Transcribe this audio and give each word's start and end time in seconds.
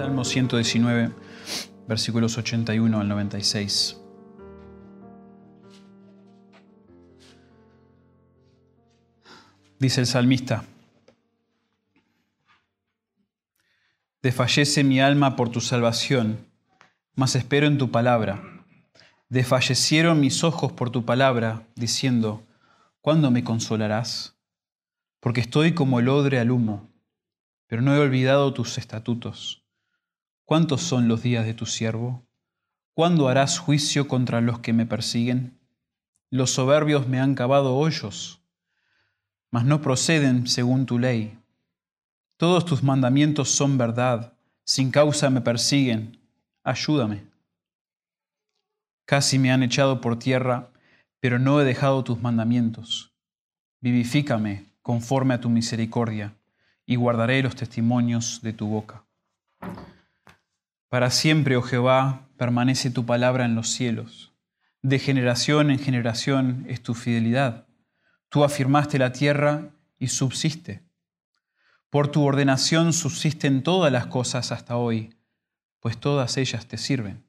Salmo 0.00 0.24
119, 0.24 1.12
versículos 1.86 2.38
81 2.38 3.00
al 3.00 3.06
96. 3.06 4.00
Dice 9.78 10.00
el 10.00 10.06
salmista, 10.06 10.64
Desfallece 14.22 14.84
mi 14.84 15.02
alma 15.02 15.36
por 15.36 15.50
tu 15.50 15.60
salvación, 15.60 16.46
mas 17.14 17.36
espero 17.36 17.66
en 17.66 17.76
tu 17.76 17.90
palabra. 17.90 18.42
Desfallecieron 19.28 20.18
mis 20.18 20.42
ojos 20.44 20.72
por 20.72 20.88
tu 20.88 21.04
palabra, 21.04 21.68
diciendo, 21.76 22.46
¿cuándo 23.02 23.30
me 23.30 23.44
consolarás? 23.44 24.34
Porque 25.20 25.42
estoy 25.42 25.74
como 25.74 26.00
el 26.00 26.08
odre 26.08 26.38
al 26.38 26.50
humo, 26.50 26.88
pero 27.66 27.82
no 27.82 27.94
he 27.94 27.98
olvidado 27.98 28.54
tus 28.54 28.78
estatutos. 28.78 29.59
¿Cuántos 30.50 30.82
son 30.82 31.06
los 31.06 31.22
días 31.22 31.46
de 31.46 31.54
tu 31.54 31.64
siervo? 31.64 32.26
¿Cuándo 32.92 33.28
harás 33.28 33.60
juicio 33.60 34.08
contra 34.08 34.40
los 34.40 34.58
que 34.58 34.72
me 34.72 34.84
persiguen? 34.84 35.60
Los 36.28 36.50
soberbios 36.50 37.06
me 37.06 37.20
han 37.20 37.36
cavado 37.36 37.76
hoyos, 37.76 38.42
mas 39.52 39.64
no 39.64 39.80
proceden 39.80 40.48
según 40.48 40.86
tu 40.86 40.98
ley. 40.98 41.38
Todos 42.36 42.64
tus 42.64 42.82
mandamientos 42.82 43.48
son 43.48 43.78
verdad, 43.78 44.32
sin 44.64 44.90
causa 44.90 45.30
me 45.30 45.40
persiguen. 45.40 46.18
Ayúdame. 46.64 47.22
Casi 49.04 49.38
me 49.38 49.52
han 49.52 49.62
echado 49.62 50.00
por 50.00 50.18
tierra, 50.18 50.72
pero 51.20 51.38
no 51.38 51.60
he 51.60 51.64
dejado 51.64 52.02
tus 52.02 52.20
mandamientos. 52.20 53.14
Vivifícame 53.80 54.66
conforme 54.82 55.34
a 55.34 55.40
tu 55.40 55.48
misericordia, 55.48 56.34
y 56.86 56.96
guardaré 56.96 57.40
los 57.40 57.54
testimonios 57.54 58.40
de 58.42 58.52
tu 58.52 58.66
boca. 58.66 59.04
Para 60.90 61.12
siempre, 61.12 61.56
oh 61.56 61.62
Jehová, 61.62 62.28
permanece 62.36 62.90
tu 62.90 63.06
palabra 63.06 63.44
en 63.44 63.54
los 63.54 63.68
cielos. 63.70 64.32
De 64.82 64.98
generación 64.98 65.70
en 65.70 65.78
generación 65.78 66.66
es 66.68 66.82
tu 66.82 66.94
fidelidad. 66.94 67.68
Tú 68.28 68.42
afirmaste 68.42 68.98
la 68.98 69.12
tierra 69.12 69.70
y 70.00 70.08
subsiste. 70.08 70.82
Por 71.90 72.08
tu 72.08 72.24
ordenación 72.24 72.92
subsisten 72.92 73.62
todas 73.62 73.92
las 73.92 74.06
cosas 74.06 74.50
hasta 74.50 74.76
hoy, 74.76 75.14
pues 75.78 75.96
todas 75.96 76.36
ellas 76.36 76.66
te 76.66 76.76
sirven. 76.76 77.24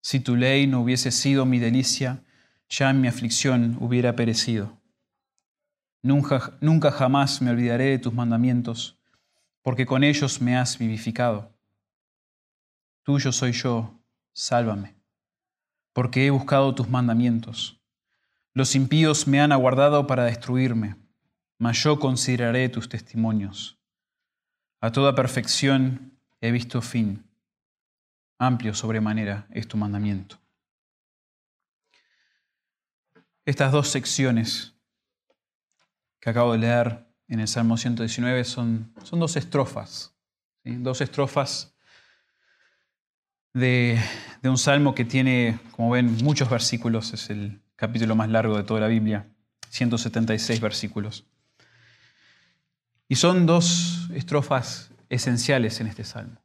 Si 0.00 0.20
tu 0.20 0.36
ley 0.36 0.68
no 0.68 0.80
hubiese 0.80 1.10
sido 1.10 1.44
mi 1.44 1.58
delicia, 1.58 2.22
ya 2.68 2.90
en 2.90 3.00
mi 3.00 3.08
aflicción 3.08 3.76
hubiera 3.80 4.14
perecido. 4.14 4.80
Nunca, 6.02 6.52
nunca 6.60 6.92
jamás 6.92 7.42
me 7.42 7.50
olvidaré 7.50 7.86
de 7.86 7.98
tus 7.98 8.14
mandamientos, 8.14 8.96
porque 9.60 9.86
con 9.86 10.04
ellos 10.04 10.40
me 10.40 10.56
has 10.56 10.78
vivificado. 10.78 11.51
Tuyo 13.02 13.32
soy 13.32 13.52
yo, 13.52 14.00
sálvame, 14.32 14.96
porque 15.92 16.26
he 16.26 16.30
buscado 16.30 16.74
tus 16.74 16.88
mandamientos. 16.88 17.80
Los 18.54 18.74
impíos 18.74 19.26
me 19.26 19.40
han 19.40 19.52
aguardado 19.52 20.06
para 20.06 20.24
destruirme 20.24 21.02
mas 21.62 21.80
yo 21.84 22.00
consideraré 22.00 22.68
tus 22.68 22.88
testimonios. 22.88 23.78
A 24.80 24.90
toda 24.90 25.14
perfección 25.14 26.18
he 26.40 26.50
visto 26.50 26.82
fin. 26.82 27.24
Amplio 28.36 28.74
sobremanera 28.74 29.46
es 29.48 29.68
tu 29.68 29.76
mandamiento. 29.76 30.40
Estas 33.44 33.70
dos 33.70 33.90
secciones 33.90 34.74
que 36.18 36.30
acabo 36.30 36.50
de 36.50 36.58
leer 36.58 37.06
en 37.28 37.38
el 37.38 37.46
Salmo 37.46 37.76
119 37.76 38.42
son, 38.42 38.92
son 39.04 39.20
dos 39.20 39.36
estrofas, 39.36 40.16
dos 40.64 41.00
estrofas 41.00 41.71
de, 43.54 44.00
un 44.44 44.58
salmo 44.58 44.94
que 44.94 45.04
tiene, 45.04 45.58
como 45.72 45.90
ven, 45.90 46.16
muchos 46.22 46.48
versículos, 46.48 47.12
es 47.12 47.30
el 47.30 47.60
capítulo 47.76 48.16
más 48.16 48.28
largo 48.28 48.56
de 48.56 48.64
toda 48.64 48.80
la 48.80 48.88
Biblia, 48.88 49.26
176 49.70 50.60
versículos. 50.60 51.24
Y 53.08 53.16
son 53.16 53.46
dos 53.46 54.08
estrofas 54.14 54.90
esenciales 55.08 55.80
en 55.80 55.86
este 55.86 56.04
salmo. 56.04 56.40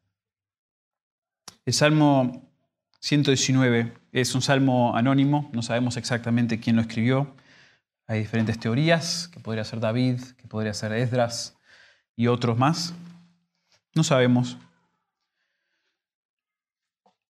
El 1.65 1.73
Salmo 1.73 2.49
119 2.99 3.93
es 4.11 4.35
un 4.35 4.41
salmo 4.41 4.95
anónimo, 4.95 5.49
no 5.53 5.61
sabemos 5.61 5.97
exactamente 5.97 6.59
quién 6.59 6.75
lo 6.75 6.81
escribió. 6.81 7.35
Hay 8.07 8.19
diferentes 8.19 8.59
teorías, 8.59 9.27
que 9.27 9.39
podría 9.39 9.65
ser 9.65 9.79
David, 9.79 10.21
que 10.37 10.47
podría 10.47 10.73
ser 10.73 10.93
Esdras 10.93 11.57
y 12.15 12.27
otros 12.27 12.57
más. 12.57 12.93
No 13.93 14.03
sabemos. 14.03 14.57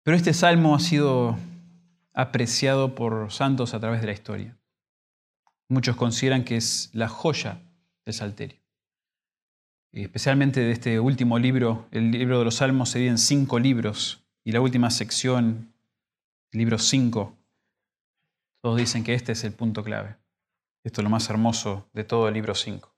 Pero 0.05 0.15
este 0.15 0.33
salmo 0.33 0.73
ha 0.73 0.79
sido 0.79 1.37
apreciado 2.13 2.95
por 2.95 3.29
santos 3.33 3.73
a 3.73 3.81
través 3.81 3.99
de 3.99 4.07
la 4.07 4.13
historia. 4.13 4.57
Muchos 5.67 5.97
consideran 5.97 6.45
que 6.45 6.55
es 6.55 6.89
la 6.93 7.09
joya 7.09 7.59
del 8.05 8.13
Salterio 8.13 8.65
especialmente 10.03 10.59
de 10.59 10.71
este 10.71 10.99
último 10.99 11.39
libro, 11.39 11.87
el 11.91 12.11
libro 12.11 12.39
de 12.39 12.45
los 12.45 12.55
Salmos 12.55 12.89
se 12.89 12.99
divide 12.99 13.11
en 13.11 13.17
cinco 13.17 13.59
libros 13.59 14.23
y 14.43 14.51
la 14.51 14.59
última 14.59 14.91
sección, 14.91 15.73
libro 16.51 16.77
cinco, 16.77 17.35
todos 18.61 18.77
dicen 18.77 19.03
que 19.03 19.13
este 19.13 19.31
es 19.31 19.43
el 19.43 19.53
punto 19.53 19.83
clave. 19.83 20.15
Esto 20.83 21.01
es 21.01 21.03
lo 21.03 21.09
más 21.09 21.29
hermoso 21.29 21.87
de 21.93 22.03
todo 22.03 22.27
el 22.27 22.33
libro 22.33 22.53
5. 22.53 22.93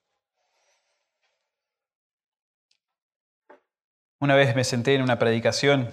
Una 4.19 4.35
vez 4.35 4.56
me 4.56 4.63
senté 4.63 4.95
en 4.95 5.01
una 5.01 5.19
predicación 5.19 5.89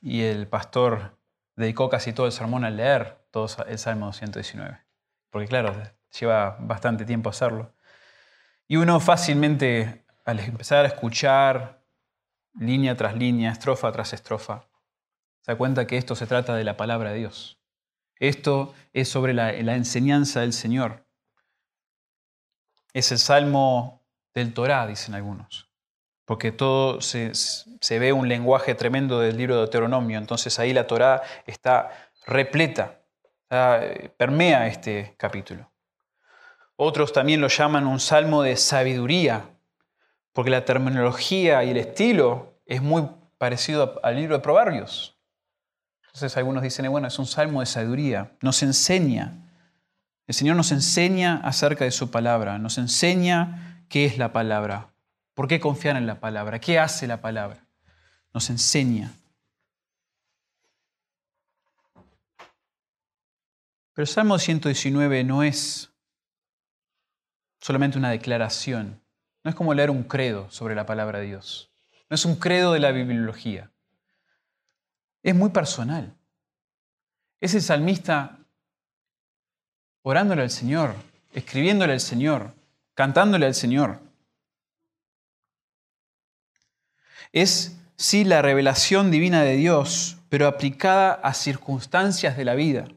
y 0.00 0.22
el 0.22 0.46
pastor 0.46 1.18
dedicó 1.56 1.88
casi 1.88 2.12
todo 2.12 2.26
el 2.26 2.32
sermón 2.32 2.64
a 2.64 2.70
leer 2.70 3.18
todo 3.30 3.46
el 3.66 3.78
Salmo 3.78 4.12
119, 4.12 4.80
porque 5.30 5.48
claro, 5.48 5.74
lleva 6.18 6.56
bastante 6.60 7.04
tiempo 7.04 7.30
hacerlo. 7.30 7.74
Y 8.66 8.76
uno 8.76 9.00
fácilmente 9.00 10.04
al 10.24 10.40
empezar 10.40 10.84
a 10.84 10.88
escuchar 10.88 11.82
línea 12.58 12.96
tras 12.96 13.14
línea, 13.16 13.52
estrofa 13.52 13.90
tras 13.92 14.12
estrofa, 14.12 14.66
se 15.42 15.52
da 15.52 15.58
cuenta 15.58 15.86
que 15.86 15.96
esto 15.96 16.14
se 16.14 16.26
trata 16.26 16.54
de 16.54 16.64
la 16.64 16.76
palabra 16.76 17.10
de 17.10 17.18
Dios. 17.18 17.58
Esto 18.16 18.74
es 18.92 19.08
sobre 19.08 19.32
la, 19.32 19.54
enseñanza 19.54 20.40
del 20.40 20.52
Señor. 20.52 21.06
Es 22.92 23.12
el 23.12 23.18
salmo 23.18 24.02
del 24.34 24.52
Torá, 24.52 24.86
dicen 24.86 25.14
algunos, 25.14 25.69
porque 26.30 26.52
todo 26.52 27.00
se, 27.00 27.32
ve 27.98 28.12
un 28.12 28.28
lenguaje 28.28 28.76
tremendo 28.76 29.18
del 29.18 29.36
libro 29.36 29.56
de 29.56 29.62
Deuteronomio, 29.62 30.16
entonces 30.16 30.60
ahí 30.60 30.72
la 30.72 30.86
Torá 30.86 31.22
está 31.44 31.90
repleta, 32.24 33.00
permea 34.16 34.68
este 34.68 35.16
capítulo. 35.16 35.68
Otros 36.76 37.12
también 37.12 37.40
lo 37.40 37.48
llaman 37.48 37.88
un 37.88 37.98
salmo 37.98 38.44
de 38.44 38.56
sabiduría, 38.56 39.50
porque 40.32 40.52
la 40.52 40.64
terminología 40.64 41.64
y 41.64 41.70
el 41.70 41.78
estilo 41.78 42.60
es 42.64 42.80
muy 42.80 43.08
parecido 43.36 43.98
al 44.04 44.14
libro 44.14 44.36
de 44.36 44.40
Proverbios. 44.40 45.18
Entonces 46.04 46.36
algunos 46.36 46.62
dicen, 46.62 46.88
bueno, 46.92 47.08
es 47.08 47.18
un 47.18 47.26
salmo 47.26 47.58
de 47.58 47.66
sabiduría, 47.66 48.36
nos 48.40 48.62
enseña, 48.62 49.50
el 50.28 50.34
Señor 50.36 50.54
nos 50.54 50.70
enseña 50.70 51.40
acerca 51.42 51.84
de 51.84 51.90
su 51.90 52.12
palabra, 52.12 52.60
nos 52.60 52.78
enseña 52.78 53.84
qué 53.88 54.04
es 54.04 54.16
la 54.16 54.32
palabra, 54.32 54.89
por 55.40 55.48
qué 55.48 55.58
confiar 55.58 55.96
en 55.96 56.06
la 56.06 56.20
palabra, 56.20 56.60
qué 56.60 56.78
hace 56.78 57.06
la 57.06 57.22
palabra, 57.22 57.64
nos 58.34 58.50
enseña. 58.50 59.10
Pero 63.94 64.04
Salmo 64.04 64.38
119 64.38 65.24
no 65.24 65.42
es 65.42 65.90
solamente 67.58 67.96
una 67.96 68.10
declaración 68.10 69.00
no 69.42 69.48
es 69.48 69.54
como 69.54 69.72
leer 69.72 69.88
un 69.88 70.02
credo 70.02 70.50
sobre 70.50 70.74
la 70.74 70.84
palabra 70.84 71.20
de 71.20 71.24
Dios. 71.28 71.72
No 72.10 72.14
es 72.16 72.26
un 72.26 72.36
credo 72.36 72.74
de 72.74 72.80
la 72.80 72.92
bibliología. 72.92 73.70
Es 75.22 75.34
muy 75.34 75.48
personal. 75.48 76.14
Es 77.40 77.54
el 77.54 77.62
salmista 77.62 78.40
orándole 80.02 80.42
al 80.42 80.50
Señor, 80.50 80.94
escribiéndole 81.32 81.94
al 81.94 82.00
Señor, 82.00 82.52
cantándole 82.92 83.46
al 83.46 83.54
Señor. 83.54 84.09
Es, 87.32 87.78
sí, 87.96 88.24
la 88.24 88.42
revelación 88.42 89.10
divina 89.10 89.42
de 89.42 89.56
Dios, 89.56 90.18
pero 90.28 90.46
aplicada 90.46 91.12
a 91.12 91.34
circunstancias 91.34 92.36
de 92.36 92.44
la 92.44 92.54
vida. 92.54 92.88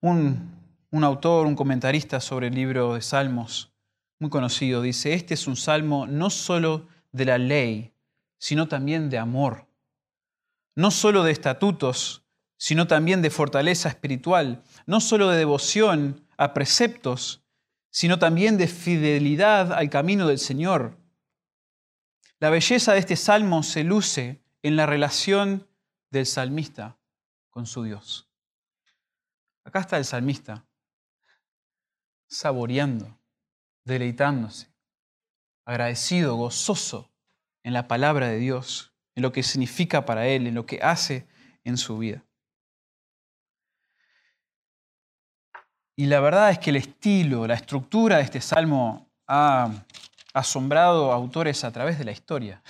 Un, 0.00 0.56
un 0.90 1.04
autor, 1.04 1.46
un 1.46 1.56
comentarista 1.56 2.20
sobre 2.20 2.48
el 2.48 2.54
libro 2.54 2.94
de 2.94 3.02
Salmos, 3.02 3.72
muy 4.18 4.30
conocido, 4.30 4.80
dice, 4.80 5.12
este 5.12 5.34
es 5.34 5.46
un 5.46 5.56
salmo 5.56 6.06
no 6.06 6.30
solo 6.30 6.88
de 7.12 7.26
la 7.26 7.38
ley, 7.38 7.92
sino 8.38 8.68
también 8.68 9.10
de 9.10 9.18
amor, 9.18 9.66
no 10.74 10.90
solo 10.90 11.22
de 11.22 11.32
estatutos, 11.32 12.22
sino 12.56 12.86
también 12.86 13.20
de 13.20 13.30
fortaleza 13.30 13.88
espiritual, 13.88 14.62
no 14.86 15.00
solo 15.00 15.28
de 15.28 15.38
devoción 15.38 16.24
a 16.38 16.54
preceptos, 16.54 17.42
sino 17.90 18.18
también 18.18 18.56
de 18.56 18.68
fidelidad 18.68 19.72
al 19.72 19.90
camino 19.90 20.26
del 20.26 20.38
Señor. 20.38 20.96
La 22.38 22.50
belleza 22.50 22.92
de 22.92 22.98
este 22.98 23.16
salmo 23.16 23.62
se 23.62 23.82
luce 23.82 24.42
en 24.62 24.76
la 24.76 24.84
relación 24.84 25.66
del 26.10 26.26
salmista 26.26 26.98
con 27.50 27.66
su 27.66 27.82
Dios. 27.82 28.30
Acá 29.64 29.80
está 29.80 29.96
el 29.96 30.04
salmista, 30.04 30.66
saboreando, 32.28 33.18
deleitándose, 33.84 34.68
agradecido, 35.64 36.36
gozoso 36.36 37.10
en 37.62 37.72
la 37.72 37.88
palabra 37.88 38.28
de 38.28 38.38
Dios, 38.38 38.92
en 39.14 39.22
lo 39.22 39.32
que 39.32 39.42
significa 39.42 40.04
para 40.04 40.26
él, 40.28 40.46
en 40.46 40.54
lo 40.54 40.66
que 40.66 40.80
hace 40.82 41.26
en 41.64 41.78
su 41.78 41.98
vida. 41.98 42.22
Y 45.96 46.06
la 46.06 46.20
verdad 46.20 46.50
es 46.50 46.58
que 46.58 46.70
el 46.70 46.76
estilo, 46.76 47.46
la 47.46 47.54
estructura 47.54 48.18
de 48.18 48.24
este 48.24 48.42
salmo 48.42 49.10
ha 49.26 49.72
asombrado 50.36 51.12
a 51.12 51.14
autores 51.14 51.64
a 51.64 51.72
través 51.72 51.98
de 51.98 52.04
la 52.04 52.12
historia, 52.12 52.62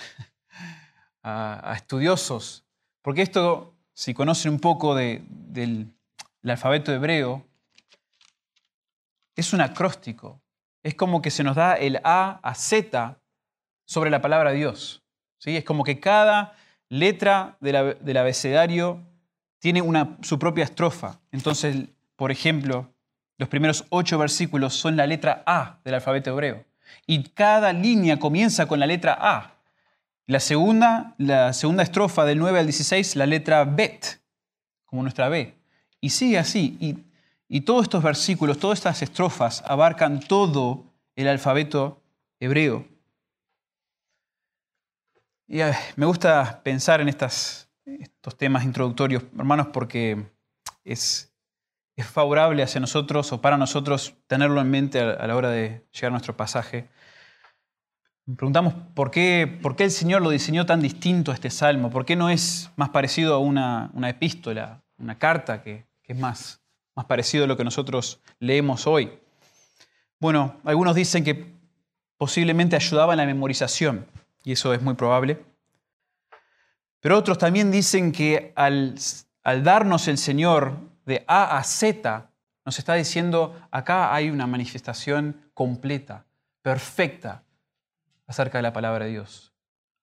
a, 1.23 1.73
estudiosos, 1.75 2.65
porque 3.01 3.21
esto, 3.21 3.75
si 3.93 4.13
conocen 4.13 4.53
un 4.53 4.59
poco 4.59 4.95
del 4.95 5.93
alfabeto 6.45 6.93
hebreo, 6.93 7.45
es 9.35 9.51
un 9.51 9.59
acróstico, 9.59 10.41
es 10.81 10.95
como 10.95 11.21
que 11.21 11.29
se 11.29 11.43
nos 11.43 11.57
da 11.57 11.73
el 11.73 11.99
A 12.05 12.39
a 12.41 12.55
Z 12.55 13.19
sobre 13.85 14.11
la 14.11 14.21
palabra 14.21 14.51
Dios. 14.51 15.03
¿sí? 15.37 15.57
Es 15.57 15.65
como 15.65 15.83
que 15.83 15.99
cada 15.99 16.55
letra 16.87 17.57
del 17.59 18.17
abecedario 18.17 19.05
tiene 19.59 19.81
una, 19.81 20.17
su 20.21 20.39
propia 20.39 20.63
estrofa. 20.63 21.19
Entonces, 21.33 21.89
por 22.15 22.31
ejemplo, 22.31 22.93
los 23.37 23.49
primeros 23.49 23.85
ocho 23.89 24.17
versículos 24.17 24.73
son 24.73 24.95
la 24.95 25.05
letra 25.05 25.43
A 25.45 25.79
del 25.83 25.95
alfabeto 25.95 26.29
hebreo. 26.29 26.65
Y 27.05 27.23
cada 27.29 27.73
línea 27.73 28.19
comienza 28.19 28.67
con 28.67 28.79
la 28.79 28.85
letra 28.85 29.17
A. 29.19 29.57
La 30.25 30.41
segunda, 30.41 31.15
la 31.17 31.53
segunda 31.53 31.83
estrofa 31.83 32.25
del 32.25 32.37
9 32.37 32.59
al 32.59 32.65
16, 32.65 33.15
la 33.15 33.25
letra 33.25 33.63
Bet, 33.63 34.21
como 34.85 35.01
nuestra 35.01 35.29
B. 35.29 35.55
Y 36.01 36.09
sigue 36.09 36.37
así. 36.37 36.77
Y, 37.49 37.61
todos 37.61 37.83
estos 37.83 38.03
versículos, 38.03 38.59
todas 38.59 38.79
estas 38.79 39.01
estrofas 39.01 39.63
abarcan 39.65 40.19
todo 40.19 40.83
el 41.15 41.29
alfabeto 41.29 42.01
hebreo. 42.41 42.85
Y 45.47 45.59
me 45.95 46.05
gusta 46.05 46.61
pensar 46.61 46.99
en 46.99 47.07
estas, 47.07 47.69
estos 47.85 48.37
temas 48.37 48.65
introductorios, 48.65 49.23
hermanos, 49.37 49.67
porque 49.67 50.29
es, 50.83 51.33
es 51.97 52.05
favorable 52.05 52.61
hacia 52.61 52.79
nosotros 52.79 53.33
o 53.33 53.41
para 53.41 53.57
nosotros 53.57 54.13
tenerlo 54.27 54.61
en 54.61 54.69
mente 54.69 55.01
a 55.01 55.25
la 55.25 55.35
hora 55.35 55.49
de 55.49 55.83
llegar 55.91 56.09
a 56.09 56.11
nuestro 56.11 56.37
pasaje. 56.37 56.87
Preguntamos 58.35 58.75
por 58.93 59.09
qué, 59.09 59.59
por 59.61 59.75
qué 59.75 59.85
el 59.85 59.91
Señor 59.91 60.21
lo 60.21 60.29
diseñó 60.29 60.67
tan 60.67 60.79
distinto 60.79 61.31
a 61.31 61.33
este 61.33 61.49
salmo, 61.49 61.89
por 61.89 62.05
qué 62.05 62.15
no 62.15 62.29
es 62.29 62.69
más 62.75 62.89
parecido 62.89 63.33
a 63.33 63.39
una, 63.39 63.89
una 63.93 64.09
epístola, 64.09 64.83
una 64.99 65.17
carta, 65.17 65.63
que, 65.63 65.85
que, 66.03 66.13
es 66.13 66.19
más, 66.19 66.61
más 66.95 67.05
parecido 67.05 67.45
a 67.45 67.47
lo 67.47 67.57
que 67.57 67.63
nosotros 67.63 68.21
leemos 68.39 68.85
hoy. 68.85 69.17
Bueno, 70.19 70.57
algunos 70.65 70.93
dicen 70.93 71.23
que 71.23 71.51
posiblemente 72.17 72.75
ayudaba 72.75 73.13
en 73.13 73.17
la 73.17 73.25
memorización, 73.25 74.05
y 74.43 74.51
eso 74.51 74.71
es 74.71 74.83
muy 74.83 74.93
probable. 74.93 75.43
Pero 76.99 77.17
otros 77.17 77.39
también 77.39 77.71
dicen 77.71 78.11
que 78.11 78.51
al, 78.55 78.95
al 79.43 79.63
darnos 79.63 80.07
el 80.07 80.19
Señor 80.19 80.77
de 81.07 81.23
A 81.25 81.57
a 81.57 81.63
Z, 81.63 82.29
nos 82.65 82.77
está 82.77 82.93
diciendo, 82.93 83.59
acá 83.71 84.13
hay 84.13 84.29
una 84.29 84.45
manifestación 84.45 85.49
completa, 85.53 86.27
perfecta, 86.61 87.45
acerca 88.27 88.57
de 88.57 88.63
la 88.63 88.73
palabra 88.73 89.05
de 89.05 89.11
Dios. 89.11 89.53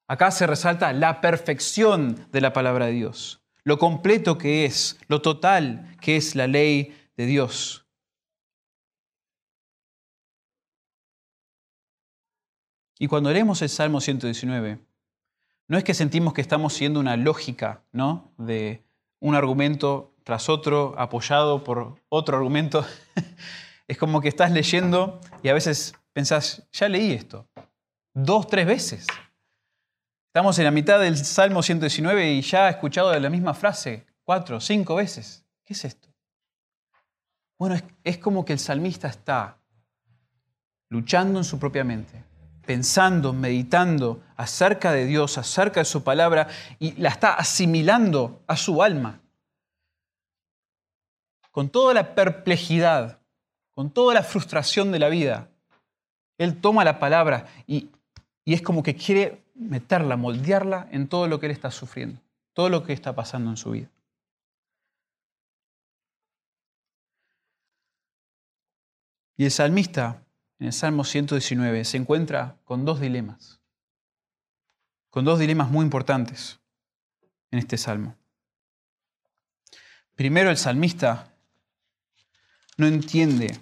Acá 0.09 0.31
se 0.31 0.47
resalta 0.47 0.93
la 0.95 1.21
perfección 1.21 2.27
de 2.33 2.41
la 2.41 2.55
palabra 2.55 2.87
de 2.87 2.93
Dios, 2.93 3.43
lo 3.65 3.79
completo 3.79 4.39
que 4.39 4.65
es, 4.65 4.99
lo 5.07 5.21
total 5.21 5.95
que 6.01 6.17
es 6.17 6.35
la 6.35 6.47
ley 6.47 6.97
de 7.19 7.27
Dios. 7.27 7.87
Y 12.99 13.09
cuando 13.09 13.31
leemos 13.31 13.61
el 13.61 13.69
Salmo 13.69 14.01
119, 14.01 14.79
no 15.69 15.77
es 15.77 15.85
que 15.85 15.93
sentimos 15.93 16.33
que 16.33 16.41
estamos 16.41 16.73
siguiendo 16.73 17.01
una 17.01 17.19
lógica, 17.19 17.83
¿no? 17.93 18.33
De 18.39 18.87
un 19.21 19.35
argumento 19.35 20.14
tras 20.25 20.49
otro, 20.49 20.95
apoyado 20.99 21.63
por 21.63 22.01
otro 22.09 22.37
argumento. 22.37 22.85
es 23.87 23.99
como 23.99 24.21
que 24.21 24.29
estás 24.29 24.51
leyendo 24.51 25.21
y 25.43 25.51
a 25.51 25.55
veces 25.55 25.95
pensás, 26.13 26.67
ya 26.73 26.89
leí 26.89 27.13
esto, 27.13 27.47
dos, 28.15 28.49
tres 28.49 28.67
veces. 28.67 29.07
Estamos 30.29 30.59
en 30.59 30.65
la 30.65 30.71
mitad 30.71 30.99
del 30.99 31.17
Salmo 31.17 31.63
119 31.63 32.33
y 32.33 32.43
ya 32.43 32.67
he 32.67 32.71
escuchado 32.71 33.17
la 33.21 33.31
misma 33.31 33.55
frase 33.55 34.07
cuatro, 34.25 34.61
cinco 34.61 34.97
veces. 34.97 35.45
¿Qué 35.65 35.75
es 35.75 35.85
esto? 35.85 36.09
Bueno, 37.59 37.77
es, 37.77 37.85
es 38.03 38.19
como 38.19 38.45
que 38.45 38.55
el 38.55 38.59
salmista 38.59 39.09
está 39.09 39.59
luchando 40.89 41.39
en 41.39 41.45
su 41.45 41.59
propia 41.59 41.85
mente, 41.85 42.25
pensando, 42.67 43.33
meditando 43.33 44.23
acerca 44.37 44.91
de 44.91 45.05
Dios, 45.07 45.39
acerca 45.39 45.81
de 45.81 45.85
su 45.85 46.03
palabra, 46.03 46.49
y 46.79 46.93
la 46.93 47.11
está 47.11 47.35
asimilando 47.35 48.43
a 48.47 48.57
su 48.57 48.83
alma 48.83 49.21
con 51.55 51.69
toda 51.69 51.95
la 51.95 52.17
perplejidad, 52.17 53.21
con 53.71 53.89
toda 53.89 54.13
la 54.13 54.25
frustración 54.25 54.91
de 54.91 54.99
la 54.99 55.09
vida, 55.09 55.51
Él 56.37 56.61
toma 56.61 56.83
la 56.83 56.99
palabra 56.99 57.47
y, 57.69 57.91
es 58.45 58.61
como 58.61 58.83
que 58.83 58.97
quiere 58.97 59.45
meterla, 59.55 60.17
moldearla 60.17 60.89
en 60.91 61.07
todo 61.07 61.29
lo 61.29 61.39
que 61.39 61.47
Él 61.47 61.53
está 61.53 61.71
sufriendo, 61.71 62.21
todo 62.55 62.71
lo 62.71 62.83
que 62.83 62.93
está 62.93 63.15
pasando 63.15 63.51
en 63.51 63.57
su 63.57 63.71
vida. 63.71 63.89
Y 69.37 69.45
el 69.45 69.53
salmista, 69.53 70.25
en 70.59 70.67
el 70.67 70.73
Salmo 70.73 71.05
119, 71.05 71.85
se 71.85 71.99
encuentra 71.99 72.57
con 72.65 72.85
dos 72.85 72.99
dilemas, 72.99 73.61
con 75.09 75.25
dos 75.25 75.39
dilemas 75.39 75.71
muy 75.71 75.85
importantes 75.85 76.59
en 77.53 77.61
este 77.61 77.79
salmo. 77.79 78.17
Primero, 80.17 80.51
el 80.51 80.57
salmista 80.57 81.31
no 82.77 82.87
entiende 82.87 83.59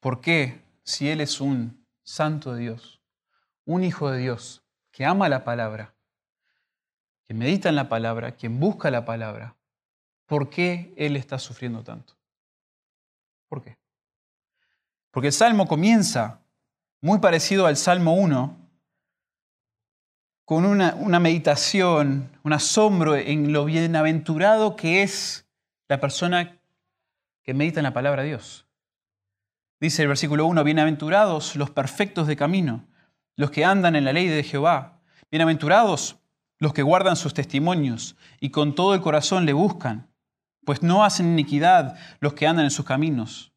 por 0.00 0.20
qué, 0.20 0.62
si 0.82 1.08
Él 1.08 1.20
es 1.20 1.40
un 1.40 1.84
santo 2.02 2.54
de 2.54 2.60
Dios, 2.62 3.00
un 3.64 3.82
hijo 3.84 4.10
de 4.10 4.18
Dios, 4.18 4.64
que 4.90 5.04
ama 5.04 5.28
la 5.28 5.44
palabra, 5.44 5.94
que 7.26 7.34
medita 7.34 7.68
en 7.68 7.76
la 7.76 7.88
palabra, 7.88 8.32
quien 8.32 8.60
busca 8.60 8.90
la 8.90 9.04
palabra, 9.04 9.56
¿por 10.26 10.48
qué 10.48 10.94
Él 10.96 11.16
está 11.16 11.38
sufriendo 11.38 11.82
tanto? 11.82 12.14
¿Por 13.48 13.62
qué? 13.62 13.78
Porque 15.10 15.28
el 15.28 15.32
Salmo 15.32 15.66
comienza 15.66 16.40
muy 17.00 17.18
parecido 17.18 17.66
al 17.66 17.76
Salmo 17.76 18.14
1, 18.14 18.56
con 20.44 20.64
una, 20.64 20.94
una, 20.94 21.18
meditación, 21.18 22.30
un 22.44 22.52
asombro 22.52 23.16
en 23.16 23.52
lo 23.52 23.64
bienaventurado 23.64 24.76
que 24.76 25.02
es 25.02 25.44
la 25.88 26.00
persona 26.00 26.60
que 27.46 27.54
meditan 27.54 27.84
la 27.84 27.94
palabra 27.94 28.22
de 28.22 28.28
Dios. 28.28 28.66
Dice 29.80 30.02
el 30.02 30.08
versículo 30.08 30.46
1, 30.46 30.64
bienaventurados 30.64 31.54
los 31.54 31.70
perfectos 31.70 32.26
de 32.26 32.36
camino, 32.36 32.88
los 33.36 33.52
que 33.52 33.64
andan 33.64 33.94
en 33.94 34.04
la 34.04 34.12
ley 34.12 34.26
de 34.26 34.42
Jehová. 34.42 35.00
Bienaventurados 35.30 36.16
los 36.58 36.72
que 36.72 36.82
guardan 36.82 37.14
sus 37.14 37.34
testimonios 37.34 38.16
y 38.40 38.50
con 38.50 38.74
todo 38.74 38.94
el 38.94 39.00
corazón 39.00 39.46
le 39.46 39.52
buscan, 39.52 40.10
pues 40.64 40.82
no 40.82 41.04
hacen 41.04 41.26
iniquidad 41.26 41.96
los 42.18 42.34
que 42.34 42.48
andan 42.48 42.64
en 42.64 42.70
sus 42.72 42.84
caminos. 42.84 43.52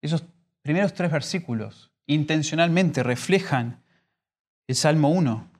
Esos 0.00 0.22
primeros 0.62 0.94
tres 0.94 1.10
versículos 1.10 1.90
intencionalmente 2.06 3.02
reflejan 3.02 3.82
el 4.68 4.76
Salmo 4.76 5.08
1. 5.08 5.50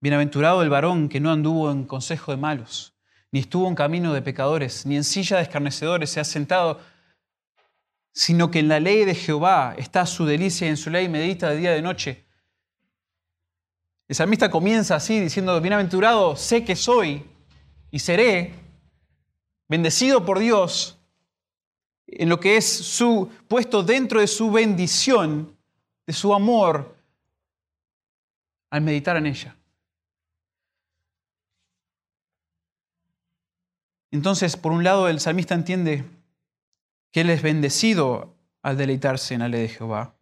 Bienaventurado 0.00 0.62
el 0.62 0.68
varón 0.68 1.08
que 1.08 1.20
no 1.20 1.30
anduvo 1.30 1.70
en 1.70 1.84
consejo 1.84 2.32
de 2.32 2.38
malos 2.38 2.91
ni 3.32 3.40
estuvo 3.40 3.66
en 3.66 3.74
camino 3.74 4.12
de 4.12 4.22
pecadores, 4.22 4.84
ni 4.84 4.96
en 4.96 5.04
silla 5.04 5.38
de 5.38 5.44
escarnecedores 5.44 6.10
se 6.10 6.20
ha 6.20 6.24
sentado, 6.24 6.80
sino 8.12 8.50
que 8.50 8.58
en 8.58 8.68
la 8.68 8.78
ley 8.78 9.06
de 9.06 9.14
Jehová 9.14 9.74
está 9.78 10.04
su 10.04 10.26
delicia 10.26 10.66
y 10.66 10.70
en 10.70 10.76
su 10.76 10.90
ley 10.90 11.08
medita 11.08 11.48
de 11.48 11.56
día 11.56 11.72
y 11.72 11.76
de 11.76 11.82
noche. 11.82 12.26
El 14.06 14.14
salmista 14.14 14.50
comienza 14.50 14.96
así 14.96 15.18
diciendo, 15.18 15.58
bienaventurado 15.62 16.36
sé 16.36 16.62
que 16.62 16.76
soy 16.76 17.24
y 17.90 17.98
seré, 17.98 18.52
bendecido 19.66 20.26
por 20.26 20.38
Dios, 20.38 20.98
en 22.06 22.28
lo 22.28 22.38
que 22.38 22.58
es 22.58 22.66
su 22.66 23.30
puesto 23.48 23.82
dentro 23.82 24.20
de 24.20 24.26
su 24.26 24.50
bendición, 24.50 25.56
de 26.06 26.12
su 26.12 26.34
amor, 26.34 26.94
al 28.68 28.82
meditar 28.82 29.16
en 29.16 29.26
ella. 29.26 29.56
Entonces, 34.12 34.56
por 34.56 34.72
un 34.72 34.84
lado, 34.84 35.08
el 35.08 35.20
salmista 35.20 35.54
entiende 35.54 36.04
que 37.10 37.22
él 37.22 37.30
es 37.30 37.42
bendecido 37.42 38.36
al 38.62 38.76
deleitarse 38.76 39.34
en 39.34 39.40
la 39.40 39.48
ley 39.48 39.62
de 39.62 39.68
Jehová. 39.68 40.14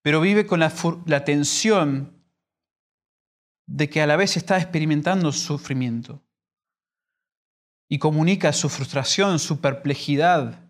pero 0.00 0.20
vive 0.20 0.46
con 0.46 0.60
la, 0.60 0.72
la 1.06 1.24
tensión 1.24 2.22
de 3.66 3.90
que 3.90 4.00
a 4.00 4.06
la 4.06 4.14
vez 4.14 4.36
está 4.36 4.56
experimentando 4.56 5.32
sufrimiento 5.32 6.22
y 7.88 7.98
comunica 7.98 8.52
su 8.52 8.68
frustración, 8.68 9.40
su 9.40 9.60
perplejidad. 9.60 10.60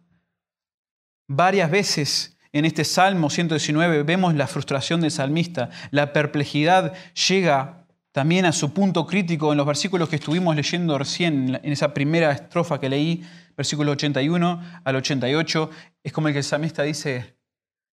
Varias 1.29 1.71
veces 1.71 2.39
en 2.53 2.65
este 2.65 2.85
Salmo 2.85 3.29
119 3.29 4.05
vemos 4.05 4.35
la 4.35 4.47
frustración 4.47 5.03
del 5.03 5.11
salmista, 5.11 5.69
la 5.91 6.15
perplejidad 6.15 6.95
llega 7.29 7.76
también 8.17 8.47
a 8.47 8.53
su 8.53 8.73
punto 8.73 9.07
crítico 9.07 9.53
en 9.53 9.59
los 9.59 9.67
versículos 9.67 10.09
que 10.09 10.17
estuvimos 10.17 10.57
leyendo 10.57 10.97
recién, 10.97 11.61
en 11.63 11.71
esa 11.71 11.93
primera 11.93 12.33
estrofa 12.33 12.81
que 12.81 12.89
leí, 12.89 13.23
versículo 13.55 13.93
81 13.93 14.81
al 14.83 14.97
88, 14.97 15.71
es 16.03 16.15
como 16.15 16.29
el 16.29 16.33
que 16.33 16.39
el 16.39 16.45
salmista 16.45 16.83
dice, 16.83 17.37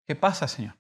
¿qué 0.08 0.16
pasa, 0.16 0.48
Señor? 0.48 0.78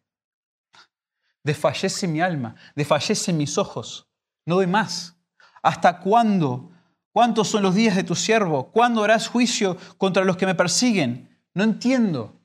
Desfallece 1.44 2.08
mi 2.08 2.22
alma, 2.22 2.56
desfallece 2.74 3.34
mis 3.34 3.58
ojos, 3.58 4.08
no 4.46 4.56
doy 4.56 4.68
más. 4.68 5.18
¿Hasta 5.62 6.00
cuándo? 6.00 6.72
¿Cuántos 7.12 7.50
son 7.50 7.64
los 7.64 7.76
días 7.76 7.98
de 7.98 8.06
tu 8.06 8.16
siervo? 8.16 8.72
¿Cuándo 8.72 9.04
harás 9.04 9.28
juicio 9.28 9.76
contra 9.98 10.24
los 10.24 10.38
que 10.38 10.46
me 10.46 10.56
persiguen? 10.56 11.38
No 11.54 11.66
entiendo. 11.66 12.40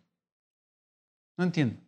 No 1.37 1.45
entiendo. 1.45 1.81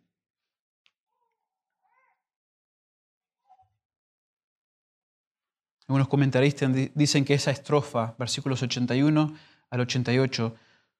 Algunos 5.91 6.07
comentaristas 6.07 6.71
dicen 6.95 7.25
que 7.25 7.33
esa 7.33 7.51
estrofa, 7.51 8.15
versículos 8.17 8.63
81 8.63 9.35
al 9.69 9.79
88, 9.81 10.55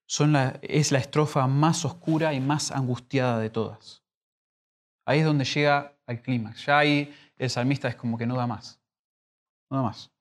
son 0.06 0.34
la, 0.34 0.60
es 0.62 0.92
la 0.92 1.00
estrofa 1.00 1.48
más 1.48 1.86
oscura 1.86 2.34
y 2.34 2.42
más 2.42 2.72
angustiada 2.72 3.40
de 3.40 3.50
todas. 3.50 4.04
Ahí 5.06 5.20
es 5.20 5.26
donde 5.26 5.46
llega 5.46 5.96
al 6.06 6.22
clímax. 6.22 6.66
Ya 6.66 6.80
ahí 6.80 7.16
el 7.38 7.50
salmista 7.50 7.88
es 7.88 7.96
como 7.96 8.18
que 8.18 8.26
no 8.26 8.36
da 8.36 8.46
más. 8.48 8.82
No 9.70 9.78
da 9.78 9.84
más. 9.84 10.12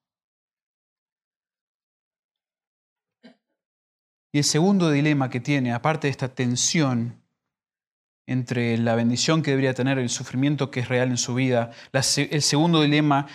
Y 4.33 4.39
el 4.39 4.45
segundo 4.45 4.93
dilema 4.93 5.31
que 5.31 5.41
tiene, 5.41 5.73
aparte 5.73 6.07
de 6.07 6.13
esta 6.13 6.29
tensión 6.29 7.21
entre 8.25 8.79
la 8.79 8.95
bendición 8.95 9.43
que 9.43 9.51
debería 9.51 9.75
tener 9.75 9.99
y 9.99 10.03
el 10.03 10.11
sufrimiento 10.11 10.71
que 10.71 10.79
es 10.79 10.89
real 10.89 11.09
en 11.09 11.17
su 11.17 11.35
vida, 11.35 11.73
el 11.93 12.43
segundo 12.43 12.83
dilema 12.83 13.27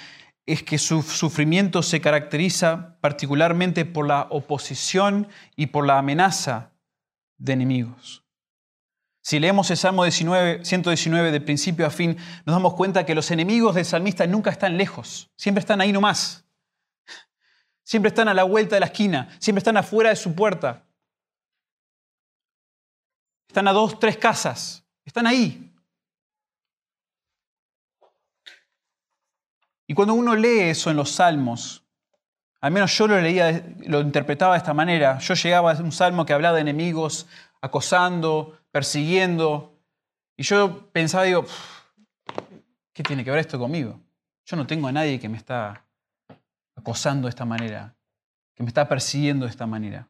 es 0.45 0.63
que 0.63 0.77
su 0.77 1.01
sufrimiento 1.01 1.81
se 1.81 2.01
caracteriza 2.01 2.97
particularmente 3.01 3.85
por 3.85 4.07
la 4.07 4.27
oposición 4.29 5.27
y 5.55 5.67
por 5.67 5.85
la 5.87 5.97
amenaza 5.97 6.71
de 7.37 7.53
enemigos. 7.53 8.23
Si 9.21 9.39
leemos 9.39 9.71
el 9.71 9.77
Salmo 9.77 10.05
119 10.05 11.31
de 11.31 11.41
principio 11.41 11.87
a 11.87 11.89
fin, 11.89 12.15
nos 12.45 12.55
damos 12.55 12.75
cuenta 12.75 13.07
que 13.07 13.15
los 13.15 13.31
enemigos 13.31 13.73
del 13.73 13.85
salmista 13.85 14.27
nunca 14.27 14.51
están 14.51 14.77
lejos, 14.77 15.31
siempre 15.35 15.61
están 15.61 15.81
ahí 15.81 15.91
nomás. 15.91 16.45
Siempre 17.85 18.09
están 18.09 18.27
a 18.27 18.33
la 18.33 18.43
vuelta 18.43 18.75
de 18.75 18.79
la 18.79 18.87
esquina, 18.87 19.29
siempre 19.39 19.59
están 19.59 19.77
afuera 19.77 20.09
de 20.09 20.15
su 20.15 20.33
puerta. 20.33 20.87
Están 23.47 23.67
a 23.67 23.73
dos, 23.73 23.99
tres 23.99 24.17
casas, 24.17 24.83
están 25.05 25.27
ahí. 25.27 25.64
Y 29.87 29.93
cuando 29.93 30.13
uno 30.13 30.35
lee 30.35 30.61
eso 30.61 30.89
en 30.89 30.97
los 30.97 31.11
salmos, 31.11 31.83
al 32.61 32.71
menos 32.71 32.97
yo 32.97 33.07
lo 33.07 33.19
leía, 33.21 33.63
lo 33.85 34.01
interpretaba 34.01 34.53
de 34.53 34.59
esta 34.59 34.73
manera. 34.73 35.19
Yo 35.19 35.35
llegaba 35.35 35.71
a 35.71 35.77
un 35.81 35.91
salmo 35.91 36.25
que 36.25 36.33
hablaba 36.33 36.55
de 36.55 36.61
enemigos 36.61 37.27
acosando, 37.61 38.57
persiguiendo, 38.71 39.75
y 40.37 40.43
yo 40.43 40.91
pensaba, 40.91 41.23
digo, 41.23 41.45
¿qué 42.93 43.03
tiene 43.03 43.23
que 43.23 43.31
ver 43.31 43.39
esto 43.39 43.57
conmigo? 43.57 43.99
Yo 44.45 44.57
no 44.57 44.67
tengo 44.67 44.87
a 44.87 44.91
nadie 44.91 45.19
que 45.19 45.29
me 45.29 45.37
está 45.37 45.85
acosando 46.75 47.27
de 47.27 47.29
esta 47.29 47.45
manera, 47.45 47.95
que 48.53 48.63
me 48.63 48.69
está 48.69 48.87
persiguiendo 48.87 49.45
de 49.45 49.51
esta 49.51 49.65
manera. 49.65 50.09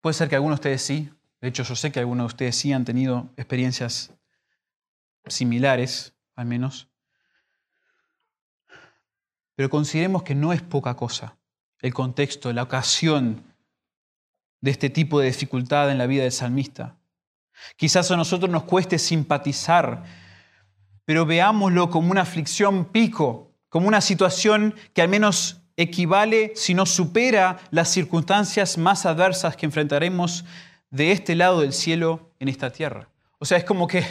Puede 0.00 0.14
ser 0.14 0.28
que 0.28 0.36
algunos 0.36 0.58
de 0.58 0.60
ustedes 0.60 0.82
sí, 0.82 1.10
de 1.40 1.48
hecho 1.48 1.62
yo 1.62 1.76
sé 1.76 1.92
que 1.92 2.00
algunos 2.00 2.24
de 2.24 2.34
ustedes 2.34 2.56
sí 2.56 2.72
han 2.72 2.84
tenido 2.84 3.28
experiencias 3.36 4.12
similares, 5.26 6.14
al 6.36 6.46
menos. 6.46 6.88
Pero 9.56 9.70
consideremos 9.70 10.22
que 10.22 10.34
no 10.34 10.52
es 10.52 10.62
poca 10.62 10.94
cosa 10.94 11.36
el 11.80 11.92
contexto, 11.92 12.52
la 12.52 12.62
ocasión 12.62 13.42
de 14.60 14.70
este 14.70 14.90
tipo 14.90 15.20
de 15.20 15.26
dificultad 15.26 15.90
en 15.90 15.98
la 15.98 16.06
vida 16.06 16.22
del 16.22 16.32
salmista. 16.32 16.96
Quizás 17.76 18.10
a 18.10 18.16
nosotros 18.16 18.50
nos 18.50 18.64
cueste 18.64 18.98
simpatizar, 18.98 20.04
pero 21.04 21.26
veámoslo 21.26 21.90
como 21.90 22.10
una 22.10 22.22
aflicción 22.22 22.86
pico, 22.86 23.52
como 23.68 23.88
una 23.88 24.00
situación 24.00 24.74
que 24.92 25.02
al 25.02 25.08
menos 25.08 25.62
equivale, 25.76 26.52
si 26.54 26.74
no 26.74 26.86
supera, 26.86 27.58
las 27.70 27.90
circunstancias 27.90 28.78
más 28.78 29.06
adversas 29.06 29.56
que 29.56 29.66
enfrentaremos 29.66 30.44
de 30.90 31.12
este 31.12 31.34
lado 31.34 31.60
del 31.60 31.72
cielo 31.72 32.30
en 32.40 32.48
esta 32.48 32.70
tierra. 32.70 33.08
O 33.38 33.44
sea, 33.44 33.58
es 33.58 33.64
como 33.64 33.86
que 33.86 34.04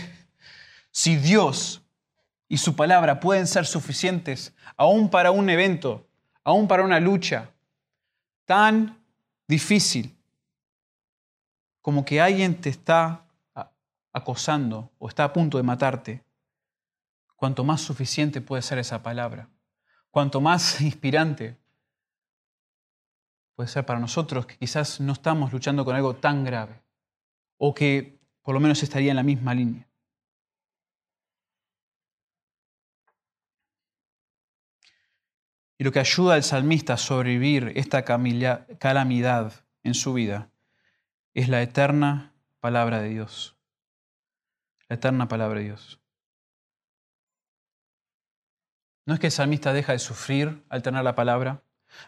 si 0.91 1.15
Dios 1.15 1.81
y 2.47 2.57
su 2.57 2.75
palabra 2.75 3.19
pueden 3.19 3.47
ser 3.47 3.65
suficientes 3.65 4.53
aún 4.77 5.09
para 5.09 5.31
un 5.31 5.49
evento, 5.49 6.07
aún 6.43 6.67
para 6.67 6.83
una 6.83 6.99
lucha 6.99 7.51
tan 8.45 9.03
difícil 9.47 10.15
como 11.81 12.05
que 12.05 12.21
alguien 12.21 12.59
te 12.59 12.69
está 12.69 13.25
acosando 14.11 14.91
o 14.97 15.07
está 15.07 15.25
a 15.25 15.33
punto 15.33 15.57
de 15.57 15.63
matarte, 15.63 16.23
cuanto 17.35 17.63
más 17.63 17.81
suficiente 17.81 18.41
puede 18.41 18.61
ser 18.61 18.79
esa 18.79 19.03
palabra, 19.03 19.49
cuanto 20.09 20.39
más 20.39 20.81
inspirante 20.81 21.57
puede 23.55 23.69
ser 23.69 23.85
para 23.85 23.99
nosotros 23.99 24.45
que 24.45 24.57
quizás 24.57 24.99
no 24.99 25.13
estamos 25.13 25.51
luchando 25.51 25.85
con 25.85 25.95
algo 25.95 26.15
tan 26.15 26.43
grave 26.43 26.81
o 27.57 27.73
que 27.73 28.19
por 28.41 28.53
lo 28.53 28.59
menos 28.59 28.81
estaría 28.83 29.11
en 29.11 29.15
la 29.15 29.23
misma 29.23 29.53
línea. 29.53 29.87
Y 35.77 35.83
lo 35.83 35.91
que 35.91 35.99
ayuda 35.99 36.35
al 36.35 36.43
salmista 36.43 36.93
a 36.93 36.97
sobrevivir 36.97 37.73
esta 37.75 38.03
calamidad 38.03 39.65
en 39.83 39.93
su 39.93 40.13
vida 40.13 40.49
es 41.33 41.49
la 41.49 41.61
eterna 41.61 42.33
palabra 42.61 43.01
de 43.01 43.09
Dios. 43.09 43.57
La 44.87 44.95
eterna 44.95 45.27
palabra 45.27 45.59
de 45.59 45.65
Dios. 45.65 45.99
No 49.05 49.13
es 49.13 49.19
que 49.19 49.27
el 49.27 49.31
salmista 49.31 49.73
deja 49.73 49.91
de 49.91 49.99
sufrir 49.99 50.63
al 50.69 50.81
tener 50.81 51.03
la 51.03 51.13
palabra, 51.13 51.61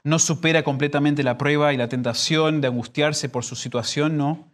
no 0.03 0.17
supera 0.17 0.63
completamente 0.63 1.23
la 1.23 1.37
prueba 1.37 1.73
y 1.73 1.77
la 1.77 1.89
tentación 1.89 2.61
de 2.61 2.67
angustiarse 2.67 3.29
por 3.29 3.43
su 3.43 3.55
situación, 3.55 4.17
no. 4.17 4.51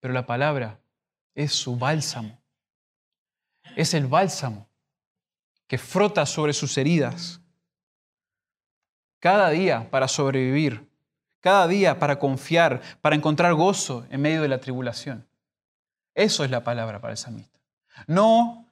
Pero 0.00 0.14
la 0.14 0.24
palabra 0.24 0.80
es 1.34 1.52
su 1.52 1.76
bálsamo. 1.76 2.40
Es 3.76 3.92
el 3.92 4.06
bálsamo 4.06 4.67
que 5.68 5.78
frota 5.78 6.26
sobre 6.26 6.52
sus 6.52 6.76
heridas. 6.78 7.40
Cada 9.20 9.50
día 9.50 9.88
para 9.90 10.08
sobrevivir, 10.08 10.90
cada 11.40 11.68
día 11.68 11.98
para 11.98 12.18
confiar, 12.18 12.80
para 13.00 13.14
encontrar 13.14 13.54
gozo 13.54 14.06
en 14.10 14.22
medio 14.22 14.42
de 14.42 14.48
la 14.48 14.58
tribulación. 14.58 15.28
Eso 16.14 16.42
es 16.42 16.50
la 16.50 16.64
palabra 16.64 17.00
para 17.00 17.12
el 17.12 17.18
salmista. 17.18 17.60
No, 18.06 18.66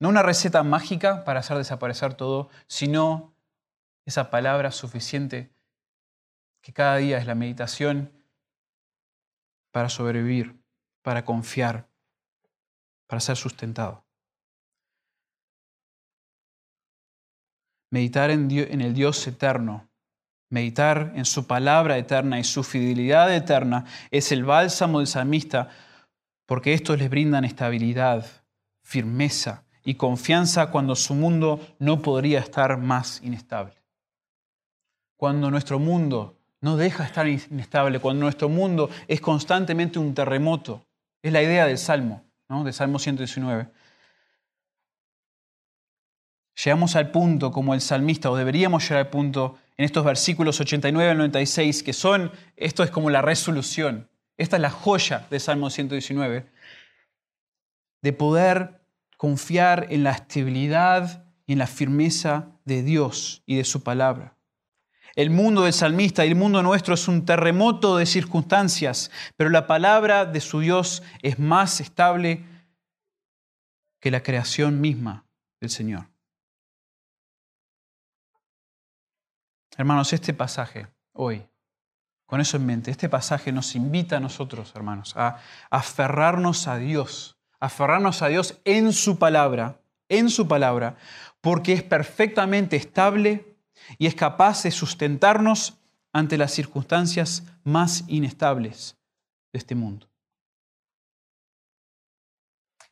no 0.00 0.08
una 0.08 0.22
receta 0.22 0.62
mágica 0.62 1.24
para 1.24 1.40
hacer 1.40 1.58
desaparecer 1.58 2.14
todo, 2.14 2.48
sino 2.66 3.34
esa 4.04 4.30
palabra 4.30 4.72
suficiente 4.72 5.52
que 6.62 6.72
cada 6.72 6.96
día 6.96 7.18
es 7.18 7.26
la 7.26 7.34
meditación 7.34 8.10
para 9.70 9.88
sobrevivir, 9.90 10.58
para 11.02 11.24
confiar, 11.24 11.88
para 13.06 13.20
ser 13.20 13.36
sustentado. 13.36 14.05
Meditar 17.90 18.30
en, 18.30 18.50
el 18.50 18.94
Dios 18.94 19.26
eterno, 19.26 19.88
meditar 20.50 21.12
en 21.14 21.24
su 21.24 21.46
palabra 21.46 21.98
eterna 21.98 22.38
y 22.38 22.44
su 22.44 22.62
fidelidad 22.62 23.34
eterna 23.34 23.84
es 24.10 24.32
el 24.32 24.44
bálsamo 24.44 24.98
del 24.98 25.06
salmista 25.06 25.68
porque 26.46 26.74
estos 26.74 26.98
les 26.98 27.10
brindan 27.10 27.44
estabilidad, 27.44 28.26
firmeza 28.82 29.64
y 29.84 29.94
confianza 29.94 30.70
cuando 30.70 30.94
su 30.94 31.14
mundo 31.14 31.60
no 31.78 32.02
podría 32.02 32.40
estar 32.40 32.76
más 32.78 33.20
inestable. 33.22 33.74
Cuando 35.16 35.50
nuestro 35.50 35.78
mundo 35.78 36.38
no 36.60 36.76
deja 36.76 37.02
de 37.02 37.08
estar 37.08 37.26
inestable, 37.26 38.00
cuando 38.00 38.22
nuestro 38.22 38.48
mundo 38.48 38.90
es 39.08 39.20
constantemente 39.20 39.98
un 39.98 40.14
terremoto. 40.14 40.86
Es 41.22 41.32
la 41.32 41.42
idea 41.42 41.66
del 41.66 41.78
Salmo, 41.78 42.24
¿no? 42.48 42.64
del 42.64 42.72
Salmo 42.72 42.98
119 42.98 43.68
llegamos 46.64 46.96
al 46.96 47.10
punto 47.10 47.50
como 47.52 47.74
el 47.74 47.80
salmista, 47.80 48.30
o 48.30 48.36
deberíamos 48.36 48.82
llegar 48.84 49.06
al 49.06 49.10
punto 49.10 49.58
en 49.76 49.84
estos 49.84 50.04
versículos 50.04 50.60
89 50.60 51.10
al 51.10 51.18
96, 51.18 51.82
que 51.82 51.92
son, 51.92 52.32
esto 52.56 52.82
es 52.82 52.90
como 52.90 53.10
la 53.10 53.22
resolución, 53.22 54.08
Esta 54.38 54.56
es 54.56 54.62
la 54.62 54.70
joya 54.70 55.26
de 55.30 55.40
Salmo 55.40 55.70
119, 55.70 56.46
de 58.02 58.12
poder 58.12 58.82
confiar 59.16 59.86
en 59.88 60.04
la 60.04 60.10
estabilidad 60.10 61.24
y 61.46 61.54
en 61.54 61.58
la 61.58 61.66
firmeza 61.66 62.48
de 62.66 62.82
Dios 62.82 63.42
y 63.46 63.56
de 63.56 63.64
su 63.64 63.82
palabra. 63.82 64.36
El 65.14 65.30
mundo 65.30 65.62
del 65.62 65.72
salmista 65.72 66.26
y 66.26 66.28
el 66.28 66.34
mundo 66.34 66.62
nuestro 66.62 66.92
es 66.92 67.08
un 67.08 67.24
terremoto 67.24 67.96
de 67.96 68.04
circunstancias, 68.04 69.10
pero 69.36 69.48
la 69.48 69.66
palabra 69.66 70.26
de 70.26 70.42
su 70.42 70.60
Dios 70.60 71.02
es 71.22 71.38
más 71.38 71.80
estable 71.80 72.44
que 73.98 74.10
la 74.10 74.22
creación 74.22 74.82
misma 74.82 75.24
del 75.60 75.70
Señor. 75.70 76.15
Hermanos, 79.76 80.12
este 80.14 80.32
pasaje 80.32 80.86
hoy, 81.12 81.46
con 82.24 82.40
eso 82.40 82.56
en 82.56 82.64
mente, 82.64 82.90
este 82.90 83.08
pasaje 83.08 83.52
nos 83.52 83.74
invita 83.74 84.16
a 84.16 84.20
nosotros, 84.20 84.72
hermanos, 84.74 85.14
a 85.16 85.38
aferrarnos 85.70 86.66
a 86.66 86.78
Dios, 86.78 87.36
aferrarnos 87.60 88.22
a 88.22 88.28
Dios 88.28 88.58
en 88.64 88.92
su 88.92 89.18
palabra, 89.18 89.80
en 90.08 90.30
su 90.30 90.48
palabra, 90.48 90.96
porque 91.42 91.74
es 91.74 91.82
perfectamente 91.82 92.76
estable 92.76 93.56
y 93.98 94.06
es 94.06 94.14
capaz 94.14 94.62
de 94.62 94.70
sustentarnos 94.70 95.78
ante 96.12 96.38
las 96.38 96.52
circunstancias 96.52 97.42
más 97.62 98.04
inestables 98.08 98.96
de 99.52 99.58
este 99.58 99.74
mundo. 99.74 100.08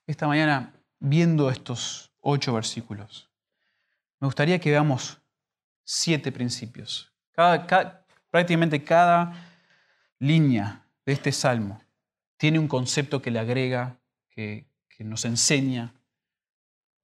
Esta 0.06 0.26
mañana, 0.26 0.74
viendo 1.00 1.48
estos 1.48 2.12
ocho 2.20 2.52
versículos, 2.52 3.30
me 4.20 4.26
gustaría 4.26 4.60
que 4.60 4.70
veamos 4.70 5.23
siete 5.84 6.32
principios. 6.32 7.12
prácticamente 8.30 8.82
cada 8.82 9.50
línea 10.18 10.86
de 11.04 11.12
este 11.12 11.30
salmo 11.32 11.80
tiene 12.36 12.58
un 12.58 12.68
concepto 12.68 13.22
que 13.22 13.30
le 13.30 13.38
agrega, 13.38 14.00
que, 14.30 14.66
que 14.88 15.04
nos 15.04 15.24
enseña, 15.24 15.94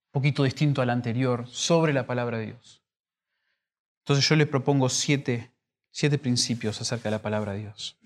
un 0.07 0.13
poquito 0.13 0.43
distinto 0.43 0.83
al 0.83 0.91
anterior, 0.91 1.47
sobre 1.49 1.93
la 1.93 2.07
palabra 2.07 2.39
de 2.39 2.47
Dios. 2.47 2.83
Entonces 4.01 4.29
yo 4.29 4.35
les 4.37 4.49
propongo 4.49 4.89
siete, 4.89 5.53
siete 5.91 6.19
principios 6.19 6.81
acerca 6.81 7.05
de 7.05 7.13
la 7.13 7.23
palabra 7.23 7.53
de 7.53 7.61
Dios. 7.61 7.97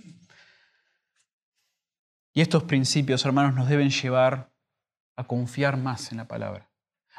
Y 2.34 2.40
estos 2.40 2.64
principios, 2.64 3.24
hermanos, 3.24 3.54
nos 3.54 3.68
deben 3.68 3.90
llevar 3.90 4.50
a 5.16 5.24
confiar 5.24 5.76
más 5.76 6.10
en 6.10 6.18
la 6.18 6.26
palabra. 6.26 6.68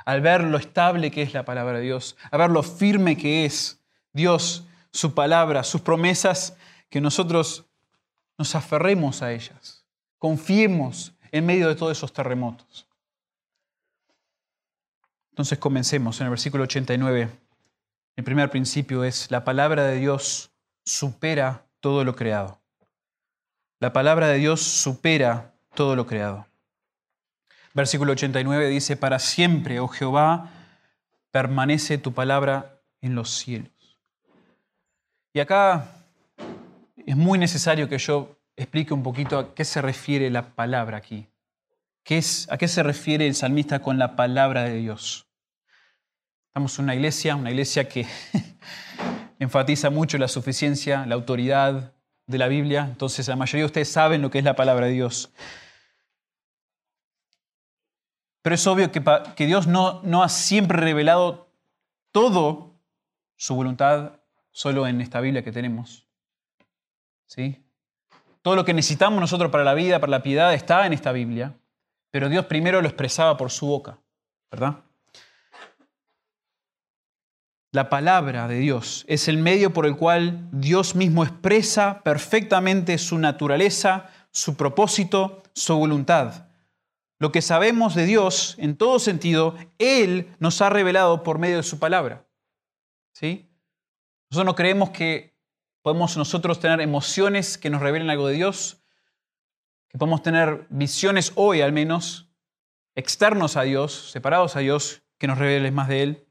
Al 0.05 0.21
ver 0.21 0.43
lo 0.43 0.57
estable 0.57 1.11
que 1.11 1.21
es 1.21 1.33
la 1.33 1.45
palabra 1.45 1.79
de 1.79 1.83
Dios, 1.83 2.15
a 2.31 2.37
ver 2.37 2.49
lo 2.49 2.63
firme 2.63 3.17
que 3.17 3.45
es 3.45 3.81
Dios, 4.13 4.65
su 4.91 5.13
palabra, 5.13 5.63
sus 5.63 5.81
promesas, 5.81 6.55
que 6.89 7.01
nosotros 7.01 7.65
nos 8.37 8.55
aferremos 8.55 9.21
a 9.21 9.33
ellas, 9.33 9.85
confiemos 10.19 11.13
en 11.31 11.45
medio 11.45 11.67
de 11.67 11.75
todos 11.75 11.97
esos 11.97 12.13
terremotos. 12.13 12.87
Entonces 15.31 15.57
comencemos 15.57 16.21
en 16.21 16.25
el 16.25 16.29
versículo 16.29 16.63
89 16.63 17.29
el 18.15 18.23
primer 18.23 18.49
principio 18.49 19.03
es, 19.03 19.29
la 19.29 19.43
palabra 19.43 19.83
de 19.83 19.97
Dios 19.97 20.51
supera 20.85 21.65
todo 21.81 22.05
lo 22.05 22.15
creado. 22.15 22.61
La 23.81 23.91
palabra 23.91 24.27
de 24.27 24.37
Dios 24.37 24.61
supera 24.61 25.53
todo 25.73 25.97
lo 25.97 26.05
creado. 26.07 26.47
Versículo 27.75 28.13
89 28.13 28.69
dice, 28.69 28.95
para 28.95 29.19
siempre, 29.19 29.81
oh 29.81 29.89
Jehová, 29.89 30.49
permanece 31.29 31.97
tu 31.97 32.13
palabra 32.13 32.79
en 33.01 33.15
los 33.15 33.29
cielos. 33.29 33.99
Y 35.33 35.41
acá 35.41 36.05
es 37.05 37.17
muy 37.17 37.37
necesario 37.37 37.89
que 37.89 37.97
yo 37.97 38.37
explique 38.55 38.93
un 38.93 39.03
poquito 39.03 39.37
a 39.37 39.53
qué 39.53 39.65
se 39.65 39.81
refiere 39.81 40.29
la 40.29 40.55
palabra 40.55 40.99
aquí. 40.99 41.27
¿Qué 42.05 42.17
es, 42.17 42.47
¿A 42.49 42.57
qué 42.57 42.69
se 42.69 42.81
refiere 42.81 43.27
el 43.27 43.35
salmista 43.35 43.79
con 43.79 43.99
la 43.99 44.15
palabra 44.15 44.63
de 44.63 44.75
Dios? 44.75 45.27
Estamos 46.47 46.79
en 46.79 46.85
una 46.85 46.95
iglesia, 46.95 47.35
una 47.35 47.51
iglesia 47.51 47.89
que 47.89 48.07
enfatiza 49.39 49.89
mucho 49.89 50.17
la 50.17 50.29
suficiencia, 50.29 51.05
la 51.05 51.15
autoridad 51.15 51.91
de 52.25 52.37
la 52.37 52.47
Biblia. 52.47 52.87
Entonces 52.89 53.27
la 53.27 53.35
mayoría 53.35 53.63
de 53.63 53.67
ustedes 53.67 53.91
saben 53.91 54.21
lo 54.21 54.31
que 54.31 54.39
es 54.39 54.45
la 54.45 54.55
palabra 54.55 54.85
de 54.85 54.93
Dios. 54.93 55.33
Pero 58.45 58.53
es 58.53 58.67
obvio 58.67 58.91
que, 58.91 59.45
Dios 59.47 59.65
no, 59.65 60.01
no 60.03 60.21
ha 60.21 60.29
siempre 60.29 60.77
revelado 60.77 61.47
todo 62.11 62.75
su 63.35 63.55
voluntad 63.55 64.19
solo 64.51 64.85
en 64.85 65.01
esta 65.01 65.19
Biblia 65.19 65.43
que 65.43 65.51
tenemos. 65.51 66.05
¿Sí? 67.25 67.65
Todo 68.43 68.55
lo 68.55 68.63
que 68.63 68.75
necesitamos 68.75 69.19
nosotros 69.19 69.49
para 69.49 69.63
la 69.63 69.73
vida, 69.73 69.99
para 69.99 70.11
la 70.11 70.21
piedad, 70.21 70.53
está 70.53 70.85
en 70.85 70.93
esta 70.93 71.11
Biblia, 71.11 71.55
pero 72.11 72.29
Dios 72.29 72.45
primero 72.45 72.83
lo 72.83 72.87
expresaba 72.87 73.35
por 73.35 73.49
su 73.49 73.65
boca, 73.65 73.97
¿verdad? 74.51 74.75
La 77.71 77.89
palabra 77.89 78.47
de 78.47 78.59
Dios 78.59 79.05
es 79.07 79.27
el 79.27 79.39
medio 79.39 79.73
por 79.73 79.87
el 79.87 79.97
cual 79.97 80.49
Dios 80.51 80.93
mismo 80.93 81.23
expresa 81.23 82.03
perfectamente 82.03 82.99
su 82.99 83.17
naturaleza, 83.17 84.11
su 84.29 84.55
propósito, 84.55 85.41
su 85.53 85.75
voluntad. 85.75 86.44
Lo 87.17 87.31
que 87.31 87.41
sabemos 87.41 87.95
de 87.95 88.05
Dios, 88.05 88.55
en 88.57 88.77
todo 88.77 88.99
sentido, 88.99 89.55
Él 89.77 90.35
nos 90.39 90.61
ha 90.61 90.69
revelado 90.69 91.23
por 91.23 91.39
medio 91.39 91.57
de 91.57 91.63
su 91.63 91.79
palabra. 91.79 92.27
¿Sí? 93.13 93.49
Nosotros 94.29 94.45
no 94.45 94.55
creemos 94.55 94.89
que 94.89 95.37
podemos 95.81 96.17
nosotros 96.17 96.59
tener 96.59 96.81
emociones 96.81 97.57
que 97.57 97.69
nos 97.69 97.81
revelen 97.81 98.09
algo 98.09 98.27
de 98.27 98.35
Dios, 98.35 98.83
que 99.87 99.97
podemos 99.97 100.23
tener 100.23 100.67
visiones 100.69 101.31
hoy 101.35 101.61
al 101.61 101.71
menos, 101.71 102.29
externos 102.95 103.55
a 103.55 103.61
Dios, 103.61 104.11
separados 104.11 104.55
a 104.55 104.59
Dios, 104.59 105.03
que 105.17 105.27
nos 105.27 105.37
revelen 105.37 105.73
más 105.73 105.87
de 105.87 106.03
Él. 106.03 106.25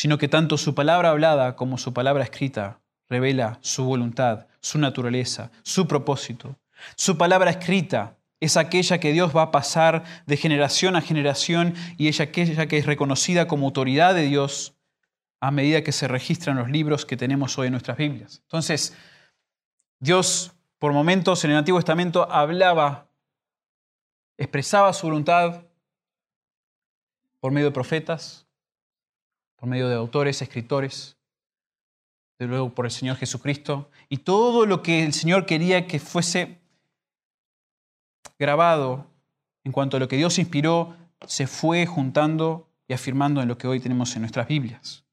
sino 0.00 0.16
que 0.16 0.28
tanto 0.28 0.56
su 0.56 0.74
palabra 0.74 1.10
hablada 1.10 1.56
como 1.56 1.76
su 1.76 1.92
palabra 1.92 2.24
escrita 2.24 2.80
revela 3.10 3.58
su 3.60 3.84
voluntad, 3.84 4.46
su 4.60 4.78
naturaleza, 4.78 5.50
su 5.62 5.86
propósito. 5.86 6.56
Su 6.96 7.18
palabra 7.18 7.50
escrita 7.50 8.16
es 8.38 8.56
aquella 8.56 8.98
que 8.98 9.12
Dios 9.12 9.36
va 9.36 9.42
a 9.42 9.50
pasar 9.50 10.04
de 10.26 10.36
generación 10.38 10.96
a 10.96 11.02
generación 11.02 11.74
y 11.98 12.08
ella 12.08 12.24
aquella 12.24 12.66
que 12.66 12.78
es 12.78 12.86
reconocida 12.86 13.46
como 13.46 13.66
autoridad 13.66 14.14
de 14.14 14.22
Dios 14.22 14.74
a 15.40 15.50
medida 15.50 15.82
que 15.82 15.92
se 15.92 16.08
registran 16.08 16.56
los 16.56 16.70
libros 16.70 17.04
que 17.04 17.16
tenemos 17.16 17.58
hoy 17.58 17.66
en 17.66 17.72
nuestras 17.72 17.98
Biblias. 17.98 18.40
Entonces, 18.44 18.94
Dios 19.98 20.52
por 20.78 20.94
momentos 20.94 21.44
en 21.44 21.50
el 21.50 21.58
Antiguo 21.58 21.78
Testamento 21.78 22.30
hablaba, 22.30 23.10
expresaba 24.38 24.92
su 24.94 25.06
voluntad 25.06 25.62
por 27.38 27.52
medio 27.52 27.66
de 27.66 27.74
profetas, 27.74 28.46
por 29.56 29.68
medio 29.68 29.88
de 29.88 29.96
autores, 29.96 30.40
escritores, 30.40 31.19
de 32.40 32.46
luego 32.46 32.74
por 32.74 32.86
el 32.86 32.90
Señor 32.90 33.16
Jesucristo, 33.18 33.90
y 34.08 34.16
todo 34.18 34.64
lo 34.64 34.82
que 34.82 35.04
el 35.04 35.12
Señor 35.12 35.44
quería 35.44 35.86
que 35.86 35.98
fuese 35.98 36.58
grabado 38.38 39.06
en 39.62 39.72
cuanto 39.72 39.98
a 39.98 40.00
lo 40.00 40.08
que 40.08 40.16
Dios 40.16 40.38
inspiró, 40.38 40.96
se 41.26 41.46
fue 41.46 41.84
juntando 41.84 42.70
y 42.88 42.94
afirmando 42.94 43.42
en 43.42 43.48
lo 43.48 43.58
que 43.58 43.68
hoy 43.68 43.78
tenemos 43.78 44.16
en 44.16 44.22
nuestras 44.22 44.48
Biblias. 44.48 45.04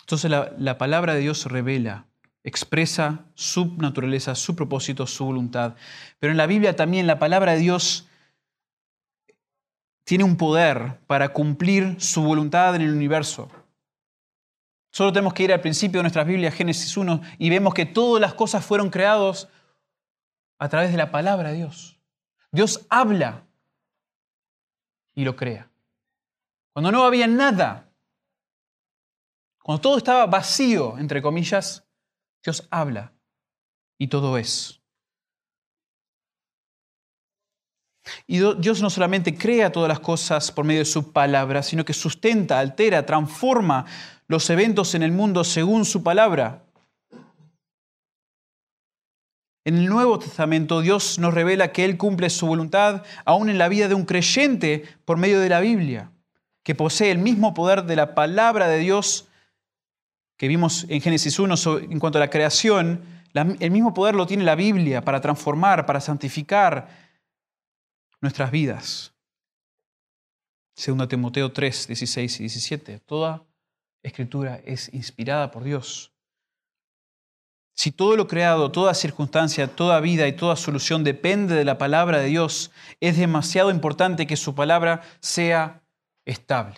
Entonces 0.00 0.30
la, 0.30 0.54
la 0.58 0.78
palabra 0.78 1.12
de 1.12 1.20
Dios 1.20 1.44
revela, 1.44 2.06
expresa 2.44 3.26
su 3.34 3.76
naturaleza, 3.76 4.34
su 4.34 4.56
propósito, 4.56 5.06
su 5.06 5.26
voluntad. 5.26 5.74
Pero 6.18 6.30
en 6.30 6.38
la 6.38 6.46
Biblia 6.46 6.76
también 6.76 7.06
la 7.06 7.18
palabra 7.18 7.52
de 7.52 7.58
Dios 7.58 8.08
tiene 10.04 10.24
un 10.24 10.36
poder 10.36 11.00
para 11.06 11.32
cumplir 11.32 12.00
su 12.00 12.22
voluntad 12.22 12.74
en 12.74 12.82
el 12.82 12.92
universo. 12.92 13.48
Solo 14.90 15.12
tenemos 15.12 15.32
que 15.32 15.44
ir 15.44 15.52
al 15.52 15.60
principio 15.60 15.98
de 15.98 16.02
nuestras 16.02 16.26
Biblias, 16.26 16.54
Génesis 16.54 16.96
1, 16.96 17.22
y 17.38 17.48
vemos 17.48 17.72
que 17.72 17.86
todas 17.86 18.20
las 18.20 18.34
cosas 18.34 18.64
fueron 18.64 18.90
creadas 18.90 19.48
a 20.58 20.68
través 20.68 20.90
de 20.90 20.98
la 20.98 21.10
palabra 21.10 21.50
de 21.50 21.56
Dios. 21.56 21.98
Dios 22.50 22.86
habla 22.90 23.46
y 25.14 25.24
lo 25.24 25.34
crea. 25.34 25.70
Cuando 26.72 26.92
no 26.92 27.04
había 27.04 27.26
nada, 27.26 27.90
cuando 29.62 29.80
todo 29.80 29.96
estaba 29.96 30.26
vacío, 30.26 30.98
entre 30.98 31.22
comillas, 31.22 31.86
Dios 32.44 32.66
habla 32.70 33.12
y 33.96 34.08
todo 34.08 34.36
es. 34.36 34.81
Y 38.26 38.38
Dios 38.38 38.82
no 38.82 38.90
solamente 38.90 39.34
crea 39.34 39.70
todas 39.70 39.88
las 39.88 40.00
cosas 40.00 40.50
por 40.50 40.64
medio 40.64 40.80
de 40.80 40.86
su 40.86 41.12
palabra, 41.12 41.62
sino 41.62 41.84
que 41.84 41.92
sustenta, 41.92 42.58
altera, 42.58 43.06
transforma 43.06 43.86
los 44.26 44.48
eventos 44.50 44.94
en 44.94 45.02
el 45.02 45.12
mundo 45.12 45.44
según 45.44 45.84
su 45.84 46.02
palabra. 46.02 46.64
En 49.64 49.76
el 49.76 49.86
Nuevo 49.86 50.18
Testamento 50.18 50.80
Dios 50.80 51.20
nos 51.20 51.34
revela 51.34 51.70
que 51.70 51.84
Él 51.84 51.96
cumple 51.96 52.30
su 52.30 52.46
voluntad 52.46 53.04
aún 53.24 53.48
en 53.48 53.58
la 53.58 53.68
vida 53.68 53.86
de 53.86 53.94
un 53.94 54.04
creyente 54.04 54.84
por 55.04 55.16
medio 55.16 55.40
de 55.40 55.48
la 55.48 55.60
Biblia. 55.60 56.10
que 56.64 56.76
posee 56.76 57.10
el 57.10 57.18
mismo 57.18 57.54
poder 57.54 57.82
de 57.86 57.96
la 57.96 58.14
palabra 58.14 58.68
de 58.68 58.78
Dios 58.78 59.26
que 60.36 60.46
vimos 60.46 60.86
en 60.88 61.00
Génesis 61.00 61.40
1 61.40 61.56
en 61.90 61.98
cuanto 61.98 62.18
a 62.18 62.20
la 62.20 62.30
creación, 62.30 63.02
el 63.34 63.70
mismo 63.72 63.94
poder 63.94 64.14
lo 64.14 64.26
tiene 64.26 64.44
la 64.44 64.54
Biblia 64.54 65.02
para 65.02 65.20
transformar, 65.20 65.86
para 65.86 66.00
santificar 66.00 67.01
nuestras 68.22 68.50
vidas. 68.50 69.12
Segundo 70.74 71.06
Timoteo 71.06 71.52
3, 71.52 71.88
16 71.88 72.40
y 72.40 72.42
17. 72.44 72.98
Toda 73.00 73.44
escritura 74.02 74.60
es 74.64 74.92
inspirada 74.94 75.50
por 75.50 75.64
Dios. 75.64 76.12
Si 77.74 77.90
todo 77.90 78.16
lo 78.16 78.28
creado, 78.28 78.70
toda 78.70 78.94
circunstancia, 78.94 79.66
toda 79.66 80.00
vida 80.00 80.28
y 80.28 80.34
toda 80.34 80.56
solución 80.56 81.04
depende 81.04 81.54
de 81.54 81.64
la 81.64 81.78
palabra 81.78 82.18
de 82.18 82.26
Dios, 82.26 82.70
es 83.00 83.16
demasiado 83.16 83.70
importante 83.70 84.26
que 84.26 84.36
su 84.36 84.54
palabra 84.54 85.02
sea 85.20 85.82
estable. 86.24 86.76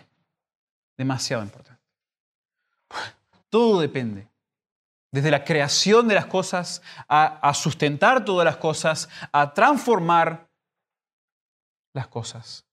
Demasiado 0.97 1.43
importante. 1.43 1.81
Todo 3.49 3.79
depende. 3.79 4.27
Desde 5.11 5.31
la 5.31 5.43
creación 5.43 6.07
de 6.07 6.15
las 6.15 6.25
cosas, 6.25 6.81
a, 7.07 7.53
sustentar 7.53 8.25
todas 8.25 8.45
las 8.45 8.57
cosas, 8.57 9.09
a 9.31 9.53
transformar 9.53 10.44
las 11.95 12.07
cosas. 12.07 12.67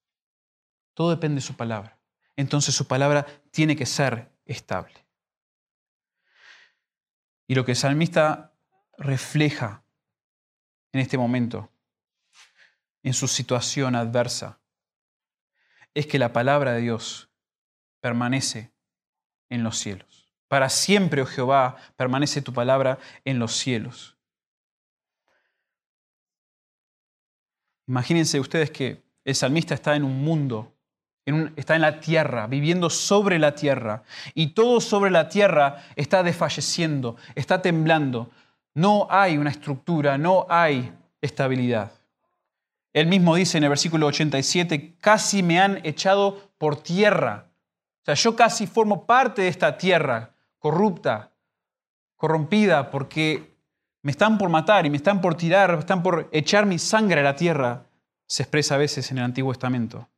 Todo 0.94 1.10
depende 1.10 1.36
de 1.36 1.46
su 1.46 1.54
palabra. 1.54 1.98
Entonces 2.36 2.74
su 2.74 2.86
palabra 2.86 3.24
tiene 3.50 3.76
que 3.76 3.86
ser 3.86 4.30
estable. 4.44 5.06
Y 7.46 7.54
lo 7.54 7.64
que 7.64 7.72
el 7.72 7.76
salmista 7.76 8.52
refleja 8.98 9.84
en 10.92 11.00
este 11.00 11.16
momento, 11.16 11.70
en 13.02 13.14
su 13.14 13.28
situación 13.28 13.94
adversa, 13.94 14.60
es 15.94 16.06
que 16.06 16.18
la 16.18 16.32
palabra 16.32 16.72
de 16.72 16.80
Dios 16.80 17.30
permanece 18.00 18.72
en 19.48 19.62
los 19.62 19.78
cielos. 19.78 20.32
Para 20.48 20.68
siempre, 20.68 21.22
oh 21.22 21.26
Jehová, 21.26 21.76
permanece 21.96 22.42
tu 22.42 22.52
palabra 22.52 22.98
en 23.24 23.38
los 23.38 23.56
cielos. 23.56 24.16
Imagínense 27.86 28.40
ustedes 28.40 28.70
que 28.70 29.11
el 29.24 29.34
salmista 29.34 29.74
está 29.74 29.94
en 29.96 30.04
un 30.04 30.22
mundo, 30.22 30.72
está 31.56 31.76
en 31.76 31.82
la 31.82 32.00
tierra, 32.00 32.46
viviendo 32.46 32.90
sobre 32.90 33.38
la 33.38 33.54
tierra, 33.54 34.02
y 34.34 34.48
todo 34.48 34.80
sobre 34.80 35.10
la 35.10 35.28
tierra 35.28 35.84
está 35.96 36.22
desfalleciendo, 36.22 37.16
está 37.34 37.62
temblando. 37.62 38.30
No 38.74 39.06
hay 39.10 39.38
una 39.38 39.50
estructura, 39.50 40.18
no 40.18 40.46
hay 40.48 40.92
estabilidad. 41.20 41.92
Él 42.92 43.06
mismo 43.06 43.34
dice 43.36 43.58
en 43.58 43.64
el 43.64 43.70
versículo 43.70 44.06
87, 44.06 44.96
casi 45.00 45.42
me 45.42 45.60
han 45.60 45.80
echado 45.84 46.50
por 46.58 46.82
tierra. 46.82 47.46
O 48.02 48.04
sea, 48.04 48.14
yo 48.14 48.36
casi 48.36 48.66
formo 48.66 49.06
parte 49.06 49.42
de 49.42 49.48
esta 49.48 49.78
tierra 49.78 50.30
corrupta, 50.58 51.32
corrompida, 52.16 52.90
porque 52.90 53.56
me 54.02 54.10
están 54.10 54.36
por 54.38 54.48
matar 54.48 54.84
y 54.84 54.90
me 54.90 54.96
están 54.96 55.20
por 55.20 55.36
tirar, 55.36 55.76
están 55.78 56.02
por 56.02 56.28
echar 56.32 56.66
mi 56.66 56.78
sangre 56.78 57.20
a 57.20 57.24
la 57.24 57.36
tierra, 57.36 57.84
se 58.32 58.44
expresa 58.44 58.76
a 58.76 58.78
veces 58.78 59.10
en 59.10 59.18
el 59.18 59.24
Antiguo 59.24 59.52
Testamento. 59.52 60.08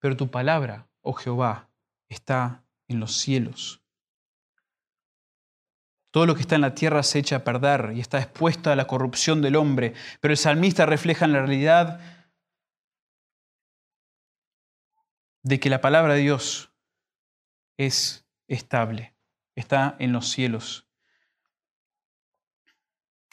Pero 0.00 0.16
tu 0.16 0.28
palabra, 0.28 0.88
oh 1.02 1.12
Jehová, 1.12 1.70
está 2.08 2.64
en 2.88 2.98
los 2.98 3.16
cielos. 3.16 3.80
Todo 6.10 6.26
lo 6.26 6.34
que 6.34 6.40
está 6.40 6.56
en 6.56 6.62
la 6.62 6.74
tierra 6.74 7.04
se 7.04 7.20
echa 7.20 7.36
a 7.36 7.44
perder 7.44 7.92
y 7.94 8.00
está 8.00 8.18
expuesto 8.18 8.72
a 8.72 8.74
la 8.74 8.88
corrupción 8.88 9.40
del 9.40 9.54
hombre, 9.54 9.94
pero 10.20 10.32
el 10.32 10.38
salmista 10.38 10.84
refleja 10.84 11.26
en 11.26 11.32
la 11.32 11.38
realidad 11.38 12.00
de 15.44 15.60
que 15.60 15.70
la 15.70 15.80
palabra 15.80 16.14
de 16.14 16.22
Dios 16.22 16.72
es 17.78 18.26
estable, 18.48 19.14
está 19.54 19.94
en 20.00 20.10
los 20.10 20.28
cielos. 20.28 20.89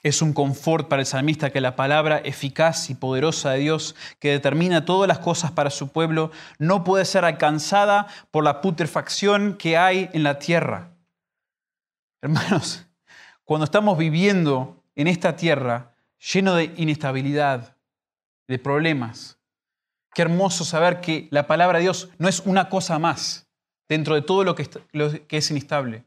Es 0.08 0.22
un 0.22 0.32
confort 0.32 0.88
para 0.88 1.02
el 1.02 1.06
salmista 1.06 1.50
que 1.50 1.60
la 1.60 1.76
palabra 1.76 2.20
eficaz 2.24 2.90
y 2.90 2.96
poderosa 2.96 3.52
de 3.52 3.60
Dios, 3.60 3.94
que 4.20 4.32
determina 4.32 4.86
todas 4.86 5.06
las 5.06 5.20
cosas 5.20 5.52
para 5.52 5.70
su 5.70 5.90
pueblo, 5.90 6.32
no 6.60 6.86
puede 6.86 7.04
ser 7.04 7.26
alcanzada 7.26 8.08
por 8.32 8.46
la 8.46 8.62
putrefacción 8.62 9.58
que 9.58 9.76
hay 9.76 10.10
en 10.14 10.24
la 10.24 10.40
tierra. 10.40 10.92
Hermanos, 12.22 12.86
cuando 13.44 13.66
estamos 13.66 13.98
viviendo 13.98 14.82
en 14.96 15.08
esta 15.08 15.36
tierra 15.36 15.94
lleno 16.34 16.56
de 16.56 16.74
inestabilidad, 16.78 17.76
de 18.48 18.60
problemas, 18.60 19.38
qué 20.14 20.22
hermoso 20.22 20.64
saber 20.64 21.02
que 21.02 21.28
la 21.32 21.48
palabra 21.48 21.80
de 21.80 21.84
Dios 21.84 22.08
no 22.18 22.30
es 22.30 22.40
una 22.46 22.70
cosa 22.70 22.98
más 22.98 23.46
dentro 23.90 24.16
de 24.16 24.22
todo 24.22 24.46
lo 24.46 24.56
que, 24.56 24.70
es 25.28 25.52
inestable, 25.52 26.06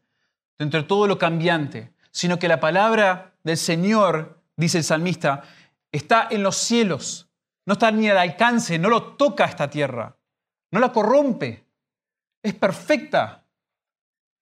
dentro 0.58 0.80
de 0.80 0.88
todo 0.88 1.06
lo 1.06 1.18
cambiante, 1.18 1.92
sino 2.12 2.38
que 2.38 2.48
la 2.48 2.60
palabra 2.60 3.29
del 3.42 3.56
Señor, 3.56 4.42
dice 4.56 4.78
el 4.78 4.84
salmista, 4.84 5.42
está 5.92 6.28
en 6.30 6.42
los 6.42 6.56
cielos, 6.56 7.30
no 7.66 7.74
está 7.74 7.90
ni 7.90 8.08
al 8.08 8.18
alcance, 8.18 8.78
no 8.78 8.88
lo 8.88 9.16
toca 9.16 9.44
esta 9.44 9.68
tierra, 9.68 10.16
no 10.70 10.80
la 10.80 10.92
corrompe, 10.92 11.66
es 12.42 12.54
perfecta, 12.54 13.46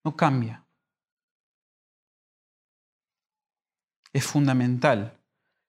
no 0.04 0.16
cambia. 0.16 0.64
Es 4.12 4.24
fundamental 4.24 5.20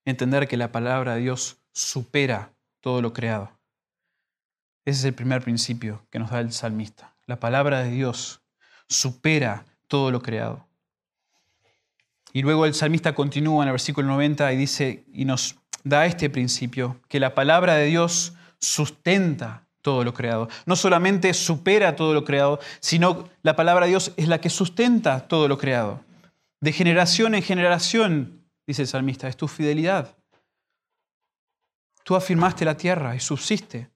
entender 0.06 0.48
que 0.48 0.58
la 0.58 0.72
palabra 0.72 1.16
de 1.16 1.22
Dios 1.22 1.62
supera 1.72 2.54
todo 2.80 3.02
lo 3.02 3.14
creado. 3.14 3.60
Ese 4.86 5.00
es 5.00 5.06
el 5.06 5.14
primer 5.14 5.44
principio 5.44 6.08
que 6.10 6.20
nos 6.20 6.32
da 6.32 6.40
el 6.40 6.52
salmista. 6.52 7.16
La 7.26 7.40
palabra 7.40 7.84
de 7.84 7.92
Dios 7.92 8.42
supera 8.88 9.66
todo 9.88 10.10
lo 10.12 10.22
creado. 10.22 10.69
Y 12.32 12.42
luego 12.42 12.66
el 12.66 12.74
salmista 12.74 13.16
continúa 13.16 13.64
en 13.64 13.70
el 13.70 13.74
versículo 13.74 14.08
90 14.08 14.54
y 14.54 14.58
dice 14.58 15.06
y 15.14 15.26
nos 15.26 15.56
da 15.84 16.06
este 16.06 16.30
principio 16.30 17.00
que 17.08 17.20
la 17.20 17.34
palabra 17.34 17.76
de 17.76 17.86
Dios 17.86 18.34
sustenta 18.60 19.68
todo 19.82 20.04
lo 20.04 20.14
creado. 20.14 20.50
No 20.66 20.76
solamente 20.76 21.34
supera 21.34 21.96
todo 21.96 22.14
lo 22.14 22.26
creado, 22.26 22.60
sino 22.80 23.30
la 23.42 23.56
palabra 23.56 23.86
de 23.86 23.92
Dios 23.92 24.14
es 24.18 24.28
la 24.28 24.42
que 24.42 24.50
sustenta 24.50 25.28
todo 25.28 25.48
lo 25.48 25.58
creado. 25.58 26.04
De 26.62 26.74
generación 26.74 27.36
en 27.36 27.42
generación, 27.42 28.46
dice 28.68 28.84
el 28.84 28.88
salmista, 28.88 29.28
es 29.28 29.38
tu 29.38 29.48
fidelidad. 29.48 30.18
Tú 32.04 32.16
afirmaste 32.16 32.66
la 32.66 32.76
tierra 32.76 33.16
y 33.16 33.20
subsiste. 33.20 33.90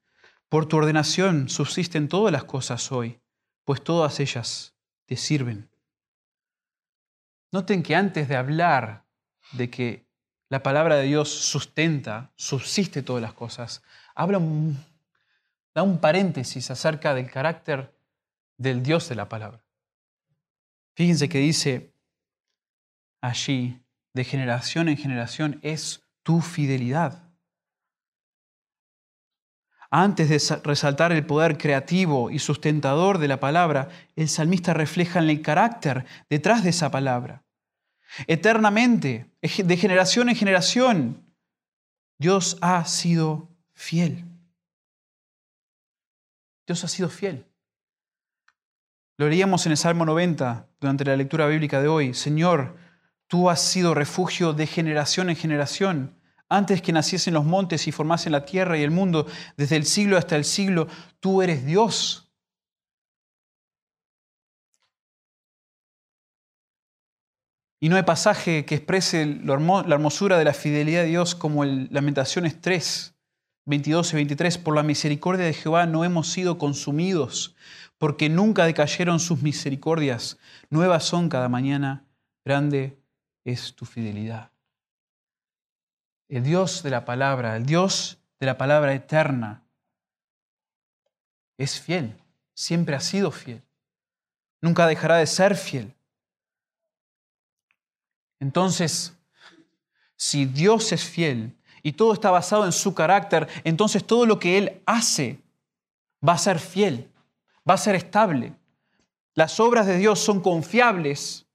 Por 0.50 0.68
tu 0.68 0.78
ordenación 0.78 1.50
subsisten 1.50 2.08
todas 2.08 2.32
las 2.32 2.44
cosas 2.44 2.92
hoy, 2.92 3.20
pues 3.66 3.84
todas 3.84 4.20
ellas 4.20 4.76
te 5.06 5.18
sirven. 5.18 5.73
Noten 7.54 7.84
que 7.84 7.96
antes 7.96 8.28
de 8.28 8.36
hablar 8.36 9.06
de 9.52 9.70
que 9.70 10.08
la 10.50 10.64
palabra 10.64 10.96
de 10.96 11.04
Dios 11.04 11.30
sustenta, 11.30 12.32
subsiste 12.36 13.04
todas 13.04 13.22
las 13.22 13.34
cosas, 13.34 13.84
habla 14.16 14.40
da 15.76 15.84
un 15.84 16.00
paréntesis 16.00 16.72
acerca 16.72 17.14
del 17.14 17.30
carácter 17.30 17.96
del 18.58 18.82
Dios 18.82 19.08
de 19.08 19.16
la 19.16 19.30
palabra. 19.30 19.64
Fíjense 20.96 21.30
que 21.30 21.38
dice, 21.38 21.94
allí, 23.22 23.80
de 24.14 24.24
generación 24.24 24.90
en 24.90 24.98
generación, 24.98 25.60
es 25.62 26.04
tu 26.24 26.42
fidelidad. 26.42 27.33
Antes 29.96 30.28
de 30.28 30.58
resaltar 30.64 31.12
el 31.12 31.24
poder 31.24 31.58
creativo 31.60 32.32
y 32.32 32.40
sustentador 32.40 33.20
de 33.20 33.28
la 33.28 33.40
palabra, 33.40 33.90
el 34.16 34.28
salmista 34.28 34.74
refleja 34.74 35.20
en 35.20 35.30
el 35.30 35.44
carácter 35.44 36.06
detrás 36.32 36.64
de 36.64 36.72
esa 36.72 36.90
palabra. 36.90 37.44
Eternamente, 38.26 39.32
de 39.42 39.78
generación 39.78 40.30
en 40.30 40.36
generación, 40.36 41.24
Dios 42.18 42.58
ha 42.62 42.86
sido 42.86 43.50
fiel. 43.74 44.26
Dios 46.66 46.84
ha 46.84 46.88
sido 46.88 47.10
fiel. 47.10 47.46
Lo 49.18 49.30
leíamos 49.30 49.68
en 49.68 49.74
el 49.74 49.78
Salmo 49.78 50.06
90 50.06 50.70
durante 50.80 51.06
la 51.06 51.16
lectura 51.16 51.46
bíblica 51.46 51.82
de 51.82 51.88
hoy. 51.88 52.16
Señor, 52.16 52.78
Tú 53.34 53.50
has 53.50 53.62
sido 53.62 53.96
refugio 53.96 54.54
de 54.54 54.68
generación 54.68 55.32
en 55.32 55.36
generación. 55.36 56.16
Antes 56.54 56.84
que 56.84 56.92
naciesen 56.92 57.34
los 57.34 57.46
montes 57.46 57.88
y 57.88 57.92
formasen 57.92 58.32
la 58.32 58.46
tierra 58.46 58.78
y 58.78 58.84
el 58.84 58.92
mundo, 58.92 59.26
desde 59.58 59.76
el 59.76 59.88
siglo 59.88 60.20
hasta 60.20 60.36
el 60.36 60.46
siglo, 60.46 60.88
tú 61.20 61.42
eres 61.42 61.66
Dios. 61.66 62.32
Y 67.80 67.90
no 67.90 67.96
hay 67.96 68.04
pasaje 68.04 68.66
que 68.66 68.76
exprese 68.76 69.26
la 69.26 69.56
hermosura 69.56 70.38
de 70.38 70.46
la 70.46 70.54
fidelidad 70.54 71.02
de 71.02 71.08
Dios 71.08 71.34
como 71.34 71.64
el 71.64 71.88
Lamentaciones 71.90 72.62
3, 72.62 73.16
22 73.66 74.14
y 74.14 74.16
23. 74.18 74.58
Por 74.60 74.76
la 74.76 74.84
misericordia 74.84 75.46
de 75.46 75.54
Jehová 75.54 75.88
no 75.88 76.06
hemos 76.06 76.32
sido 76.32 76.60
consumidos, 76.60 77.56
porque 77.98 78.30
nunca 78.30 78.68
decayeron 78.68 79.20
sus 79.20 79.42
misericordias. 79.42 80.38
Nuevas 80.70 81.04
son 81.04 81.30
cada 81.30 81.50
mañana. 81.50 82.06
Grande 82.46 83.02
es 83.44 83.74
tu 83.74 83.86
fidelidad. 83.86 84.53
El 86.34 86.44
Dios 86.44 86.82
de 86.82 86.90
la 86.90 87.06
palabra, 87.06 87.56
el 87.56 87.64
Dios 87.64 88.18
de 88.40 88.48
la 88.48 88.58
palabra 88.58 88.92
eterna, 88.96 89.62
es 91.60 91.80
fiel, 91.80 92.20
siempre 92.56 92.96
ha 92.96 93.00
sido 93.00 93.30
fiel, 93.30 93.62
nunca 94.60 94.88
dejará 94.88 95.18
de 95.18 95.28
ser 95.28 95.56
fiel. 95.56 95.94
Entonces, 98.40 99.16
si 100.16 100.46
Dios 100.46 100.92
es 100.92 101.04
fiel 101.04 101.56
y 101.84 101.94
todo 101.94 102.14
está 102.14 102.32
basado 102.32 102.66
en 102.66 102.72
su 102.72 102.96
carácter, 102.96 103.48
entonces 103.64 104.04
todo 104.04 104.26
lo 104.26 104.40
que 104.40 104.58
Él 104.58 104.82
hace 104.88 105.40
va 106.28 106.34
a 106.34 106.40
ser 106.40 106.58
fiel, 106.58 107.12
va 107.70 107.76
a 107.76 107.78
ser 107.78 107.94
estable. 107.94 108.56
Las 109.36 109.60
obras 109.60 109.86
de 109.86 110.00
Dios 110.00 110.18
son 110.18 110.42
confiables 110.42 111.46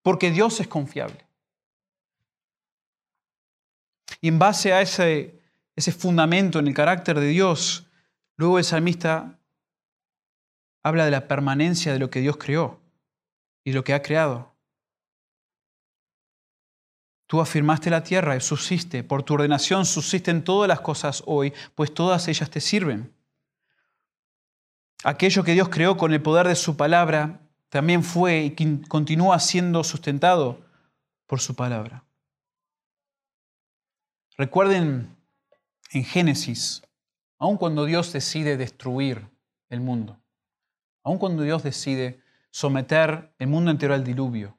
porque 0.00 0.30
Dios 0.30 0.58
es 0.58 0.68
confiable. 0.68 1.25
Y 4.20 4.28
en 4.28 4.38
base 4.38 4.72
a 4.72 4.80
ese, 4.80 5.40
ese 5.74 5.92
fundamento 5.92 6.58
en 6.58 6.68
el 6.68 6.74
carácter 6.74 7.20
de 7.20 7.28
Dios, 7.28 7.86
luego 8.36 8.58
el 8.58 8.64
salmista 8.64 9.38
habla 10.82 11.04
de 11.04 11.10
la 11.10 11.28
permanencia 11.28 11.92
de 11.92 11.98
lo 11.98 12.10
que 12.10 12.20
Dios 12.20 12.36
creó 12.36 12.80
y 13.64 13.72
lo 13.72 13.82
que 13.84 13.92
ha 13.92 14.02
creado. 14.02 14.54
Tú 17.26 17.40
afirmaste 17.40 17.90
la 17.90 18.04
tierra 18.04 18.36
y 18.36 18.40
subsiste. 18.40 19.02
Por 19.02 19.24
tu 19.24 19.34
ordenación 19.34 19.84
subsisten 19.84 20.44
todas 20.44 20.68
las 20.68 20.80
cosas 20.80 21.24
hoy, 21.26 21.52
pues 21.74 21.92
todas 21.92 22.28
ellas 22.28 22.50
te 22.50 22.60
sirven. 22.60 23.12
Aquello 25.02 25.42
que 25.42 25.52
Dios 25.52 25.68
creó 25.68 25.96
con 25.96 26.12
el 26.12 26.22
poder 26.22 26.46
de 26.46 26.54
su 26.54 26.76
palabra 26.76 27.40
también 27.68 28.02
fue 28.04 28.44
y 28.44 28.80
continúa 28.88 29.38
siendo 29.40 29.82
sustentado 29.82 30.60
por 31.26 31.40
su 31.40 31.54
palabra. 31.54 32.05
Recuerden 34.38 35.16
en 35.92 36.04
Génesis, 36.04 36.82
aun 37.38 37.56
cuando 37.56 37.86
Dios 37.86 38.12
decide 38.12 38.56
destruir 38.56 39.28
el 39.70 39.80
mundo, 39.80 40.18
aun 41.02 41.18
cuando 41.18 41.42
Dios 41.42 41.62
decide 41.62 42.20
someter 42.50 43.34
el 43.38 43.46
mundo 43.46 43.70
entero 43.70 43.94
al 43.94 44.04
diluvio, 44.04 44.58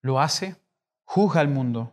lo 0.00 0.20
hace, 0.20 0.56
juzga 1.04 1.40
al 1.40 1.48
mundo. 1.48 1.92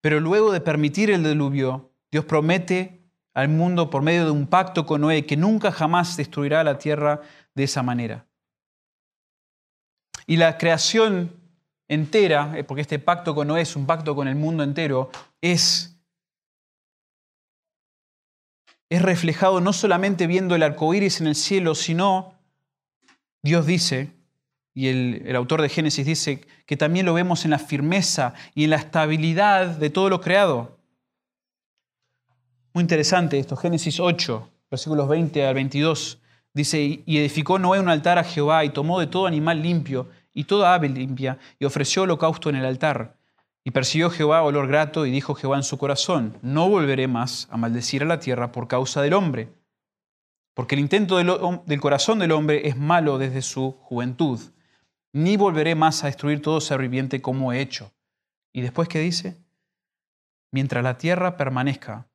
Pero 0.00 0.20
luego 0.20 0.52
de 0.52 0.60
permitir 0.60 1.10
el 1.10 1.24
diluvio, 1.24 1.90
Dios 2.12 2.24
promete 2.24 3.10
al 3.32 3.48
mundo 3.48 3.90
por 3.90 4.02
medio 4.02 4.26
de 4.26 4.30
un 4.30 4.46
pacto 4.46 4.86
con 4.86 5.00
Noé 5.00 5.26
que 5.26 5.36
nunca 5.36 5.72
jamás 5.72 6.16
destruirá 6.16 6.62
la 6.62 6.78
tierra 6.78 7.22
de 7.54 7.64
esa 7.64 7.82
manera. 7.82 8.26
Y 10.26 10.36
la 10.36 10.56
creación 10.56 11.43
entera, 11.88 12.52
eh, 12.56 12.64
porque 12.64 12.82
este 12.82 12.98
pacto 12.98 13.34
con 13.34 13.48
Noé 13.48 13.62
es 13.62 13.76
un 13.76 13.86
pacto 13.86 14.14
con 14.14 14.28
el 14.28 14.36
mundo 14.36 14.62
entero, 14.62 15.10
es, 15.40 15.96
es 18.88 19.02
reflejado 19.02 19.60
no 19.60 19.72
solamente 19.72 20.26
viendo 20.26 20.54
el 20.54 20.62
arco 20.62 20.92
iris 20.94 21.20
en 21.20 21.26
el 21.26 21.34
cielo, 21.34 21.74
sino 21.74 22.34
Dios 23.42 23.66
dice, 23.66 24.12
y 24.74 24.88
el, 24.88 25.22
el 25.26 25.36
autor 25.36 25.62
de 25.62 25.68
Génesis 25.68 26.06
dice, 26.06 26.46
que 26.66 26.76
también 26.76 27.06
lo 27.06 27.14
vemos 27.14 27.44
en 27.44 27.50
la 27.50 27.58
firmeza 27.58 28.34
y 28.54 28.64
en 28.64 28.70
la 28.70 28.76
estabilidad 28.76 29.66
de 29.66 29.90
todo 29.90 30.08
lo 30.08 30.20
creado. 30.20 30.78
Muy 32.72 32.82
interesante 32.82 33.38
esto, 33.38 33.56
Génesis 33.56 34.00
8, 34.00 34.50
versículos 34.70 35.08
20 35.08 35.46
al 35.46 35.54
22. 35.54 36.20
Dice, 36.54 37.02
y 37.04 37.18
edificó 37.18 37.58
Noé 37.58 37.78
un 37.78 37.88
altar 37.88 38.18
a 38.18 38.24
Jehová 38.24 38.64
y 38.64 38.70
tomó 38.70 38.98
de 38.98 39.06
todo 39.06 39.26
animal 39.26 39.62
limpio 39.62 40.08
y 40.34 40.44
toda 40.44 40.74
ave 40.74 40.88
limpia 40.88 41.38
y 41.58 41.64
ofreció 41.64 42.02
holocausto 42.02 42.50
en 42.50 42.56
el 42.56 42.66
altar. 42.66 43.16
Y 43.64 43.70
persiguió 43.70 44.10
Jehová 44.10 44.42
olor 44.42 44.66
grato 44.66 45.06
y 45.06 45.10
dijo 45.10 45.34
Jehová 45.34 45.56
en 45.56 45.62
su 45.62 45.78
corazón, 45.78 46.36
no 46.42 46.68
volveré 46.68 47.08
más 47.08 47.48
a 47.50 47.56
maldecir 47.56 48.02
a 48.02 48.06
la 48.06 48.20
tierra 48.20 48.52
por 48.52 48.68
causa 48.68 49.00
del 49.00 49.14
hombre, 49.14 49.48
porque 50.52 50.74
el 50.74 50.80
intento 50.80 51.16
del, 51.16 51.32
del 51.64 51.80
corazón 51.80 52.18
del 52.18 52.32
hombre 52.32 52.68
es 52.68 52.76
malo 52.76 53.16
desde 53.16 53.40
su 53.40 53.72
juventud, 53.80 54.40
ni 55.12 55.36
volveré 55.36 55.74
más 55.74 56.04
a 56.04 56.08
destruir 56.08 56.42
todo 56.42 56.60
ser 56.60 56.80
viviente 56.80 57.22
como 57.22 57.52
he 57.52 57.60
hecho. 57.60 57.92
Y 58.52 58.60
después, 58.60 58.88
¿qué 58.88 58.98
dice? 58.98 59.38
Mientras 60.52 60.84
la 60.84 60.98
tierra 60.98 61.36
permanezca, 61.36 62.08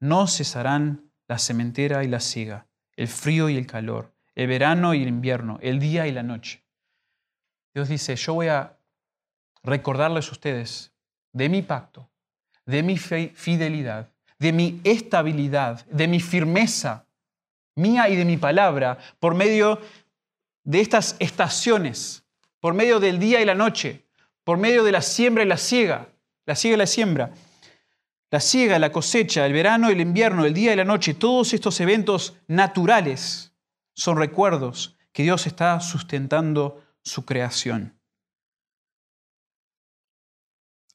no 0.00 0.26
cesarán 0.26 1.10
la 1.28 1.38
sementera 1.38 2.04
y 2.04 2.08
la 2.08 2.20
siega, 2.20 2.66
el 2.96 3.08
frío 3.08 3.48
y 3.48 3.56
el 3.56 3.66
calor, 3.66 4.12
el 4.34 4.48
verano 4.48 4.92
y 4.92 5.02
el 5.02 5.08
invierno, 5.08 5.58
el 5.62 5.78
día 5.78 6.06
y 6.06 6.12
la 6.12 6.22
noche. 6.22 6.65
Dios 7.76 7.90
dice, 7.90 8.16
yo 8.16 8.32
voy 8.32 8.48
a 8.48 8.78
recordarles 9.62 10.28
a 10.28 10.32
ustedes 10.32 10.94
de 11.34 11.50
mi 11.50 11.60
pacto, 11.60 12.08
de 12.64 12.82
mi 12.82 12.96
fidelidad, 12.96 14.08
de 14.38 14.50
mi 14.50 14.80
estabilidad, 14.82 15.84
de 15.84 16.08
mi 16.08 16.18
firmeza, 16.18 17.04
mía 17.74 18.08
y 18.08 18.16
de 18.16 18.24
mi 18.24 18.38
palabra, 18.38 18.96
por 19.20 19.34
medio 19.34 19.78
de 20.64 20.80
estas 20.80 21.16
estaciones, 21.18 22.24
por 22.60 22.72
medio 22.72 22.98
del 22.98 23.18
día 23.18 23.42
y 23.42 23.44
la 23.44 23.54
noche, 23.54 24.06
por 24.42 24.56
medio 24.56 24.82
de 24.82 24.92
la 24.92 25.02
siembra 25.02 25.44
y 25.44 25.46
la 25.46 25.58
siega, 25.58 26.08
la 26.46 26.56
siega 26.56 26.76
y 26.76 26.78
la 26.78 26.86
siembra. 26.86 27.34
La 28.30 28.40
siega, 28.40 28.78
la 28.78 28.90
cosecha, 28.90 29.44
el 29.44 29.52
verano, 29.52 29.90
el 29.90 30.00
invierno, 30.00 30.46
el 30.46 30.54
día 30.54 30.72
y 30.72 30.76
la 30.76 30.84
noche, 30.84 31.12
todos 31.12 31.52
estos 31.52 31.78
eventos 31.80 32.38
naturales 32.48 33.52
son 33.92 34.16
recuerdos 34.16 34.96
que 35.12 35.24
Dios 35.24 35.46
está 35.46 35.78
sustentando 35.80 36.85
su 37.06 37.24
creación. 37.24 37.98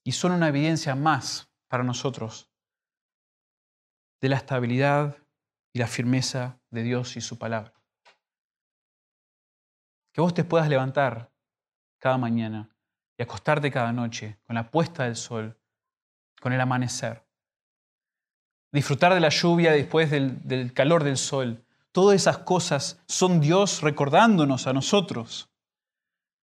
Y 0.04 0.12
son 0.12 0.34
una 0.34 0.50
evidencia 0.50 0.94
más 0.94 1.50
para 1.68 1.84
nosotros 1.84 2.52
de 4.20 4.30
la 4.30 4.36
estabilidad 4.36 5.18
y 5.74 5.80
la 5.80 5.88
firmeza 5.88 6.60
de 6.70 6.84
Dios 6.84 7.16
y 7.16 7.22
su 7.22 7.38
palabra. 7.38 7.74
Que 10.12 10.20
vos 10.20 10.34
te 10.34 10.44
puedas 10.44 10.68
levantar 10.68 11.32
cada 11.98 12.18
mañana 12.18 12.70
y 13.18 13.24
acostarte 13.24 13.72
cada 13.72 13.94
noche 13.94 14.38
con 14.44 14.56
la 14.56 14.70
puesta 14.70 15.06
del 15.06 15.16
sol 15.16 15.58
con 16.42 16.52
el 16.52 16.60
amanecer. 16.60 17.26
Disfrutar 18.74 19.14
de 19.14 19.20
la 19.20 19.30
lluvia 19.30 19.72
después 19.72 20.10
del, 20.10 20.74
calor 20.74 21.04
del 21.04 21.18
sol. 21.18 21.64
Todas 21.92 22.16
esas 22.16 22.40
cosas 22.40 23.02
son 23.08 23.40
Dios 23.40 23.82
recordándonos 23.82 24.66
a 24.66 24.74
nosotros 24.74 25.51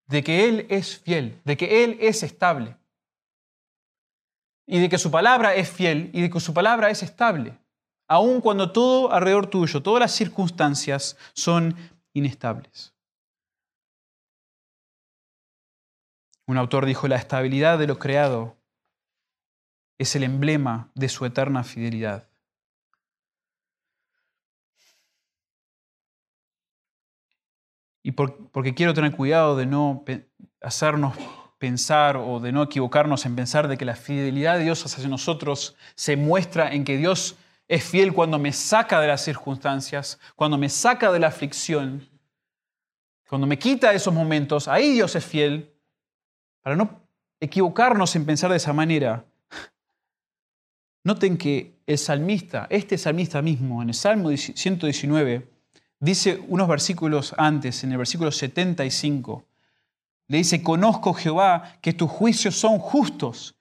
de 0.08 0.24
que 0.24 0.48
Él 0.48 0.66
es 0.70 0.98
fiel, 0.98 1.40
de 1.44 1.56
que 1.56 1.84
Él 1.84 1.98
es 2.00 2.22
estable. 2.22 2.76
Y 4.66 4.80
de 4.80 4.88
que 4.88 4.98
su 4.98 5.10
palabra 5.10 5.54
es 5.54 5.70
fiel 5.70 6.10
y 6.12 6.22
de 6.22 6.30
que 6.30 6.40
su 6.40 6.52
palabra 6.52 6.90
es 6.90 7.02
estable. 7.02 7.56
Aun 8.08 8.40
cuando 8.40 8.72
todo 8.72 9.12
alrededor 9.12 9.46
tuyo, 9.46 9.82
todas 9.82 10.00
las 10.00 10.12
circunstancias 10.12 11.16
son 11.34 11.74
inestables. 12.14 12.94
Un 16.46 16.56
autor 16.56 16.86
dijo, 16.86 17.08
la 17.08 17.16
estabilidad 17.16 17.78
de 17.78 17.86
lo 17.86 17.98
creado 17.98 18.56
es 19.98 20.16
el 20.16 20.22
emblema 20.22 20.90
de 20.94 21.08
su 21.08 21.26
eterna 21.26 21.64
fidelidad. 21.64 22.27
Y 28.02 28.12
porque 28.12 28.74
quiero 28.74 28.94
tener 28.94 29.12
cuidado 29.12 29.56
de 29.56 29.66
no 29.66 30.04
hacernos 30.60 31.14
pensar 31.58 32.16
o 32.16 32.40
de 32.40 32.52
no 32.52 32.62
equivocarnos 32.62 33.26
en 33.26 33.34
pensar 33.34 33.68
de 33.68 33.76
que 33.76 33.84
la 33.84 33.96
fidelidad 33.96 34.56
de 34.56 34.64
Dios 34.64 34.84
hacia 34.84 35.08
nosotros 35.08 35.76
se 35.94 36.16
muestra 36.16 36.72
en 36.72 36.84
que 36.84 36.96
Dios 36.96 37.36
es 37.66 37.84
fiel 37.84 38.14
cuando 38.14 38.38
me 38.38 38.52
saca 38.52 39.00
de 39.00 39.08
las 39.08 39.22
circunstancias, 39.22 40.18
cuando 40.36 40.56
me 40.56 40.68
saca 40.68 41.12
de 41.12 41.18
la 41.18 41.26
aflicción, 41.26 42.08
cuando 43.28 43.46
me 43.46 43.58
quita 43.58 43.92
esos 43.92 44.14
momentos, 44.14 44.68
ahí 44.68 44.92
Dios 44.92 45.14
es 45.16 45.24
fiel. 45.24 45.74
Para 46.62 46.76
no 46.76 47.02
equivocarnos 47.40 48.14
en 48.16 48.24
pensar 48.24 48.50
de 48.50 48.56
esa 48.56 48.72
manera, 48.72 49.24
Noten 51.08 51.38
que 51.38 51.80
el 51.86 51.96
salmista, 51.96 52.66
este 52.68 52.98
salmista 52.98 53.40
mismo, 53.40 53.82
en 53.82 53.88
el 53.88 53.94
Salmo 53.94 54.28
119, 54.36 55.48
dice 56.00 56.42
unos 56.48 56.68
versículos 56.68 57.34
antes, 57.36 57.84
en 57.84 57.92
el 57.92 57.98
versículo 57.98 58.30
75, 58.30 59.46
le 60.28 60.38
dice, 60.38 60.62
conozco 60.62 61.14
Jehová 61.14 61.78
que 61.80 61.92
tus 61.92 62.10
juicios 62.10 62.56
son 62.56 62.78
justos 62.78 63.58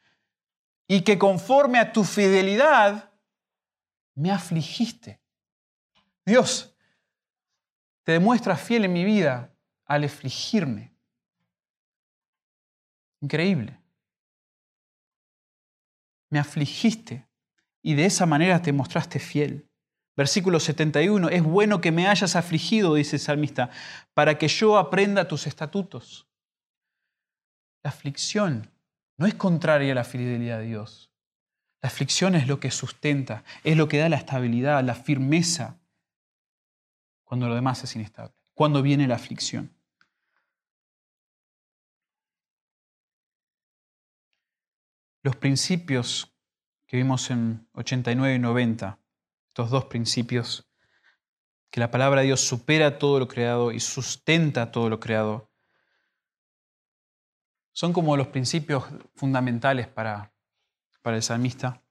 y 0.88 1.02
que 1.02 1.18
conforme 1.18 1.80
a 1.80 1.92
tu 1.92 2.04
fidelidad 2.04 3.12
me 4.16 4.32
afligiste. 4.32 5.22
Dios, 6.26 6.76
te 8.04 8.14
demuestras 8.14 8.62
fiel 8.62 8.86
en 8.86 8.94
mi 8.94 9.04
vida 9.06 9.54
al 9.86 10.04
afligirme. 10.04 10.94
Increíble. 13.22 13.80
Me 16.30 16.40
afligiste 16.40 17.28
y 17.82 17.96
de 17.96 18.06
esa 18.06 18.26
manera 18.26 18.62
te 18.62 18.74
mostraste 18.74 19.20
fiel. 19.20 19.67
Versículo 20.18 20.60
71, 20.60 21.30
es 21.30 21.44
bueno 21.44 21.80
que 21.80 21.92
me 21.92 22.08
hayas 22.08 22.36
afligido, 22.36 22.96
dice 22.96 23.18
el 23.18 23.22
salmista, 23.22 23.70
para 24.16 24.40
que 24.40 24.48
yo 24.48 24.80
aprenda 24.80 25.28
tus 25.28 25.46
estatutos. 25.46 26.28
La 27.84 27.92
aflicción 27.92 28.72
no 29.18 29.28
es 29.28 29.36
contraria 29.36 29.92
a 29.92 29.96
la 29.96 30.04
fidelidad 30.04 30.58
de 30.58 30.66
Dios. 30.66 31.12
La 31.84 31.90
aflicción 31.90 32.34
es 32.34 32.48
lo 32.48 32.60
que 32.60 32.72
sustenta, 32.72 33.44
es 33.64 33.78
lo 33.78 33.88
que 33.88 34.00
da 34.00 34.10
la 34.10 34.16
estabilidad, 34.16 34.84
la 34.84 34.96
firmeza, 34.96 35.78
cuando 37.24 37.48
lo 37.48 37.54
demás 37.54 37.84
es 37.84 37.96
inestable, 37.96 38.34
cuando 38.56 38.82
viene 38.82 39.08
la 39.08 39.16
aflicción. 39.16 39.72
Los 45.22 45.36
principios 45.36 46.34
que 46.88 46.98
vimos 46.98 47.30
en 47.30 47.68
89 47.74 48.36
y 48.36 48.40
90, 48.40 48.98
estos 49.58 49.72
dos 49.72 49.86
principios, 49.86 50.70
que 51.72 51.80
la 51.80 51.90
palabra 51.90 52.22
de 52.22 52.28
Dios 52.28 52.42
supera 52.42 53.00
todo 53.00 53.18
lo 53.18 53.28
creado 53.28 53.72
y 53.72 53.80
sustenta 53.80 54.72
todo 54.72 54.88
lo 54.88 55.00
creado, 55.00 55.50
son 57.74 57.92
como 57.92 58.16
los 58.16 58.28
principios 58.28 58.84
fundamentales 59.16 59.88
para, 59.88 60.32
para 61.02 61.18
el 61.18 61.24
salmista, 61.24 61.82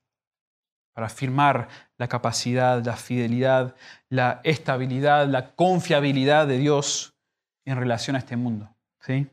para 0.92 1.08
afirmar 1.08 1.68
la 1.98 2.06
capacidad, 2.06 2.84
la 2.84 2.96
fidelidad, 2.96 3.74
la 4.10 4.40
estabilidad, 4.44 5.26
la 5.26 5.56
confiabilidad 5.56 6.46
de 6.46 6.58
Dios 6.58 7.16
en 7.64 7.78
relación 7.78 8.14
a 8.14 8.20
este 8.20 8.36
mundo. 8.36 8.76
¿sí? 9.00 9.28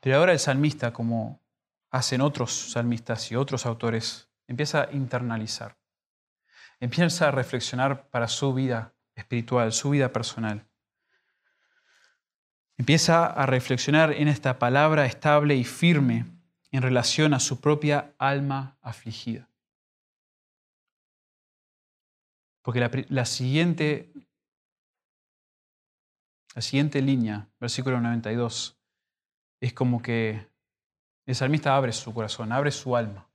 Pero 0.00 0.16
ahora 0.16 0.32
el 0.32 0.38
salmista, 0.38 0.90
como 0.90 1.38
hacen 1.90 2.22
otros 2.22 2.50
salmistas 2.72 3.30
y 3.30 3.36
otros 3.36 3.66
autores, 3.66 4.29
empieza 4.50 4.82
a 4.82 4.92
internalizar, 4.92 5.76
empieza 6.80 7.28
a 7.28 7.30
reflexionar 7.30 8.08
para 8.08 8.26
su 8.26 8.52
vida 8.52 8.92
espiritual, 9.14 9.72
su 9.72 9.90
vida 9.90 10.12
personal. 10.12 10.66
Empieza 12.76 13.26
a 13.26 13.46
reflexionar 13.46 14.12
en 14.12 14.26
esta 14.26 14.58
palabra 14.58 15.06
estable 15.06 15.54
y 15.54 15.62
firme 15.62 16.26
en 16.72 16.82
relación 16.82 17.32
a 17.32 17.38
su 17.38 17.60
propia 17.60 18.12
alma 18.18 18.76
afligida. 18.82 19.48
Porque 22.62 23.06
la, 23.08 23.24
siguiente, 23.26 24.12
la 26.56 26.62
siguiente 26.62 27.00
línea, 27.00 27.46
versículo 27.60 28.00
92, 28.00 28.76
es 29.60 29.72
como 29.72 30.02
que 30.02 30.48
el 31.26 31.34
salmista 31.36 31.76
abre 31.76 31.92
su 31.92 32.12
corazón, 32.12 32.50
abre 32.50 32.72
su 32.72 32.96
alma. 32.96 33.29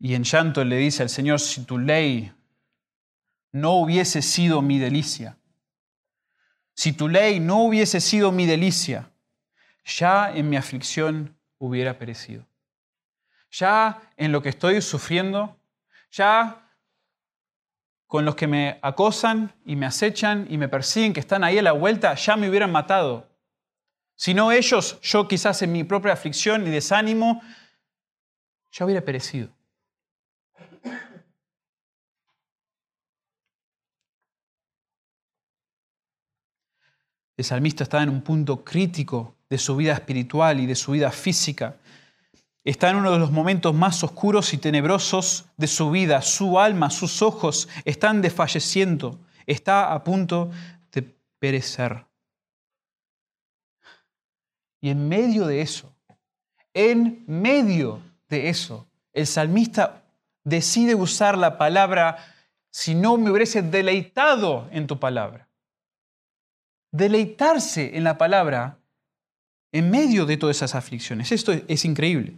Y 0.00 0.14
en 0.14 0.24
llanto 0.24 0.64
le 0.64 0.78
dice 0.78 1.02
al 1.02 1.10
Señor, 1.10 1.40
si 1.40 1.64
tu 1.64 1.76
ley 1.76 2.32
no 3.52 3.74
hubiese 3.74 4.22
sido 4.22 4.62
mi 4.62 4.78
delicia, 4.78 5.36
si 6.74 6.94
tu 6.94 7.06
ley 7.06 7.38
no 7.38 7.64
hubiese 7.64 8.00
sido 8.00 8.32
mi 8.32 8.46
delicia, 8.46 9.10
ya 9.84 10.32
en 10.34 10.48
mi 10.48 10.56
aflicción 10.56 11.36
hubiera 11.58 11.98
perecido. 11.98 12.46
Ya 13.50 14.00
en 14.16 14.32
lo 14.32 14.40
que 14.40 14.48
estoy 14.48 14.80
sufriendo, 14.80 15.60
ya 16.10 16.66
con 18.06 18.24
los 18.24 18.36
que 18.36 18.46
me 18.46 18.78
acosan 18.80 19.52
y 19.66 19.76
me 19.76 19.84
acechan 19.84 20.46
y 20.48 20.56
me 20.56 20.68
persiguen, 20.68 21.12
que 21.12 21.20
están 21.20 21.44
ahí 21.44 21.58
a 21.58 21.62
la 21.62 21.72
vuelta, 21.72 22.14
ya 22.14 22.36
me 22.36 22.48
hubieran 22.48 22.72
matado. 22.72 23.28
Si 24.16 24.32
no 24.32 24.50
ellos, 24.50 24.98
yo 25.02 25.28
quizás 25.28 25.60
en 25.60 25.72
mi 25.72 25.84
propia 25.84 26.14
aflicción 26.14 26.66
y 26.66 26.70
desánimo, 26.70 27.42
ya 28.72 28.86
hubiera 28.86 29.04
perecido. 29.04 29.50
El 37.40 37.44
salmista 37.44 37.84
está 37.84 38.02
en 38.02 38.10
un 38.10 38.20
punto 38.20 38.62
crítico 38.62 39.34
de 39.48 39.56
su 39.56 39.74
vida 39.74 39.94
espiritual 39.94 40.60
y 40.60 40.66
de 40.66 40.74
su 40.74 40.92
vida 40.92 41.10
física. 41.10 41.78
Está 42.64 42.90
en 42.90 42.96
uno 42.96 43.12
de 43.12 43.18
los 43.18 43.30
momentos 43.30 43.74
más 43.74 44.04
oscuros 44.04 44.52
y 44.52 44.58
tenebrosos 44.58 45.46
de 45.56 45.66
su 45.66 45.90
vida. 45.90 46.20
Su 46.20 46.60
alma, 46.60 46.90
sus 46.90 47.22
ojos 47.22 47.66
están 47.86 48.20
desfalleciendo. 48.20 49.18
Está 49.46 49.94
a 49.94 50.04
punto 50.04 50.50
de 50.92 51.16
perecer. 51.38 52.04
Y 54.82 54.90
en 54.90 55.08
medio 55.08 55.46
de 55.46 55.62
eso, 55.62 55.94
en 56.74 57.24
medio 57.26 58.02
de 58.28 58.50
eso, 58.50 58.86
el 59.14 59.26
salmista 59.26 60.02
decide 60.44 60.94
usar 60.94 61.38
la 61.38 61.56
palabra, 61.56 62.18
si 62.70 62.94
no 62.94 63.16
me 63.16 63.30
hubiese 63.30 63.62
deleitado 63.62 64.68
en 64.72 64.86
tu 64.86 65.00
palabra 65.00 65.49
deleitarse 66.92 67.96
en 67.96 68.04
la 68.04 68.18
palabra 68.18 68.78
en 69.72 69.90
medio 69.90 70.26
de 70.26 70.36
todas 70.36 70.56
esas 70.56 70.74
aflicciones. 70.74 71.30
Esto 71.32 71.52
es 71.52 71.84
increíble. 71.84 72.36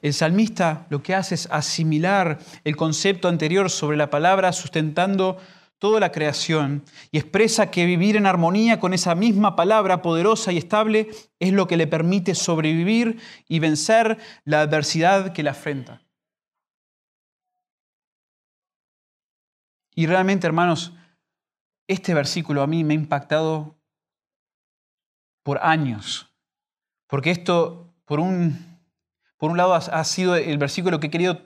El 0.00 0.12
salmista 0.12 0.86
lo 0.90 1.02
que 1.02 1.14
hace 1.14 1.36
es 1.36 1.48
asimilar 1.50 2.40
el 2.64 2.76
concepto 2.76 3.28
anterior 3.28 3.70
sobre 3.70 3.96
la 3.96 4.10
palabra 4.10 4.52
sustentando 4.52 5.38
toda 5.78 6.00
la 6.00 6.12
creación 6.12 6.84
y 7.10 7.18
expresa 7.18 7.70
que 7.70 7.86
vivir 7.86 8.16
en 8.16 8.26
armonía 8.26 8.78
con 8.78 8.94
esa 8.94 9.14
misma 9.14 9.56
palabra 9.56 10.02
poderosa 10.02 10.52
y 10.52 10.58
estable 10.58 11.08
es 11.40 11.52
lo 11.52 11.66
que 11.66 11.76
le 11.76 11.86
permite 11.86 12.34
sobrevivir 12.34 13.18
y 13.48 13.58
vencer 13.58 14.18
la 14.44 14.60
adversidad 14.60 15.32
que 15.32 15.42
le 15.42 15.50
afrenta. 15.50 16.02
Y 19.94 20.06
realmente, 20.06 20.46
hermanos, 20.46 20.92
este 21.86 22.14
versículo 22.14 22.62
a 22.62 22.66
mí 22.66 22.84
me 22.84 22.94
ha 22.94 22.96
impactado 22.96 23.76
por 25.42 25.58
años, 25.62 26.32
porque 27.06 27.30
esto, 27.30 27.92
por 28.04 28.20
un, 28.20 28.78
por 29.36 29.50
un 29.50 29.56
lado, 29.56 29.74
ha 29.74 30.04
sido 30.04 30.36
el 30.36 30.56
versículo 30.56 31.00
que 31.00 31.08
he 31.08 31.10
querido 31.10 31.42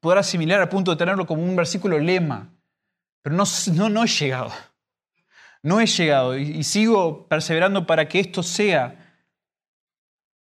poder 0.00 0.18
asimilar 0.18 0.60
al 0.60 0.68
punto 0.68 0.90
de 0.90 0.96
tenerlo 0.96 1.26
como 1.26 1.42
un 1.42 1.56
versículo 1.56 1.98
lema, 1.98 2.52
pero 3.22 3.34
no, 3.34 3.44
no, 3.72 3.88
no 3.88 4.04
he 4.04 4.06
llegado. 4.06 4.52
No 5.62 5.80
he 5.80 5.86
llegado 5.86 6.38
y, 6.38 6.42
y 6.42 6.62
sigo 6.62 7.26
perseverando 7.26 7.86
para 7.86 8.06
que 8.06 8.20
esto 8.20 8.42
sea 8.42 9.06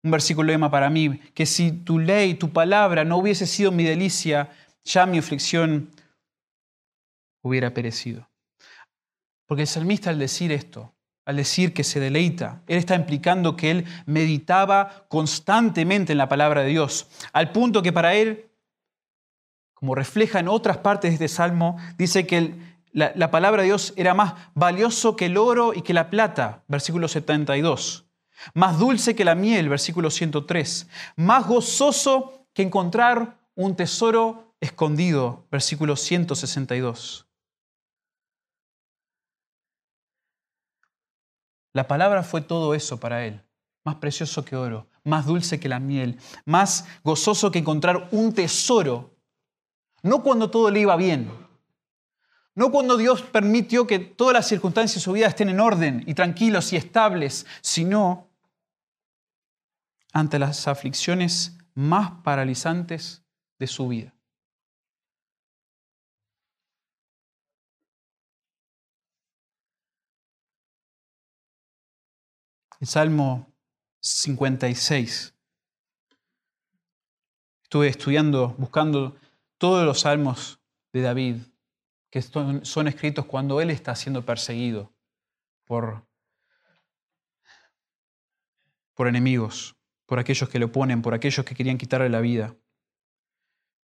un 0.02 0.12
versículo 0.12 0.52
lema 0.52 0.70
para 0.70 0.90
mí, 0.90 1.18
que 1.35 1.44
si 1.44 1.72
tu 1.72 1.98
ley, 1.98 2.35
tu 2.35 2.52
palabra 2.52 3.04
no 3.04 3.16
hubiese 3.16 3.46
sido 3.46 3.72
mi 3.72 3.83
delicia, 3.83 4.50
ya 4.85 5.07
mi 5.07 5.18
aflicción 5.18 5.90
hubiera 7.42 7.74
perecido. 7.74 8.29
Porque 9.46 9.62
el 9.62 9.68
salmista 9.68 10.11
al 10.11 10.18
decir 10.18 10.53
esto, 10.53 10.94
al 11.24 11.37
decir 11.37 11.72
que 11.72 11.85
se 11.85 12.01
deleita, 12.01 12.62
él 12.66 12.79
está 12.79 12.94
implicando 12.94 13.57
que 13.57 13.70
él 13.70 13.85
meditaba 14.07 15.07
constantemente 15.09 16.12
en 16.12 16.18
la 16.18 16.29
palabra 16.29 16.62
de 16.62 16.68
Dios, 16.68 17.09
al 17.33 17.53
punto 17.53 17.83
que 17.83 17.92
para 17.92 18.14
él, 18.14 18.51
como 19.74 19.94
refleja 19.94 20.40
en 20.40 20.48
otras 20.48 20.79
partes 20.79 21.11
de 21.11 21.14
este 21.14 21.29
salmo, 21.29 21.77
dice 21.96 22.27
que 22.27 22.55
la, 22.92 23.12
la 23.14 23.31
palabra 23.31 23.62
de 23.62 23.68
Dios 23.68 23.92
era 23.96 24.14
más 24.14 24.35
valioso 24.55 25.16
que 25.16 25.27
el 25.27 25.37
oro 25.37 25.72
y 25.74 25.83
que 25.83 25.94
la 25.94 26.11
plata, 26.11 26.64
versículo 26.66 27.09
72, 27.09 28.07
más 28.55 28.79
dulce 28.79 29.14
que 29.14 29.24
la 29.24 29.35
miel, 29.35 29.68
versículo 29.68 30.11
103, 30.11 30.88
más 31.16 31.46
gozoso 31.46 32.46
que 32.55 32.62
encontrar 32.62 33.38
un 33.55 33.77
tesoro 33.77 34.55
escondido, 34.61 35.46
versículo 35.51 35.96
162. 35.96 37.27
La 41.72 41.87
palabra 41.87 42.22
fue 42.22 42.40
todo 42.40 42.74
eso 42.74 42.98
para 42.98 43.24
él, 43.26 43.42
más 43.85 43.96
precioso 43.96 44.44
que 44.44 44.57
oro, 44.57 44.88
más 45.04 45.26
dulce 45.26 45.61
que 45.61 45.68
la 45.68 45.81
miel, 45.81 46.18
más 46.44 46.87
gozoso 47.04 47.50
que 47.50 47.59
encontrar 47.59 48.09
un 48.12 48.33
tesoro, 48.33 49.16
no 50.02 50.22
cuando 50.22 50.50
todo 50.50 50.70
le 50.70 50.81
iba 50.81 50.96
bien, 50.96 51.31
no 52.54 52.72
cuando 52.72 52.96
Dios 52.96 53.22
permitió 53.22 53.87
que 53.87 53.99
todas 53.99 54.34
las 54.34 54.49
circunstancias 54.49 54.97
de 54.97 55.05
su 55.05 55.12
vida 55.12 55.28
estén 55.28 55.49
en 55.49 55.61
orden 55.61 56.03
y 56.07 56.14
tranquilos 56.14 56.72
y 56.72 56.76
estables, 56.76 57.47
sino 57.61 58.28
ante 60.12 60.38
las 60.38 60.66
aflicciones 60.66 61.57
más 61.74 62.11
paralizantes 62.24 63.22
de 63.59 63.66
su 63.68 63.86
vida. 63.86 64.17
El 72.81 72.87
Salmo 72.87 73.53
56. 74.01 75.35
Estuve 77.64 77.89
estudiando, 77.89 78.55
buscando 78.59 79.16
todos 79.59 79.85
los 79.85 80.01
salmos 80.01 80.61
de 80.93 81.03
David 81.03 81.37
que 82.11 82.22
son 82.22 82.89
escritos 82.89 83.26
cuando 83.26 83.61
él 83.61 83.70
está 83.70 83.95
siendo 83.95 84.24
perseguido 84.24 84.95
por, 85.66 86.07
por 88.95 89.09
enemigos, 89.09 89.76
por 90.07 90.18
aquellos 90.18 90.49
que 90.49 90.59
le 90.59 90.64
oponen, 90.64 91.03
por 91.03 91.12
aquellos 91.12 91.45
que 91.45 91.55
querían 91.55 91.76
quitarle 91.76 92.09
la 92.09 92.20
vida. 92.20 92.57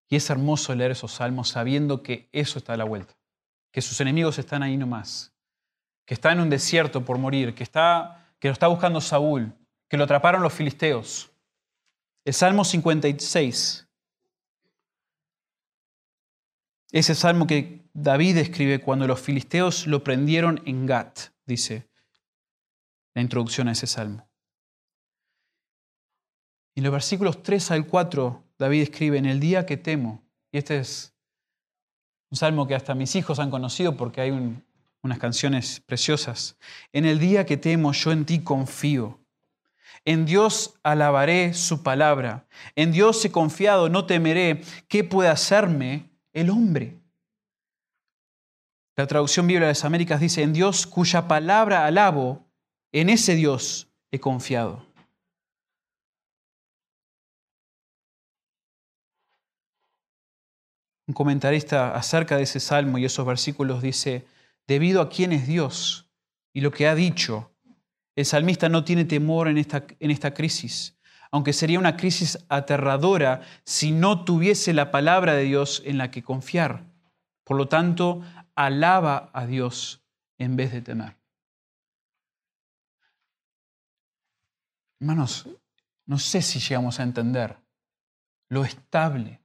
Y 0.10 0.18
es 0.18 0.30
hermoso 0.30 0.76
leer 0.76 0.92
esos 0.92 1.14
salmos 1.14 1.48
sabiendo 1.48 2.04
que 2.04 2.28
eso 2.34 2.60
está 2.60 2.74
a 2.74 2.78
la 2.78 2.84
vuelta, 2.84 3.16
que 3.72 3.82
sus 3.82 4.02
enemigos 4.02 4.38
están 4.40 4.62
ahí 4.62 4.76
nomás, 4.76 5.34
que 6.06 6.14
está 6.14 6.34
en 6.34 6.42
un 6.42 6.50
desierto 6.50 7.06
por 7.06 7.18
morir, 7.18 7.56
que 7.56 7.64
está 7.64 8.21
que 8.42 8.48
lo 8.48 8.54
está 8.54 8.68
buscando 8.68 9.00
Saúl, 9.00 9.54
que 9.88 9.98
lo 9.98 10.04
atraparon 10.04 10.42
los 10.42 10.52
filisteos. 10.52 11.32
El 12.26 12.34
Salmo 12.34 12.66
56. 12.66 13.88
Ese 16.92 17.16
salmo 17.16 17.48
que 17.48 17.88
David 17.94 18.38
escribe 18.38 18.82
cuando 18.82 19.08
los 19.08 19.22
filisteos 19.22 19.86
lo 19.86 20.04
prendieron 20.04 20.62
en 20.66 20.86
Gat, 20.88 21.30
dice 21.46 21.88
la 23.14 23.22
introducción 23.22 23.68
a 23.68 23.74
ese 23.74 23.88
salmo. 23.88 24.28
En 26.76 26.84
los 26.84 26.92
versículos 26.92 27.44
3 27.44 27.72
al 27.72 27.88
4, 27.88 28.44
David 28.58 28.82
escribe, 28.82 29.18
en 29.18 29.26
el 29.26 29.40
día 29.40 29.66
que 29.66 29.78
temo, 29.78 30.24
y 30.52 30.58
este 30.58 30.80
es 30.80 31.14
un 32.30 32.38
salmo 32.38 32.66
que 32.68 32.76
hasta 32.76 32.96
mis 32.96 33.16
hijos 33.16 33.40
han 33.40 33.52
conocido 33.52 33.98
porque 33.98 34.22
hay 34.22 34.32
unas 35.04 35.20
canciones 35.20 35.82
preciosas, 35.86 36.58
en 36.94 37.06
el 37.06 37.20
día 37.20 37.46
que 37.46 37.58
temo 37.58 37.92
yo 37.92 38.12
en 38.12 38.26
ti 38.26 38.44
confío. 38.44 39.20
En 40.06 40.26
Dios 40.26 40.80
alabaré 40.84 41.54
su 41.54 41.84
palabra. 41.84 42.48
En 42.76 42.92
Dios 42.92 43.24
he 43.24 43.32
confiado, 43.32 43.90
no 43.90 44.06
temeré. 44.06 44.62
¿Qué 44.88 45.04
puede 45.04 45.30
hacerme 45.30 46.10
el 46.34 46.50
hombre? 46.50 46.98
La 48.96 49.08
traducción 49.08 49.48
Biblia 49.48 49.68
de 49.68 49.72
las 49.74 49.86
Américas 49.86 50.20
dice, 50.20 50.42
en 50.42 50.54
Dios 50.54 50.88
cuya 50.88 51.28
palabra 51.28 51.86
alabo, 51.86 52.48
en 52.92 53.10
ese 53.10 53.36
Dios 53.36 53.90
he 54.12 54.20
confiado. 54.20 54.86
Un 61.08 61.14
comentarista 61.14 61.96
acerca 61.96 62.38
de 62.38 62.44
ese 62.44 62.60
salmo 62.60 62.98
y 62.98 63.06
esos 63.06 63.26
versículos 63.26 63.82
dice, 63.82 64.26
debido 64.68 65.02
a 65.02 65.10
quién 65.10 65.32
es 65.32 65.48
Dios 65.48 66.10
y 66.54 66.62
lo 66.62 66.72
que 66.72 66.88
ha 66.88 66.96
dicho, 66.96 67.56
el 68.16 68.26
salmista 68.26 68.70
no 68.70 68.84
tiene 68.84 69.06
temor 69.06 69.48
en 69.48 69.58
esta, 69.58 69.86
en 70.00 70.12
esta 70.12 70.34
crisis, 70.34 70.98
aunque 71.32 71.54
sería 71.54 71.80
una 71.80 71.96
crisis 71.96 72.38
aterradora 72.50 73.42
si 73.64 73.92
no 73.92 74.26
tuviese 74.26 74.74
la 74.74 74.92
palabra 74.92 75.34
de 75.34 75.44
Dios 75.44 75.82
en 75.86 75.98
la 75.98 76.12
que 76.12 76.24
confiar. 76.24 76.86
Por 77.44 77.58
lo 77.58 77.68
tanto, 77.68 78.22
alaba 78.56 79.30
a 79.34 79.46
Dios 79.46 80.04
en 80.38 80.56
vez 80.56 80.72
de 80.72 80.82
temer. 80.82 81.18
Hermanos, 85.00 85.48
no 86.06 86.20
sé 86.20 86.42
si 86.42 86.60
llegamos 86.60 87.00
a 87.00 87.04
entender 87.04 87.58
lo 88.50 88.66
estable, 88.66 89.42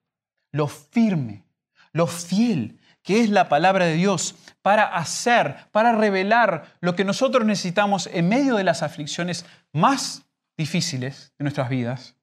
lo 0.52 0.66
firme, 0.66 1.44
lo 1.92 2.06
fiel 2.06 2.78
que 3.06 3.20
es 3.20 3.30
la 3.30 3.48
palabra 3.48 3.86
de 3.86 3.94
Dios 3.94 4.34
para 4.62 4.84
hacer, 4.84 5.68
para 5.70 5.92
revelar 5.92 6.76
lo 6.80 6.96
que 6.96 7.04
nosotros 7.04 7.46
necesitamos 7.46 8.10
en 8.12 8.28
medio 8.28 8.56
de 8.56 8.64
las 8.64 8.82
aflicciones 8.82 9.46
más 9.72 10.24
difíciles 10.56 11.32
de 11.38 11.44
nuestras 11.44 11.68
vidas. 11.68 12.16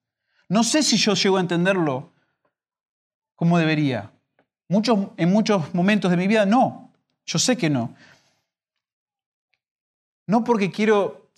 No 0.49 0.61
sé 0.65 0.84
si 0.84 0.97
yo 0.97 1.13
llego 1.13 1.38
a 1.38 1.39
entenderlo 1.39 2.11
como 3.34 3.57
debería. 3.57 4.11
Muchos, 4.67 4.99
en 5.15 5.31
muchos 5.31 5.73
momentos 5.73 6.11
de 6.11 6.17
mi 6.17 6.27
vida 6.27 6.45
no. 6.45 6.91
Yo 7.25 7.39
sé 7.39 7.55
que 7.55 7.69
no. 7.69 7.95
No 10.27 10.43
porque 10.43 10.69
quiero 10.69 11.31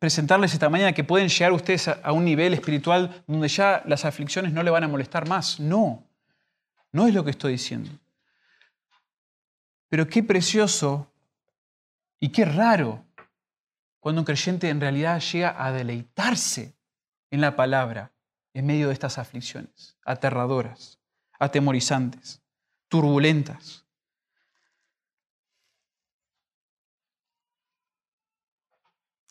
presentarles 0.00 0.52
esta 0.52 0.68
mañana 0.68 0.92
que 0.92 1.04
pueden 1.04 1.28
llegar 1.28 1.52
ustedes 1.52 1.86
a, 1.86 2.10
un 2.10 2.24
nivel 2.24 2.54
espiritual 2.54 3.22
donde 3.28 3.46
ya 3.46 3.84
las 3.86 4.04
aflicciones 4.04 4.52
no 4.52 4.64
le 4.64 4.70
van 4.70 4.82
a 4.82 4.88
molestar 4.88 5.28
más. 5.28 5.60
No, 5.60 6.02
no 6.90 7.06
es 7.06 7.14
lo 7.14 7.22
que 7.22 7.30
estoy 7.30 7.52
diciendo. 7.52 7.92
Pero 9.90 10.08
qué 10.08 10.22
precioso 10.22 11.12
y 12.20 12.30
qué 12.30 12.44
raro 12.44 13.04
cuando 13.98 14.22
un 14.22 14.24
creyente 14.24 14.68
en 14.68 14.80
realidad 14.80 15.20
llega 15.20 15.62
a 15.62 15.72
deleitarse 15.72 16.78
en 17.30 17.40
la 17.40 17.56
palabra 17.56 18.12
en 18.54 18.66
medio 18.66 18.86
de 18.86 18.92
estas 18.94 19.18
aflicciones 19.18 19.98
aterradoras, 20.04 21.00
atemorizantes, 21.38 22.40
turbulentas. 22.88 23.84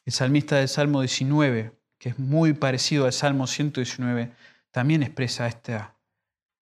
El 0.03 0.11
salmista 0.11 0.57
del 0.57 0.67
Salmo 0.67 1.01
19, 1.01 1.71
que 1.97 2.09
es 2.09 2.19
muy 2.19 2.53
parecido 2.53 3.05
al 3.05 3.13
Salmo 3.13 3.47
119, 3.47 4.33
también 4.71 5.03
expresa 5.03 5.47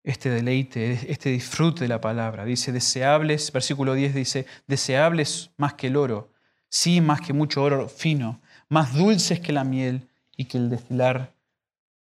este 0.03 0.31
deleite, 0.31 1.11
este 1.11 1.31
disfrute 1.31 1.81
de 1.81 1.89
la 1.89 2.01
palabra. 2.01 2.45
Dice, 2.45 2.73
deseables, 2.73 3.53
versículo 3.53 3.95
10 3.95 4.15
dice, 4.15 4.47
deseables 4.67 5.51
más 5.57 5.75
que 5.75 5.89
el 5.89 5.97
oro, 5.97 6.33
sí, 6.69 7.01
más 7.01 7.21
que 7.21 7.33
mucho 7.33 7.63
oro 7.63 7.89
fino, 7.89 8.41
más 8.69 8.95
dulces 8.95 9.41
que 9.41 9.53
la 9.53 9.65
miel 9.65 10.09
y 10.37 10.47
que 10.47 10.59
el 10.59 10.71
destilar 10.71 11.35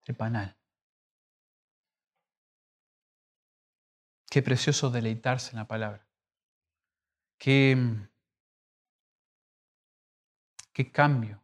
del 0.07 0.17
panal. 0.17 0.57
Qué 4.31 4.43
precioso 4.43 4.91
deleitarse 4.91 5.51
en 5.51 5.57
la 5.59 5.67
palabra. 5.67 6.07
Qué 7.39 7.77
qué 10.73 10.91
cambio, 10.91 11.43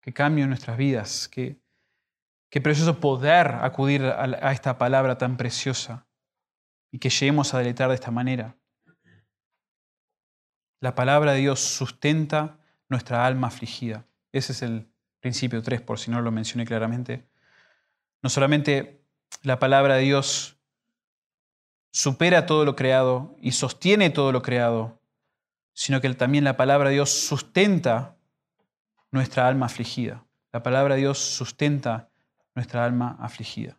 qué 0.00 0.12
cambio 0.12 0.44
en 0.44 0.50
nuestras 0.50 0.76
vidas, 0.76 1.28
qué, 1.28 1.60
qué 2.54 2.60
precioso 2.60 3.00
poder 3.00 3.48
acudir 3.62 4.04
a, 4.04 4.52
esta 4.52 4.78
palabra 4.78 5.18
tan 5.18 5.36
preciosa 5.36 6.06
y 6.92 7.00
que 7.00 7.10
lleguemos 7.10 7.52
a 7.52 7.58
deleitar 7.58 7.88
de 7.88 7.96
esta 7.96 8.12
manera. 8.12 8.56
La 10.78 10.94
palabra 10.94 11.32
de 11.32 11.40
Dios 11.40 11.58
sustenta 11.58 12.60
nuestra 12.88 13.26
alma 13.26 13.48
afligida. 13.48 14.06
Ese 14.30 14.52
es 14.52 14.62
el 14.62 14.88
principio 15.18 15.64
3, 15.64 15.80
por 15.80 15.98
si 15.98 16.12
no 16.12 16.22
lo 16.22 16.30
mencioné 16.30 16.64
claramente. 16.64 17.28
No 18.22 18.30
solamente 18.30 19.04
la 19.42 19.58
palabra 19.58 19.96
de 19.96 20.02
Dios 20.02 20.56
supera 21.90 22.46
todo 22.46 22.64
lo 22.64 22.76
creado 22.76 23.34
y 23.40 23.50
sostiene 23.50 24.10
todo 24.10 24.30
lo 24.30 24.42
creado, 24.42 25.02
sino 25.72 26.00
que 26.00 26.14
también 26.14 26.44
la 26.44 26.56
palabra 26.56 26.90
de 26.90 26.94
Dios 26.94 27.10
sustenta 27.10 28.16
nuestra 29.10 29.48
alma 29.48 29.66
afligida. 29.66 30.24
La 30.52 30.62
palabra 30.62 30.94
de 30.94 31.00
Dios 31.00 31.18
sustenta 31.18 32.13
nuestra 32.54 32.84
alma 32.84 33.16
afligida. 33.20 33.76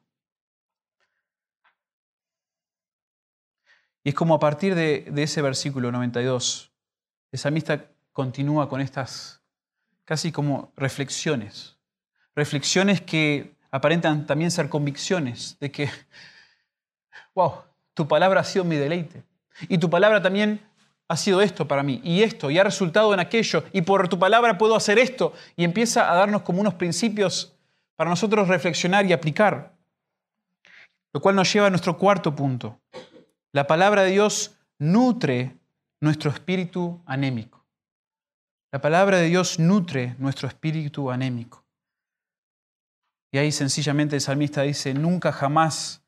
Y 4.04 4.10
es 4.10 4.16
como 4.16 4.36
a 4.36 4.40
partir 4.40 4.76
de, 4.76 5.12
ese 5.16 5.42
versículo 5.42 5.92
92, 5.92 6.72
el 7.32 7.40
salmista 7.40 7.88
continúa 8.14 8.70
con 8.70 8.80
estas 8.80 9.42
casi 10.06 10.32
como 10.32 10.72
reflexiones. 10.78 11.78
Reflexiones 12.36 13.02
que 13.02 13.56
aparentan 13.72 14.28
también 14.28 14.52
ser 14.52 14.70
convicciones 14.70 15.58
de 15.60 15.72
que, 15.72 15.90
wow, 17.34 17.64
tu 17.96 18.08
palabra 18.08 18.42
ha 18.42 18.44
sido 18.44 18.64
mi 18.64 18.76
deleite. 18.76 19.24
Y 19.70 19.80
tu 19.80 19.90
palabra 19.90 20.22
también 20.22 20.62
ha 21.08 21.18
sido 21.18 21.42
esto 21.42 21.68
para 21.68 21.82
mí 21.82 22.02
y 22.04 22.22
esto 22.22 22.52
y 22.52 22.58
ha 22.58 22.64
resultado 22.64 23.14
en 23.14 23.20
aquello 23.20 23.64
y 23.72 23.82
por 23.82 24.08
tu 24.08 24.18
palabra 24.18 24.58
puedo 24.58 24.76
hacer 24.76 24.98
esto 24.98 25.34
y 25.56 25.64
empieza 25.64 26.12
a 26.12 26.16
darnos 26.16 26.42
como 26.42 26.62
unos 26.62 26.74
principios 26.74 27.55
para 27.96 28.10
nosotros 28.10 28.48
reflexionar 28.48 29.06
y 29.06 29.14
aplicar. 29.14 29.76
Lo 31.14 31.22
cual 31.22 31.36
nos 31.36 31.52
lleva 31.52 31.68
a 31.68 31.70
nuestro 31.70 31.98
cuarto 31.98 32.36
punto. 32.36 32.82
La 33.52 33.68
palabra 33.68 34.04
de 34.04 34.12
Dios 34.12 34.58
nutre 34.80 35.58
nuestro 36.02 36.30
espíritu 36.30 37.02
anémico. 37.06 37.66
La 38.72 38.82
palabra 38.82 39.18
de 39.20 39.28
Dios 39.28 39.60
nutre 39.60 40.16
nuestro 40.20 40.50
espíritu 40.50 41.10
anémico. 41.10 41.64
Y 43.32 43.38
ahí 43.38 43.52
sencillamente 43.52 44.16
el 44.16 44.22
salmista 44.22 44.62
dice, 44.64 44.94
nunca 44.94 45.32
jamás 45.32 46.04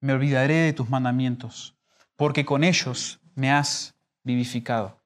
me 0.00 0.12
olvidaré 0.12 0.54
de 0.54 0.72
tus 0.72 0.88
mandamientos, 0.88 1.76
porque 2.16 2.44
con 2.44 2.64
ellos 2.64 3.20
me 3.34 3.50
has 3.52 3.94
vivificado. 4.22 5.01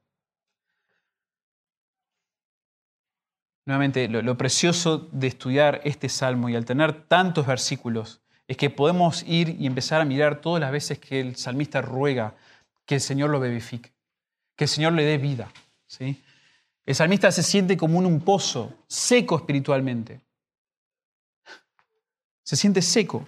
Nuevamente, 3.67 4.07
lo, 4.09 4.39
precioso 4.39 5.09
de 5.11 5.27
estudiar 5.27 5.81
este 5.83 6.09
salmo 6.09 6.49
y 6.49 6.55
al 6.55 6.65
tener 6.65 7.03
tantos 7.09 7.47
versículos 7.47 8.21
es 8.47 8.57
que 8.57 8.71
podemos 8.71 9.25
ir 9.25 9.57
y 9.59 9.67
empezar 9.67 10.01
a 10.01 10.05
mirar 10.05 10.41
todas 10.41 10.61
las 10.61 10.71
veces 10.71 11.01
que 11.01 11.19
el 11.19 11.35
salmista 11.35 11.83
ruega 11.83 12.37
que 12.85 12.95
el 12.95 13.01
Señor 13.01 13.31
lo 13.31 13.41
vivifique, 13.41 13.93
que 14.55 14.65
el 14.65 14.69
Señor 14.69 14.93
le 14.93 15.03
dé 15.03 15.19
vida. 15.19 15.51
¿sí? 15.89 16.23
El 16.85 16.95
salmista 16.95 17.33
se 17.33 17.43
siente 17.43 17.77
como 17.77 17.99
en 17.99 18.07
un 18.07 18.21
pozo, 18.21 18.73
seco 18.87 19.37
espiritualmente. 19.37 20.21
Se 22.45 22.55
siente 22.55 22.83
seco. 22.83 23.27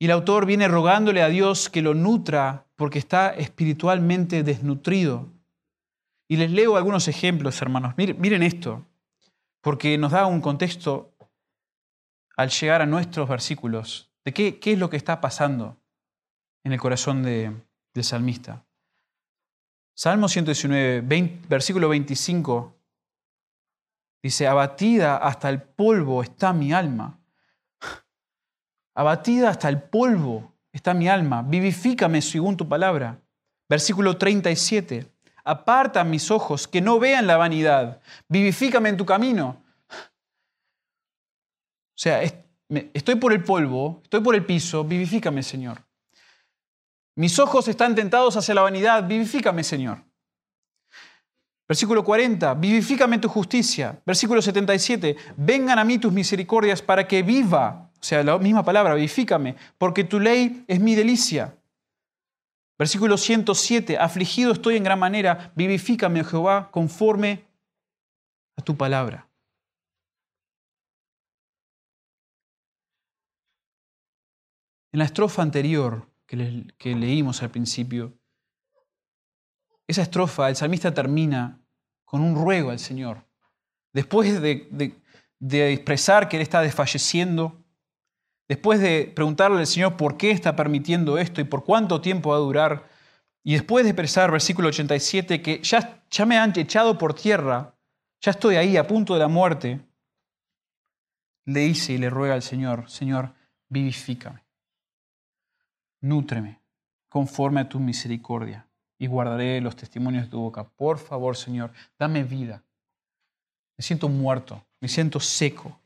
Y 0.00 0.06
el 0.06 0.10
autor 0.10 0.46
viene 0.46 0.66
rogándole 0.66 1.22
a 1.22 1.28
Dios 1.28 1.68
que 1.68 1.80
lo 1.80 1.94
nutra 1.94 2.66
porque 2.74 2.98
está 2.98 3.30
espiritualmente 3.30 4.42
desnutrido. 4.42 5.28
Y 6.32 6.36
les 6.38 6.50
leo 6.50 6.78
algunos 6.78 7.08
ejemplos, 7.08 7.60
hermanos. 7.60 7.92
Miren, 7.98 8.42
esto, 8.42 8.86
porque 9.60 9.98
nos 9.98 10.12
da 10.12 10.24
un 10.24 10.40
contexto 10.40 11.14
al 12.38 12.48
llegar 12.48 12.80
a 12.80 12.86
nuestros 12.86 13.28
versículos 13.28 14.10
de 14.24 14.32
qué, 14.32 14.58
es 14.64 14.78
lo 14.78 14.88
que 14.88 14.96
está 14.96 15.20
pasando 15.20 15.76
en 16.64 16.72
el 16.72 16.80
corazón 16.80 17.22
de, 17.22 17.52
del 17.92 18.04
salmista. 18.04 18.64
Salmo 19.94 20.26
119, 20.26 21.02
versículo 21.50 21.90
25, 21.90 22.78
Dice, 24.22 24.46
abatida 24.46 25.18
hasta 25.18 25.50
el 25.50 25.60
polvo 25.60 26.22
está 26.22 26.54
mi 26.54 26.72
alma. 26.72 27.20
Abatida 28.94 29.50
hasta 29.50 29.68
el 29.68 29.82
polvo 29.82 30.54
está 30.72 30.94
mi 30.94 31.08
alma. 31.08 31.42
Vivifícame 31.42 32.22
según 32.22 32.56
tu 32.56 32.66
palabra. 32.66 33.20
Versículo 33.68 34.16
37. 34.16 35.11
Aparta 35.44 36.04
mis 36.04 36.30
ojos, 36.30 36.68
que 36.68 36.80
no 36.80 36.98
vean 36.98 37.26
la 37.26 37.36
vanidad. 37.36 38.00
Vivifícame 38.28 38.88
en 38.88 38.96
tu 38.96 39.04
camino. 39.04 39.62
O 41.94 41.98
sea, 42.02 42.22
estoy 42.22 43.16
por 43.16 43.32
el 43.32 43.42
polvo, 43.44 44.00
estoy 44.02 44.20
por 44.20 44.34
el 44.34 44.44
piso, 44.44 44.84
vivifícame, 44.84 45.42
Señor. 45.42 45.82
Mis 47.16 47.38
ojos 47.38 47.68
están 47.68 47.94
tentados 47.94 48.36
hacia 48.36 48.54
la 48.54 48.62
vanidad, 48.62 49.06
vivifícame, 49.06 49.62
Señor. 49.62 50.02
Versículo 51.68 52.04
40, 52.04 52.54
vivifícame 52.54 53.18
tu 53.18 53.28
justicia. 53.28 54.00
Versículo 54.04 54.42
77, 54.42 55.16
vengan 55.36 55.78
a 55.78 55.84
mí 55.84 55.98
tus 55.98 56.12
misericordias 56.12 56.82
para 56.82 57.06
que 57.06 57.22
viva. 57.22 57.90
O 57.94 58.04
sea, 58.04 58.22
la 58.22 58.36
misma 58.38 58.64
palabra, 58.64 58.94
vivifícame, 58.94 59.56
porque 59.78 60.04
tu 60.04 60.18
ley 60.18 60.64
es 60.66 60.80
mi 60.80 60.94
delicia. 60.94 61.54
Versículo 62.82 63.16
107, 63.16 63.96
afligido 63.96 64.50
estoy 64.50 64.76
en 64.76 64.82
gran 64.82 64.98
manera, 64.98 65.52
vivifícame, 65.54 66.20
oh 66.20 66.24
Jehová, 66.24 66.68
conforme 66.72 67.46
a 68.56 68.62
tu 68.62 68.76
palabra. 68.76 69.30
En 74.90 74.98
la 74.98 75.04
estrofa 75.04 75.42
anterior 75.42 76.10
que, 76.26 76.66
que 76.76 76.96
leímos 76.96 77.40
al 77.44 77.52
principio, 77.52 78.18
esa 79.86 80.02
estrofa, 80.02 80.48
el 80.48 80.56
salmista 80.56 80.92
termina 80.92 81.64
con 82.04 82.20
un 82.20 82.34
ruego 82.34 82.70
al 82.70 82.80
Señor. 82.80 83.24
Después 83.92 84.42
de, 84.42 85.00
expresar 85.72 86.28
que 86.28 86.36
Él 86.36 86.42
está 86.42 86.60
desfalleciendo, 86.62 87.61
después 88.52 88.80
de 88.80 89.10
preguntarle 89.14 89.60
al 89.60 89.66
Señor 89.66 89.96
por 89.96 90.18
qué 90.18 90.30
está 90.30 90.54
permitiendo 90.54 91.16
esto 91.16 91.40
y 91.40 91.44
por 91.44 91.64
cuánto 91.64 92.02
tiempo 92.02 92.30
va 92.30 92.36
a 92.36 92.40
durar, 92.40 92.86
y 93.42 93.54
después 93.54 93.82
de 93.84 93.90
expresar, 93.90 94.30
versículo 94.30 94.68
87, 94.68 95.40
que 95.40 95.62
ya, 95.62 96.26
me 96.26 96.36
han 96.36 96.52
echado 96.58 96.98
por 96.98 97.14
tierra, 97.14 97.74
ya 98.20 98.30
estoy 98.30 98.56
ahí 98.56 98.76
a 98.76 98.86
punto 98.86 99.14
de 99.14 99.20
la 99.20 99.28
muerte, 99.28 99.80
le 101.46 101.60
dice 101.60 101.94
y 101.94 101.98
le 101.98 102.10
ruega 102.10 102.34
al 102.34 102.42
Señor, 102.42 102.90
Señor, 102.90 103.32
vivifícame, 103.70 104.44
nútreme 106.02 106.60
conforme 107.08 107.62
a 107.62 107.68
tu 107.70 107.80
misericordia 107.80 108.68
y 108.98 109.06
guardaré 109.06 109.62
los 109.62 109.76
testimonios 109.76 110.24
de 110.24 110.30
tu 110.30 110.40
boca. 110.40 110.64
Por 110.64 110.98
favor, 110.98 111.38
Señor, 111.38 111.72
dame 111.98 112.22
vida. 112.22 112.62
Me 113.78 113.82
siento 113.82 114.10
muerto, 114.10 114.62
me 114.78 114.88
siento 114.88 115.20
seco. 115.20 115.81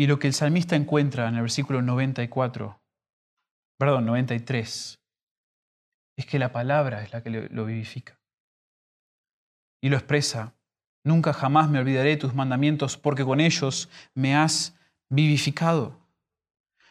Y 0.00 0.06
lo 0.06 0.18
que 0.18 0.28
el 0.28 0.32
salmista 0.32 0.76
encuentra 0.76 1.28
en 1.28 1.34
el 1.34 1.42
versículo 1.42 1.82
94, 1.82 2.80
perdón, 3.78 4.06
93, 4.06 4.98
es 6.16 6.24
que 6.24 6.38
la 6.38 6.52
palabra 6.52 7.02
es 7.02 7.12
la 7.12 7.22
que 7.22 7.28
lo 7.28 7.66
vivifica. 7.66 8.18
Y 9.82 9.90
lo 9.90 9.98
expresa, 9.98 10.54
nunca 11.04 11.34
jamás 11.34 11.68
me 11.68 11.80
olvidaré 11.80 12.08
de 12.08 12.16
tus 12.16 12.34
mandamientos 12.34 12.96
porque 12.96 13.26
con 13.26 13.40
ellos 13.40 13.90
me 14.14 14.34
has 14.34 14.74
vivificado. 15.10 16.00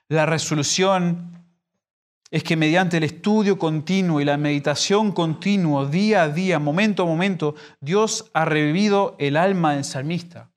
La 0.08 0.28
resolución 0.28 1.48
es 2.30 2.44
que 2.44 2.58
mediante 2.58 2.98
el 2.98 3.06
estudio 3.06 3.58
continuo 3.58 4.22
y 4.22 4.26
la 4.26 4.38
meditación 4.38 5.14
continua, 5.14 5.88
día 5.88 6.22
a 6.22 6.30
día, 6.30 6.60
momento 6.60 7.02
a 7.02 7.08
momento, 7.08 7.56
Dios 7.82 8.30
ha 8.36 8.46
revivido 8.46 9.16
el 9.18 9.36
alma 9.36 9.74
del 9.74 9.84
salmista. 9.84 10.52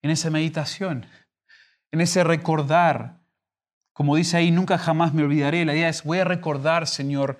En 0.00 0.10
esa 0.10 0.30
meditación, 0.30 1.06
en 1.92 2.00
ese 2.00 2.24
recordar, 2.24 3.20
como 3.92 4.16
dice 4.16 4.38
ahí, 4.38 4.50
nunca 4.50 4.78
jamás 4.78 5.12
me 5.12 5.22
olvidaré. 5.22 5.64
La 5.64 5.74
idea 5.74 5.88
es, 5.88 6.02
voy 6.02 6.18
a 6.18 6.24
recordar, 6.24 6.88
Señor, 6.88 7.38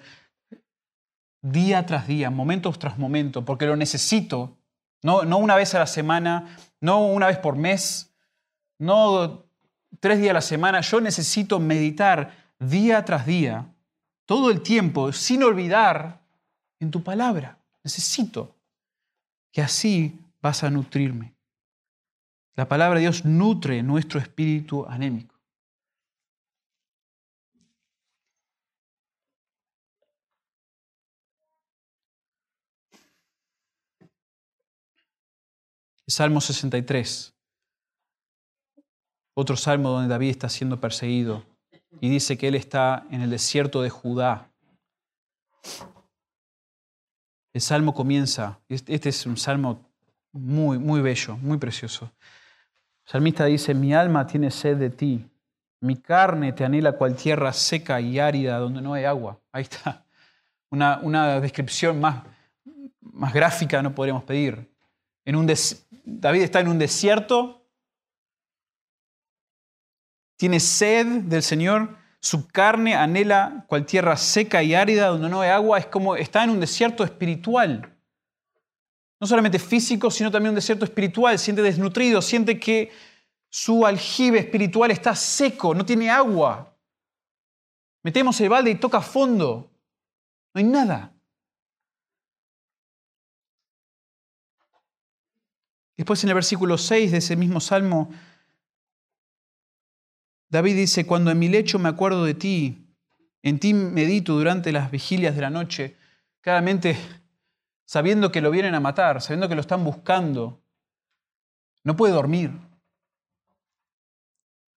día 1.41 1.85
tras 1.87 2.07
día, 2.07 2.31
momento 2.31 2.71
tras 2.73 2.99
momento, 2.99 3.45
porque 3.45 3.67
lo 3.67 3.77
necesito. 3.77 4.57
No, 5.03 5.23
no 5.25 5.39
una 5.39 5.57
vez 5.57 5.75
a 5.75 5.79
la 5.79 5.87
semana, 5.87 6.57
no 6.81 7.07
una 7.07 7.27
vez 7.27 7.39
por 7.39 7.57
mes, 7.57 8.15
no 8.79 9.45
tres 10.01 10.19
días 10.19 10.31
a 10.31 10.35
la 10.35 10.41
semana, 10.43 10.81
yo 10.83 11.01
necesito 11.01 11.59
meditar 11.59 12.35
día 12.59 13.05
tras 13.05 13.27
día, 13.27 13.67
todo 14.27 14.51
el 14.51 14.63
tiempo, 14.63 15.13
sin 15.13 15.43
olvidar 15.43 16.21
en 16.79 16.91
tu 16.91 17.03
palabra. 17.03 17.59
Necesito 17.83 18.55
que 19.51 19.63
así 19.63 20.21
vas 20.41 20.63
a 20.63 20.71
nutrirme. 20.71 21.35
La 22.57 22.69
palabra 22.69 22.99
de 22.99 23.03
Dios 23.03 23.25
nutre 23.25 23.83
nuestro 23.83 24.21
espíritu 24.21 24.87
anémico. 24.87 25.35
Salmo 36.07 36.41
63 36.41 37.33
otro 39.35 39.57
salmo 39.57 39.91
donde 39.91 40.09
David 40.09 40.31
está 40.31 40.49
siendo 40.49 40.81
perseguido 40.81 41.45
y 42.01 42.09
dice 42.09 42.37
que 42.37 42.49
él 42.49 42.55
está 42.55 43.07
en 43.11 43.23
el 43.23 43.31
desierto 43.31 43.83
de 43.83 43.91
Judá. 43.91 44.51
El 47.55 47.61
salmo 47.61 47.95
comienza, 47.95 48.61
este 48.69 49.09
es 49.09 49.27
un 49.27 49.37
salmo 49.37 49.91
muy, 50.33 50.79
muy 50.79 51.01
bello, 51.01 51.37
muy 51.37 51.59
precioso. 51.59 52.13
El 53.07 53.13
salmista 53.13 53.45
dice, 53.47 53.75
mi 53.75 53.95
alma 53.95 54.27
tiene 54.27 54.51
sed 54.51 54.77
de 54.77 54.91
ti, 54.91 55.29
mi 55.81 55.97
carne 55.97 56.53
te 56.53 56.65
anhela 56.65 56.93
cual 56.93 57.17
tierra 57.17 57.53
seca 57.53 58.01
y 58.01 58.19
árida 58.19 58.59
donde 58.59 58.81
no 58.81 58.95
hay 58.95 59.05
agua. 59.05 59.41
Ahí 59.51 59.63
está. 59.63 60.05
Una, 60.71 61.41
descripción 61.41 62.01
más, 62.01 62.23
más 63.01 63.35
gráfica 63.35 63.83
no 63.83 63.95
podríamos 63.95 64.25
pedir. 64.25 64.71
En 65.25 65.37
un 65.37 65.53
David 66.05 66.43
está 66.43 66.61
en 66.61 66.69
un 66.69 66.79
desierto 66.79 67.63
tiene 70.43 70.59
sed 70.59 71.07
del 71.07 71.45
Señor, 71.45 71.97
su 72.19 72.49
carne 72.49 72.97
anhela 72.97 73.65
cual 73.69 73.87
tierra 73.87 74.17
seca 74.17 74.61
y 74.61 74.75
árida 74.75 75.07
donde 75.07 75.29
no 75.29 75.41
hay 75.41 75.51
agua, 75.51 75.79
es 75.79 75.87
como 75.87 76.17
está 76.17 76.43
en 76.43 76.51
un 76.51 76.59
desierto 76.59 77.05
espiritual. 77.05 77.92
No 79.23 79.29
solamente 79.29 79.61
físico, 79.61 80.11
sino 80.11 80.33
también 80.33 80.51
un 80.51 80.57
desierto 80.57 80.85
espiritual, 80.85 81.39
siente 81.39 81.63
desnutrido, 81.63 82.21
siente 82.21 82.59
que 82.59 82.91
su 83.49 83.87
aljibe 83.87 84.41
espiritual 84.41 84.91
está 84.91 85.15
seco, 85.15 85.77
no 85.77 85.87
tiene 85.87 86.11
agua. 86.11 86.77
Metemos 88.03 88.41
el 88.41 88.49
balde 88.49 88.73
y 88.73 88.75
toca 88.75 89.01
fondo, 89.01 89.71
no 90.53 90.59
hay 90.59 90.65
nada. 90.65 91.15
Después 95.97 96.25
en 96.25 96.31
el 96.31 96.35
versículo 96.35 96.77
6 96.77 97.13
de 97.13 97.19
ese 97.19 97.37
mismo 97.37 97.61
salmo 97.61 98.11
David 100.49 100.75
dice, 100.75 101.07
cuando 101.07 101.31
en 101.31 101.39
mi 101.39 101.49
lecho 101.49 101.79
me 101.79 101.89
acuerdo 101.89 102.25
de 102.25 102.35
ti, 102.35 102.93
en 103.43 103.61
ti 103.61 103.73
medito 103.73 104.35
durante 104.35 104.73
las 104.73 104.91
vigilias 104.91 105.37
de 105.37 105.43
la 105.43 105.51
noche, 105.51 105.97
claramente 106.41 107.22
sabiendo 107.93 108.33
que 108.33 108.41
lo 108.41 108.51
vienen 108.51 108.75
a 108.75 108.81
matar, 108.81 109.21
sabiendo 109.21 109.51
que 109.51 109.55
lo 109.55 109.61
están 109.61 109.85
buscando, 109.85 110.63
no 111.85 111.95
puede 111.95 112.15
dormir. 112.15 112.51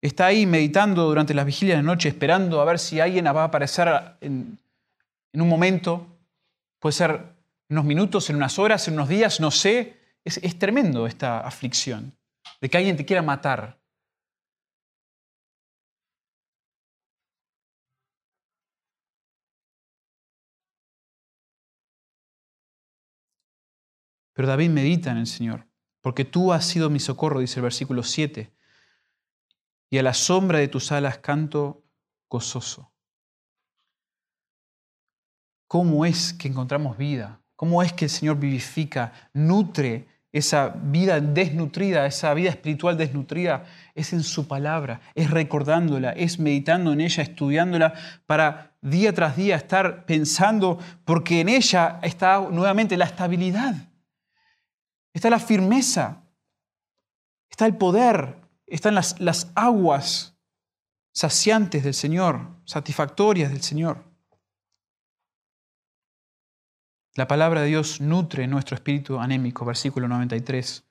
Está 0.01 0.25
ahí 0.25 0.45
meditando 0.45 1.05
durante 1.05 1.33
las 1.33 1.45
vigilias 1.45 1.77
de 1.77 1.83
noche, 1.83 2.09
esperando 2.09 2.59
a 2.59 2.65
ver 2.65 2.77
si 2.77 2.99
alguien 2.99 3.23
va 3.27 3.43
a 3.43 3.45
aparecer 3.45 4.17
en, 4.19 4.59
un 5.31 5.47
momento, 5.47 6.05
puede 6.77 6.91
ser 6.91 7.21
unos 7.69 7.85
minutos, 7.85 8.29
en 8.29 8.35
unas 8.35 8.59
horas, 8.59 8.85
en 8.89 8.95
unos 8.95 9.07
días, 9.07 9.39
no 9.39 9.49
sé. 9.49 9.95
es 10.25 10.59
tremendo 10.59 11.07
esta 11.07 11.39
aflicción 11.39 12.11
de 12.59 12.69
que 12.69 12.77
alguien 12.77 12.97
te 12.97 13.05
quiera 13.05 13.21
matar. 13.21 13.77
Pero 24.35 24.49
David 24.49 24.69
medita 24.69 25.11
en 25.11 25.17
el 25.17 25.27
Señor, 25.27 25.65
porque 26.01 26.25
tú 26.25 26.51
has 26.51 26.65
sido 26.65 26.89
mi 26.89 26.99
socorro, 26.99 27.39
dice 27.39 27.59
el 27.59 27.63
versículo 27.63 28.03
7, 28.03 28.53
y 29.89 29.97
a 29.97 30.03
la 30.03 30.13
sombra 30.13 30.59
de 30.59 30.67
tus 30.67 30.91
alas 30.91 31.19
canto 31.19 31.85
gozoso. 32.29 32.91
¿Cómo 35.67 36.05
es 36.05 36.33
que 36.33 36.49
encontramos 36.49 36.97
vida? 36.97 37.41
¿Cómo 37.55 37.81
es 37.81 37.93
que 37.93 38.05
el 38.05 38.11
Señor 38.11 38.37
vivifica, 38.37 39.13
nutre 39.33 40.07
esa 40.33 40.67
vida 40.67 41.21
desnutrida, 41.21 42.05
esa 42.05 42.33
vida 42.33 42.49
espiritual 42.49 42.97
desnutrida, 42.97 43.63
es 43.93 44.11
en 44.11 44.21
su 44.21 44.49
palabra, 44.49 44.99
es 45.15 45.31
recordándola, 45.31 46.11
es 46.11 46.39
meditando 46.39 46.91
en 46.91 46.99
ella, 46.99 47.23
estudiándola 47.23 47.93
para 48.25 48.75
día 48.81 49.13
tras 49.13 49.37
día 49.37 49.55
estar 49.55 50.05
pensando, 50.05 50.77
porque 51.05 51.39
en 51.39 51.47
ella 51.47 52.01
está 52.03 52.41
nuevamente 52.51 52.97
la 52.97 53.05
estabilidad, 53.05 53.75
está 55.15 55.29
la 55.29 55.39
firmeza, 55.39 56.23
está 57.49 57.65
el 57.65 57.77
poder, 57.77 58.41
están 58.67 58.95
las, 58.95 59.19
las 59.21 59.49
aguas 59.55 60.37
saciantes 61.13 61.85
del 61.85 61.93
Señor, 61.93 62.49
satisfactorias 62.65 63.49
del 63.49 63.61
Señor. 63.61 64.03
La 67.13 67.29
palabra 67.29 67.61
de 67.61 67.67
Dios 67.67 68.01
nutre 68.01 68.45
nuestro 68.45 68.75
espíritu 68.75 69.17
anémico, 69.17 69.63
versículo 69.63 70.09
93. 70.09 70.83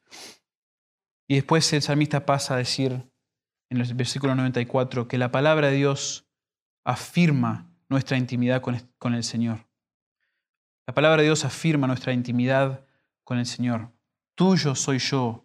Y 1.29 1.35
después 1.35 1.71
el 1.75 1.83
salmista 1.83 2.25
pasa 2.25 2.55
a 2.55 2.59
decir 2.59 3.07
en 3.69 3.79
el 3.79 3.93
versículo 3.93 4.35
94 4.35 5.07
que 5.07 5.19
la 5.19 5.31
palabra 5.31 5.69
de 5.69 5.77
Dios 5.77 6.27
afirma 6.83 7.71
nuestra 7.91 8.17
intimidad 8.17 8.63
con 8.63 9.15
el 9.15 9.23
Señor. 9.23 9.67
La 10.87 10.95
palabra 10.95 11.19
de 11.19 11.29
Dios 11.29 11.45
afirma 11.45 11.87
nuestra 11.87 12.15
intimidad 12.15 12.87
con 13.23 13.39
el 13.39 13.45
Señor. 13.45 13.94
Tuyo 14.35 14.75
soy 14.75 14.99
yo, 14.99 15.45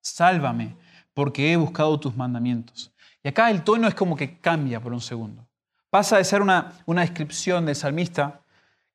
sálvame, 0.00 0.76
porque 1.14 1.52
he 1.52 1.56
buscado 1.56 1.98
tus 1.98 2.16
mandamientos. 2.16 2.92
Y 3.22 3.28
acá 3.28 3.50
el 3.50 3.64
tono 3.64 3.88
es 3.88 3.94
como 3.94 4.16
que 4.16 4.38
cambia 4.38 4.80
por 4.80 4.92
un 4.92 5.00
segundo. 5.00 5.46
Pasa 5.90 6.18
de 6.18 6.24
ser 6.24 6.42
una, 6.42 6.72
una 6.86 7.00
descripción 7.00 7.66
del 7.66 7.74
salmista 7.74 8.42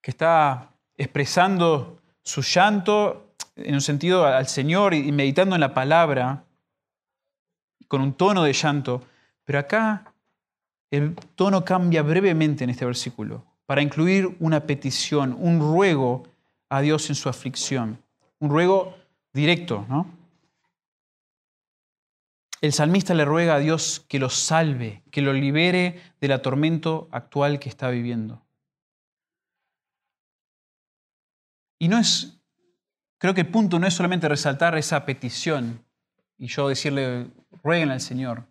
que 0.01 0.11
está 0.11 0.71
expresando 0.95 2.01
su 2.23 2.41
llanto 2.41 3.33
en 3.55 3.73
un 3.73 3.81
sentido 3.81 4.25
al 4.25 4.47
Señor 4.47 4.93
y 4.93 5.11
meditando 5.11 5.55
en 5.55 5.61
la 5.61 5.73
palabra 5.73 6.43
con 7.87 8.01
un 8.01 8.13
tono 8.13 8.43
de 8.43 8.53
llanto, 8.53 9.03
pero 9.43 9.59
acá 9.59 10.13
el 10.91 11.15
tono 11.35 11.65
cambia 11.65 12.03
brevemente 12.03 12.63
en 12.63 12.69
este 12.69 12.85
versículo 12.85 13.45
para 13.65 13.81
incluir 13.81 14.35
una 14.39 14.61
petición, 14.61 15.35
un 15.39 15.59
ruego 15.59 16.23
a 16.69 16.81
Dios 16.81 17.09
en 17.09 17.15
su 17.15 17.29
aflicción, 17.29 18.01
un 18.39 18.49
ruego 18.49 18.95
directo, 19.34 19.86
¿no? 19.89 20.21
El 22.61 22.73
salmista 22.73 23.15
le 23.15 23.25
ruega 23.25 23.55
a 23.55 23.59
Dios 23.59 24.05
que 24.07 24.19
lo 24.19 24.29
salve, 24.29 25.01
que 25.09 25.21
lo 25.21 25.34
libere 25.34 25.99
del 26.21 26.32
atormento 26.32 27.09
actual 27.11 27.59
que 27.59 27.69
está 27.69 27.89
viviendo. 27.89 28.45
Y 31.79 31.88
no 31.88 31.97
es, 31.97 32.39
creo 33.17 33.34
que 33.34 33.41
el 33.41 33.47
punto 33.47 33.79
no 33.79 33.88
es 33.88 33.95
solamente 33.95 34.29
resaltar 34.29 34.77
esa 34.77 35.03
petición 35.05 35.84
y 36.38 36.47
yo 36.47 36.69
decirle, 36.69 37.32
rueguen 37.63 37.89
al 37.89 38.01
Señor 38.01 38.45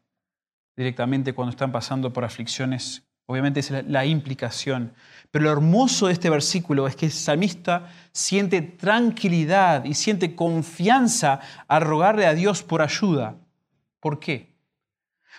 directamente 0.77 1.33
cuando 1.33 1.51
están 1.51 1.71
pasando 1.71 2.13
por 2.13 2.25
aflicciones. 2.25 3.09
Obviamente 3.31 3.61
es 3.61 3.71
la, 3.87 4.05
implicación. 4.05 4.93
Pero 5.31 5.45
lo 5.45 5.53
hermoso 5.53 6.09
de 6.09 6.15
este 6.15 6.29
versículo 6.29 6.89
es 6.89 6.97
que 6.97 7.07
el 7.07 7.13
salmista 7.13 7.89
siente 8.11 8.61
tranquilidad 8.61 9.85
y 9.85 9.95
siente 9.95 10.35
confianza 10.35 11.39
al 11.69 11.83
rogarle 11.83 12.27
a 12.27 12.35
Dios 12.35 12.65
por 12.65 12.83
ayuda. 12.83 13.37
¿Por 14.01 14.19
qué? 14.19 14.53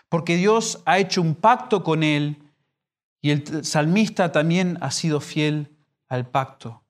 Porque 0.08 0.38
Dios 0.38 0.82
ha 0.86 1.00
hecho 1.00 1.22
un 1.22 1.36
pacto 1.36 1.84
con 1.84 2.02
él 2.02 2.42
y 3.20 3.32
el 3.32 3.66
salmista 3.66 4.32
también 4.32 4.78
ha 4.80 4.90
sido 4.90 5.20
fiel 5.20 5.76
al 6.08 6.26
pacto. 6.26 6.82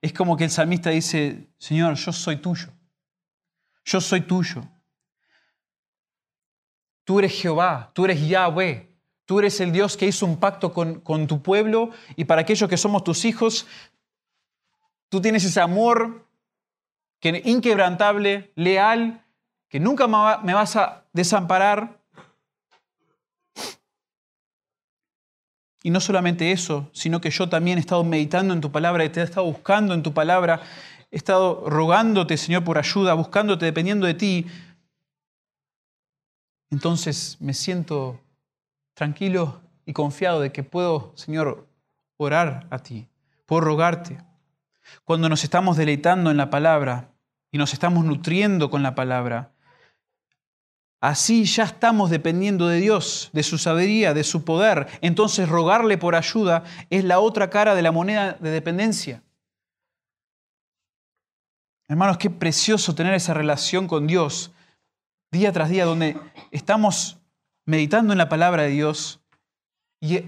Es 0.00 0.14
como 0.14 0.38
que 0.38 0.44
el 0.44 0.50
salmista 0.50 0.88
dice, 0.88 1.50
Señor, 1.58 1.96
yo 1.96 2.14
soy 2.14 2.36
tuyo. 2.36 2.68
Yo 3.84 4.00
soy 4.00 4.22
tuyo. 4.22 4.66
Tú 7.04 7.18
eres 7.18 7.32
Jehová, 7.32 7.90
tú 7.94 8.04
eres 8.04 8.26
Yahweh, 8.26 8.88
tú 9.24 9.38
eres 9.38 9.60
el 9.60 9.72
Dios 9.72 9.96
que 9.96 10.06
hizo 10.06 10.26
un 10.26 10.38
pacto 10.38 10.72
con, 10.72 11.00
con 11.00 11.26
tu 11.26 11.42
pueblo 11.42 11.90
y 12.16 12.24
para 12.24 12.42
aquellos 12.42 12.68
que 12.68 12.76
somos 12.76 13.04
tus 13.04 13.24
hijos, 13.24 13.66
tú 15.08 15.20
tienes 15.20 15.44
ese 15.44 15.60
amor 15.60 16.26
que, 17.20 17.42
inquebrantable, 17.44 18.52
leal, 18.54 19.24
que 19.68 19.80
nunca 19.80 20.06
me 20.06 20.54
vas 20.54 20.76
a 20.76 21.04
desamparar, 21.12 22.04
Y 25.86 25.90
no 25.90 26.00
solamente 26.00 26.50
eso, 26.50 26.88
sino 26.94 27.20
que 27.20 27.28
yo 27.30 27.50
también 27.50 27.76
he 27.76 27.80
estado 27.82 28.02
meditando 28.04 28.54
en 28.54 28.62
tu 28.62 28.72
palabra 28.72 29.06
te 29.12 29.20
he 29.20 29.22
estado 29.22 29.44
buscando 29.44 29.92
en 29.92 30.02
tu 30.02 30.14
palabra, 30.14 30.62
he 31.10 31.16
estado 31.16 31.68
rogándote, 31.68 32.38
Señor, 32.38 32.64
por 32.64 32.78
ayuda, 32.78 33.12
buscándote, 33.12 33.66
dependiendo 33.66 34.06
de 34.06 34.14
ti. 34.14 34.46
Entonces 36.74 37.36
me 37.38 37.54
siento 37.54 38.20
tranquilo 38.94 39.60
y 39.86 39.92
confiado 39.92 40.40
de 40.40 40.50
que 40.50 40.64
puedo, 40.64 41.12
Señor, 41.14 41.68
orar 42.16 42.66
a 42.68 42.80
ti, 42.80 43.06
puedo 43.46 43.60
rogarte. 43.60 44.18
Cuando 45.04 45.28
nos 45.28 45.44
estamos 45.44 45.76
deleitando 45.76 46.32
en 46.32 46.36
la 46.36 46.50
palabra 46.50 47.12
y 47.52 47.58
nos 47.58 47.72
estamos 47.74 48.04
nutriendo 48.04 48.70
con 48.70 48.82
la 48.82 48.96
palabra, 48.96 49.52
Así 51.00 51.44
ya 51.44 51.64
estamos 51.64 52.08
dependiendo 52.08 52.66
de 52.66 52.80
Dios, 52.80 53.28
de 53.34 53.42
su 53.42 53.58
sabiduría, 53.58 54.14
de 54.14 54.24
su 54.24 54.42
poder. 54.42 54.88
Entonces 55.02 55.48
rogarle 55.48 55.98
por 55.98 56.14
ayuda 56.14 56.64
es 56.88 57.04
la 57.04 57.20
otra 57.20 57.50
cara 57.50 57.74
de 57.74 57.82
la 57.82 57.92
moneda 57.92 58.38
de 58.40 58.50
dependencia. 58.50 59.22
Hermanos, 61.86 62.16
qué 62.16 62.30
precioso 62.30 62.94
tener 62.94 63.12
esa 63.12 63.34
relación 63.34 63.86
con 63.86 64.06
Dios 64.06 64.53
día 65.34 65.52
tras 65.52 65.68
día, 65.68 65.84
donde 65.84 66.16
estamos 66.52 67.18
meditando 67.66 68.12
en 68.12 68.18
la 68.18 68.28
palabra 68.28 68.62
de 68.62 68.68
Dios 68.68 69.20
y, 70.00 70.20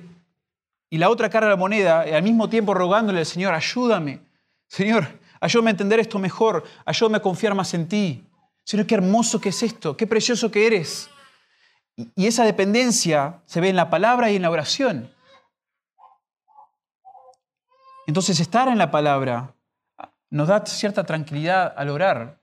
y 0.91 0.99
la 0.99 1.09
otra 1.09 1.31
cara 1.31 1.47
de 1.47 1.53
la 1.53 1.57
moneda, 1.57 2.01
al 2.01 2.23
mismo 2.23 2.49
tiempo 2.49 2.75
rogándole 2.75 3.21
al 3.21 3.27
Señor, 3.27 3.55
ayúdame, 3.55 4.21
Señor, 4.67 5.07
ayúdame 5.41 5.71
a 5.71 5.73
entender 5.73 6.01
esto 6.01 6.19
mejor, 6.19 6.65
ayúdame 6.85 7.19
a 7.19 7.23
confiar 7.23 7.55
más 7.55 7.73
en 7.73 7.89
ti. 7.89 8.25
Señor, 8.65 8.87
qué 8.87 8.97
hermoso 8.97 9.41
que 9.41 9.51
es 9.51 9.63
esto, 9.63 9.97
qué 9.97 10.09
precioso 10.09 10.51
que 10.51 10.67
eres. 10.67 11.09
Y 12.17 12.27
esa 12.27 12.45
dependencia 12.45 13.41
se 13.47 13.61
ve 13.61 13.69
en 13.69 13.77
la 13.77 13.89
palabra 13.89 14.31
y 14.31 14.37
en 14.37 14.43
la 14.43 14.51
oración. 14.51 15.11
Entonces 18.09 18.41
estar 18.41 18.67
en 18.67 18.79
la 18.79 18.91
palabra 18.91 19.55
nos 20.31 20.49
da 20.49 20.67
cierta 20.67 21.05
tranquilidad 21.05 21.73
al 21.77 21.91
orar. 21.91 22.41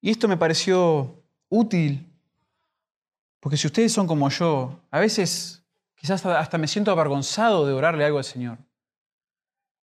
Y 0.00 0.10
esto 0.10 0.28
me 0.28 0.38
pareció 0.38 1.19
útil, 1.50 2.10
porque 3.40 3.58
si 3.58 3.66
ustedes 3.66 3.92
son 3.92 4.06
como 4.06 4.30
yo, 4.30 4.80
a 4.90 4.98
veces 4.98 5.62
quizás 5.94 6.24
hasta 6.24 6.56
me 6.56 6.66
siento 6.66 6.90
avergonzado 6.90 7.66
de 7.66 7.74
orarle 7.74 8.06
algo 8.06 8.16
al 8.16 8.24
Señor. 8.24 8.56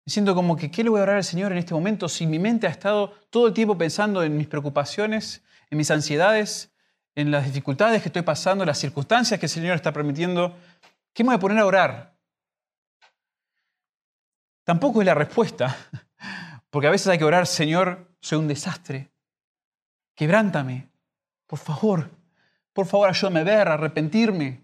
Me 0.05 0.11
siento 0.11 0.33
como 0.33 0.55
que, 0.55 0.71
¿qué 0.71 0.83
le 0.83 0.89
voy 0.89 0.99
a 0.99 1.03
orar 1.03 1.17
al 1.17 1.23
Señor 1.23 1.51
en 1.51 1.59
este 1.59 1.75
momento 1.75 2.09
si 2.09 2.25
mi 2.25 2.39
mente 2.39 2.65
ha 2.65 2.71
estado 2.71 3.11
todo 3.29 3.45
el 3.47 3.53
tiempo 3.53 3.77
pensando 3.77 4.23
en 4.23 4.35
mis 4.35 4.47
preocupaciones 4.47 5.43
en 5.69 5.77
mis 5.77 5.91
ansiedades, 5.91 6.73
en 7.15 7.31
las 7.31 7.45
dificultades 7.45 8.01
que 8.01 8.09
estoy 8.09 8.21
pasando, 8.21 8.65
las 8.65 8.77
circunstancias 8.77 9.39
que 9.39 9.47
el 9.47 9.51
Señor 9.51 9.75
está 9.75 9.91
permitiendo, 9.91 10.55
¿qué 11.13 11.23
me 11.23 11.29
voy 11.29 11.35
a 11.35 11.39
poner 11.39 11.59
a 11.59 11.65
orar? 11.65 12.17
Tampoco 14.63 15.01
es 15.01 15.05
la 15.05 15.13
respuesta, 15.13 15.75
porque 16.69 16.87
a 16.87 16.91
veces 16.91 17.07
hay 17.07 17.17
que 17.17 17.23
orar, 17.23 17.47
Señor, 17.47 18.15
soy 18.21 18.39
un 18.39 18.47
desastre, 18.47 19.11
quebrántame, 20.15 20.89
por 21.47 21.59
favor, 21.59 22.09
por 22.73 22.85
favor 22.85 23.09
ayúdame 23.09 23.39
a 23.39 23.43
ver, 23.43 23.67
a 23.67 23.73
arrepentirme. 23.73 24.61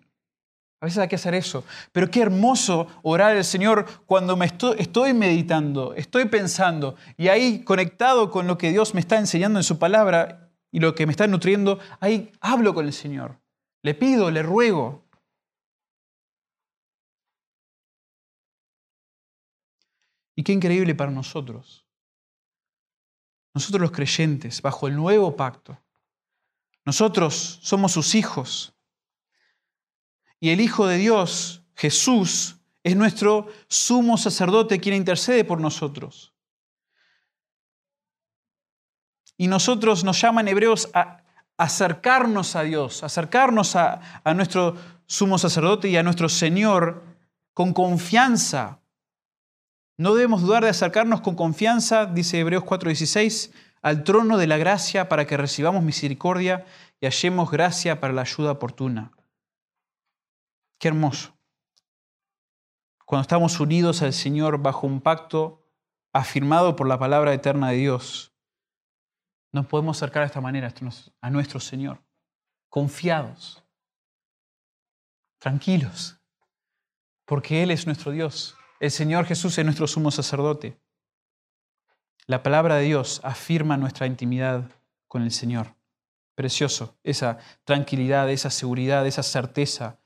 A 0.80 0.86
veces 0.86 1.00
hay 1.00 1.08
que 1.08 1.16
hacer 1.16 1.34
eso. 1.34 1.64
Pero 1.94 2.12
qué 2.12 2.22
hermoso 2.22 2.88
orar 3.04 3.38
al 3.38 3.46
Señor 3.46 3.86
cuando 4.06 4.36
me 4.36 4.46
estoy, 4.46 4.76
estoy, 4.80 5.14
meditando, 5.14 5.94
estoy 5.94 6.26
pensando 6.26 6.96
y 7.16 7.30
ahí 7.30 7.64
conectado 7.64 8.30
con 8.30 8.48
lo 8.48 8.58
que 8.58 8.72
Dios 8.72 8.94
me 8.94 9.00
está 9.00 9.18
enseñando 9.18 9.60
en 9.60 9.64
su 9.64 9.80
palabra 9.80 10.52
y 10.72 10.80
lo 10.80 10.94
que 10.94 11.06
me 11.06 11.12
está 11.12 11.26
nutriendo, 11.26 11.80
ahí 12.02 12.34
hablo 12.42 12.74
con 12.74 12.86
el 12.86 12.92
Señor. 12.92 13.40
Le 13.82 13.94
pido, 13.94 14.30
le 14.30 14.44
ruego. 14.44 15.06
Y 20.36 20.44
qué 20.44 20.52
increíble 20.52 20.96
para 20.96 21.12
nosotros. 21.12 21.86
Nosotros 23.54 23.82
los 23.82 23.92
creyentes, 23.92 24.62
bajo 24.62 24.88
el 24.88 24.96
nuevo 24.96 25.36
pacto, 25.36 25.78
nosotros 26.86 27.60
somos 27.62 27.92
sus 27.92 28.16
hijos. 28.16 28.74
Y 30.40 30.50
el 30.50 30.60
Hijo 30.60 30.88
de 30.88 30.98
Dios, 30.98 31.64
Jesús, 31.76 32.58
es 32.84 32.96
nuestro 32.96 33.48
sumo 33.68 34.18
sacerdote 34.18 34.80
quien 34.80 34.96
intercede 34.96 35.46
por 35.46 35.62
nosotros. 35.62 36.34
Y 39.38 39.48
nosotros 39.48 40.04
nos 40.04 40.20
llaman 40.22 40.48
hebreos 40.48 40.90
a 40.94 41.24
acercarnos 41.58 42.56
a 42.56 42.64
Dios, 42.64 43.04
acercarnos 43.04 43.76
a, 43.76 44.22
a 44.24 44.34
nuestro 44.34 44.76
sumo 45.06 45.38
sacerdote 45.38 45.88
y 45.88 45.98
a 45.98 46.04
nuestro 46.04 46.28
Señor 46.30 47.04
con 47.54 47.74
confianza, 47.74 48.80
No 49.96 50.16
debemos 50.16 50.42
dudar 50.42 50.64
de 50.64 50.70
acercarnos 50.70 51.22
con 51.22 51.36
confianza, 51.36 52.08
dice 52.08 52.40
Hebreos 52.40 52.64
4:16, 52.64 53.52
al 53.84 54.06
trono 54.06 54.38
de 54.38 54.48
la 54.48 54.58
gracia 54.58 55.10
para 55.10 55.28
que 55.28 55.38
recibamos 55.38 55.84
misericordia 55.84 56.66
y 57.02 57.06
hallemos 57.06 57.52
gracia 57.52 58.00
para 58.00 58.14
la 58.14 58.22
ayuda 58.22 58.52
oportuna. 58.52 59.12
Qué 60.80 60.88
hermoso. 60.88 61.38
Cuando 63.06 63.24
estamos 63.24 63.60
unidos 63.60 64.02
al 64.02 64.14
Señor 64.14 64.58
bajo 64.60 64.88
un 64.88 65.02
pacto 65.02 65.68
afirmado 66.14 66.76
por 66.78 66.88
la 66.88 66.98
palabra 66.98 67.34
eterna 67.34 67.70
de 67.70 67.78
Dios, 67.78 68.34
nos 69.52 69.68
podemos 69.68 69.98
acercar 69.98 70.24
de 70.24 70.28
esta 70.28 70.42
manera 70.42 70.74
a 71.22 71.30
nuestro 71.30 71.60
Señor, 71.60 72.02
confiados, 72.70 73.64
tranquilos, 75.40 76.18
porque 77.26 77.62
Él 77.62 77.72
es 77.72 77.86
nuestro 77.86 78.12
Dios. 78.12 78.56
El 78.80 78.92
Señor 78.92 79.26
Jesús 79.26 79.58
es 79.58 79.66
nuestro 79.66 79.88
sumo 79.88 80.10
sacerdote. 80.10 80.83
La 82.26 82.42
palabra 82.42 82.76
de 82.76 82.86
Dios 82.86 83.20
afirma 83.24 83.76
nuestra 83.76 84.08
intimidad 84.08 84.70
con 85.08 85.24
el 85.24 85.32
Señor. 85.32 85.76
Precioso, 86.36 86.98
esa 87.04 87.38
tranquilidad, 87.66 88.30
esa 88.30 88.50
seguridad, 88.50 89.06
esa 89.06 89.24
certeza 89.24 90.00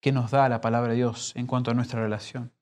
que 0.00 0.12
nos 0.12 0.30
da 0.30 0.48
la 0.48 0.60
palabra 0.60 0.90
de 0.90 0.98
Dios 0.98 1.32
en 1.34 1.46
cuanto 1.46 1.70
a 1.70 1.74
nuestra 1.74 2.00
relación. 2.00 2.52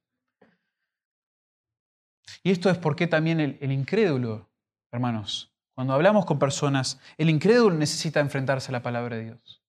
Y 2.43 2.51
esto 2.51 2.71
es 2.71 2.79
porque 2.79 3.07
también 3.07 3.41
el, 3.41 3.73
incrédulo, 3.73 4.49
hermanos, 4.91 5.53
cuando 5.75 5.93
hablamos 5.93 6.25
con 6.25 6.39
personas, 6.39 6.99
el 7.19 7.31
incrédulo 7.31 7.77
necesita 7.77 8.21
enfrentarse 8.21 8.71
a 8.71 8.73
la 8.73 8.83
palabra 8.83 9.17
de 9.17 9.25
Dios. 9.25 9.63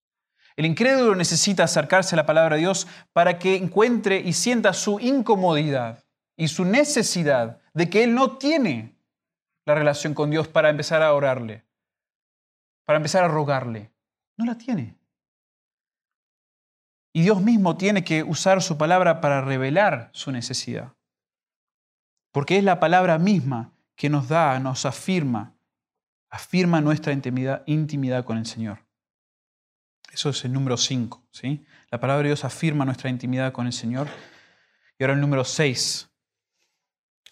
El 0.56 0.66
incrédulo 0.66 1.16
necesita 1.16 1.64
acercarse 1.64 2.16
a 2.16 2.18
la 2.18 2.26
palabra 2.26 2.56
de 2.56 2.62
Dios 2.62 2.88
para 3.12 3.39
que 3.39 3.56
encuentre 3.56 4.20
y 4.20 4.34
sienta 4.34 4.74
su 4.74 5.00
incomodidad 5.00 6.04
y 6.38 6.48
su 6.48 6.64
necesidad 6.64 7.60
de 7.74 7.89
que 7.89 8.04
él 8.04 8.14
no 8.14 8.38
tiene 8.38 8.93
la 9.66 9.76
relación 9.76 10.14
con 10.14 10.30
Dios 10.30 10.47
para 10.47 10.70
empezar 10.70 11.01
a 11.01 11.14
orarle, 11.14 11.66
para 12.86 12.97
empezar 12.97 13.24
a 13.24 13.28
rogarle. 13.28 13.91
No 14.38 14.45
la 14.45 14.57
tiene. 14.57 14.97
Y 17.14 17.22
Dios 17.22 17.41
mismo 17.41 17.78
tiene 17.78 18.03
que 18.03 18.24
usar 18.24 18.61
su 18.61 18.78
palabra 18.78 19.22
para 19.22 19.41
revelar 19.41 20.09
su 20.14 20.32
necesidad. 20.32 20.93
Porque 22.32 22.57
es 22.57 22.64
la 22.64 22.80
palabra 22.80 23.20
misma 23.20 23.74
que 23.95 24.09
nos 24.09 24.28
da, 24.28 24.59
nos 24.59 24.86
afirma 24.86 25.53
afirma 26.34 26.82
nuestra 26.82 27.14
intimidad, 27.14 28.26
con 28.26 28.39
el 28.39 28.47
Señor. 28.47 28.80
Eso 30.11 30.32
es 30.32 30.43
el 30.43 30.51
número 30.51 30.78
5. 30.78 31.28
¿sí? 31.30 31.64
La 31.91 31.99
palabra 31.99 32.24
de 32.24 32.30
Dios 32.30 32.43
afirma 32.43 32.86
nuestra 32.86 33.11
intimidad 33.11 33.53
con 33.53 33.68
el 33.68 33.74
Señor. 33.74 34.07
Y 34.97 35.03
ahora 35.03 35.14
el 35.14 35.22
número 35.22 35.45
6. 35.45 36.09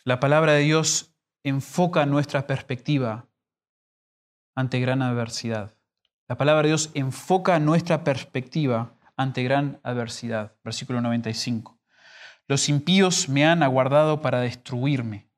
La 0.03 0.19
palabra 0.19 0.53
de 0.53 0.61
Dios 0.61 1.10
enfoca 1.43 2.05
nuestra 2.05 2.47
perspectiva 2.47 3.27
ante 4.55 4.79
gran 4.79 5.01
adversidad. 5.01 5.75
La 6.27 6.37
palabra 6.37 6.63
de 6.63 6.69
Dios 6.69 6.91
enfoca 6.93 7.59
nuestra 7.59 8.03
perspectiva 8.03 8.97
ante 9.17 9.43
gran 9.43 9.79
adversidad. 9.83 10.55
Versículo 10.63 11.01
95. 11.01 11.79
Los 12.47 12.69
impíos 12.69 13.29
me 13.29 13.45
han 13.45 13.63
aguardado 13.63 14.21
para 14.21 14.41
destruirme, 14.41 15.29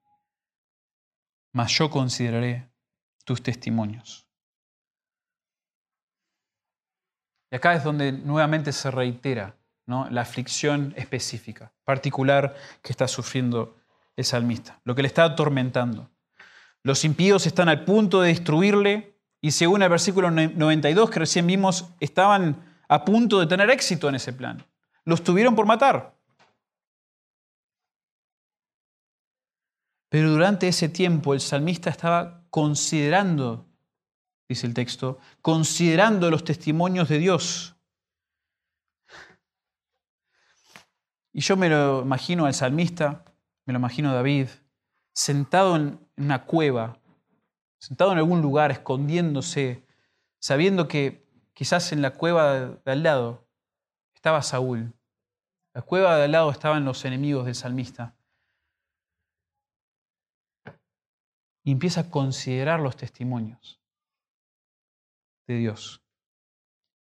mas 1.51 1.71
yo 1.71 1.89
consideraré 1.89 2.69
tus 3.23 3.41
testimonios. 3.41 4.27
Y 7.51 7.55
acá 7.55 7.75
es 7.75 7.83
donde 7.83 8.11
nuevamente 8.11 8.71
se 8.71 8.89
reitera 8.89 9.55
¿no? 9.85 10.09
la 10.09 10.21
aflicción 10.21 10.93
específica, 10.97 11.71
particular 11.83 12.55
que 12.81 12.91
está 12.91 13.07
sufriendo 13.07 13.77
el 14.16 14.26
salmista, 14.26 14.80
lo 14.84 14.95
que 14.95 15.01
le 15.01 15.07
está 15.07 15.24
atormentando. 15.24 16.09
Los 16.84 17.05
impíos 17.05 17.47
están 17.47 17.70
al 17.70 17.86
punto 17.86 18.22
de 18.22 18.30
destruirle 18.30 19.20
y 19.41 19.51
según 19.51 19.82
el 19.82 19.89
versículo 19.89 20.32
92 20.32 21.09
que 21.09 21.20
recién 21.20 21.47
vimos, 21.47 21.89
estaban 21.99 22.64
a 22.88 23.05
punto 23.05 23.39
de 23.39 23.47
tener 23.47 23.70
éxito 23.70 24.09
en 24.09 24.16
ese 24.16 24.34
plan. 24.34 24.66
Los 25.05 25.24
tuvieron 25.24 25.55
por 25.55 25.66
matar. 25.66 26.16
Pero 30.09 30.30
durante 30.30 30.68
ese 30.68 30.89
tiempo 30.89 31.34
el 31.34 31.41
salmista 31.41 31.89
estaba 31.89 32.45
considerando, 32.49 33.66
dice 34.47 34.68
el 34.68 34.74
texto, 34.74 35.20
considerando 35.41 36.30
los 36.30 36.43
testimonios 36.43 37.09
de 37.09 37.18
Dios. 37.18 37.76
Y 41.34 41.41
yo 41.41 41.57
me 41.57 41.68
lo 41.68 42.03
imagino 42.03 42.45
al 42.45 42.53
salmista, 42.53 43.26
me 43.66 43.74
lo 43.74 43.80
imagino 43.80 44.14
David, 44.14 44.47
sentado 45.14 45.76
en 45.76 45.99
una 46.18 46.45
cueva, 46.45 46.99
sentado 47.80 48.11
en 48.11 48.18
algún 48.18 48.41
lugar, 48.41 48.72
escondiéndose, 48.72 49.86
sabiendo 50.39 50.88
que 50.88 51.28
quizás 51.53 51.91
en 51.91 52.01
la 52.01 52.11
cueva 52.11 52.59
de 52.84 52.91
al 52.91 53.03
lado 53.03 53.47
estaba 54.14 54.41
Saúl. 54.41 54.93
La 55.74 55.82
cueva 55.82 56.18
de 56.18 56.26
al 56.26 56.32
lado 56.32 56.51
estaban 56.51 56.86
los 56.86 57.03
enemigos 57.05 57.45
del 57.45 57.55
salmista. 57.55 58.16
y 61.64 61.72
empieza 61.72 62.01
a 62.01 62.09
considerar 62.09 62.80
los 62.80 62.97
testimonios 62.97 63.82
de 65.47 65.57
Dios. 65.57 66.03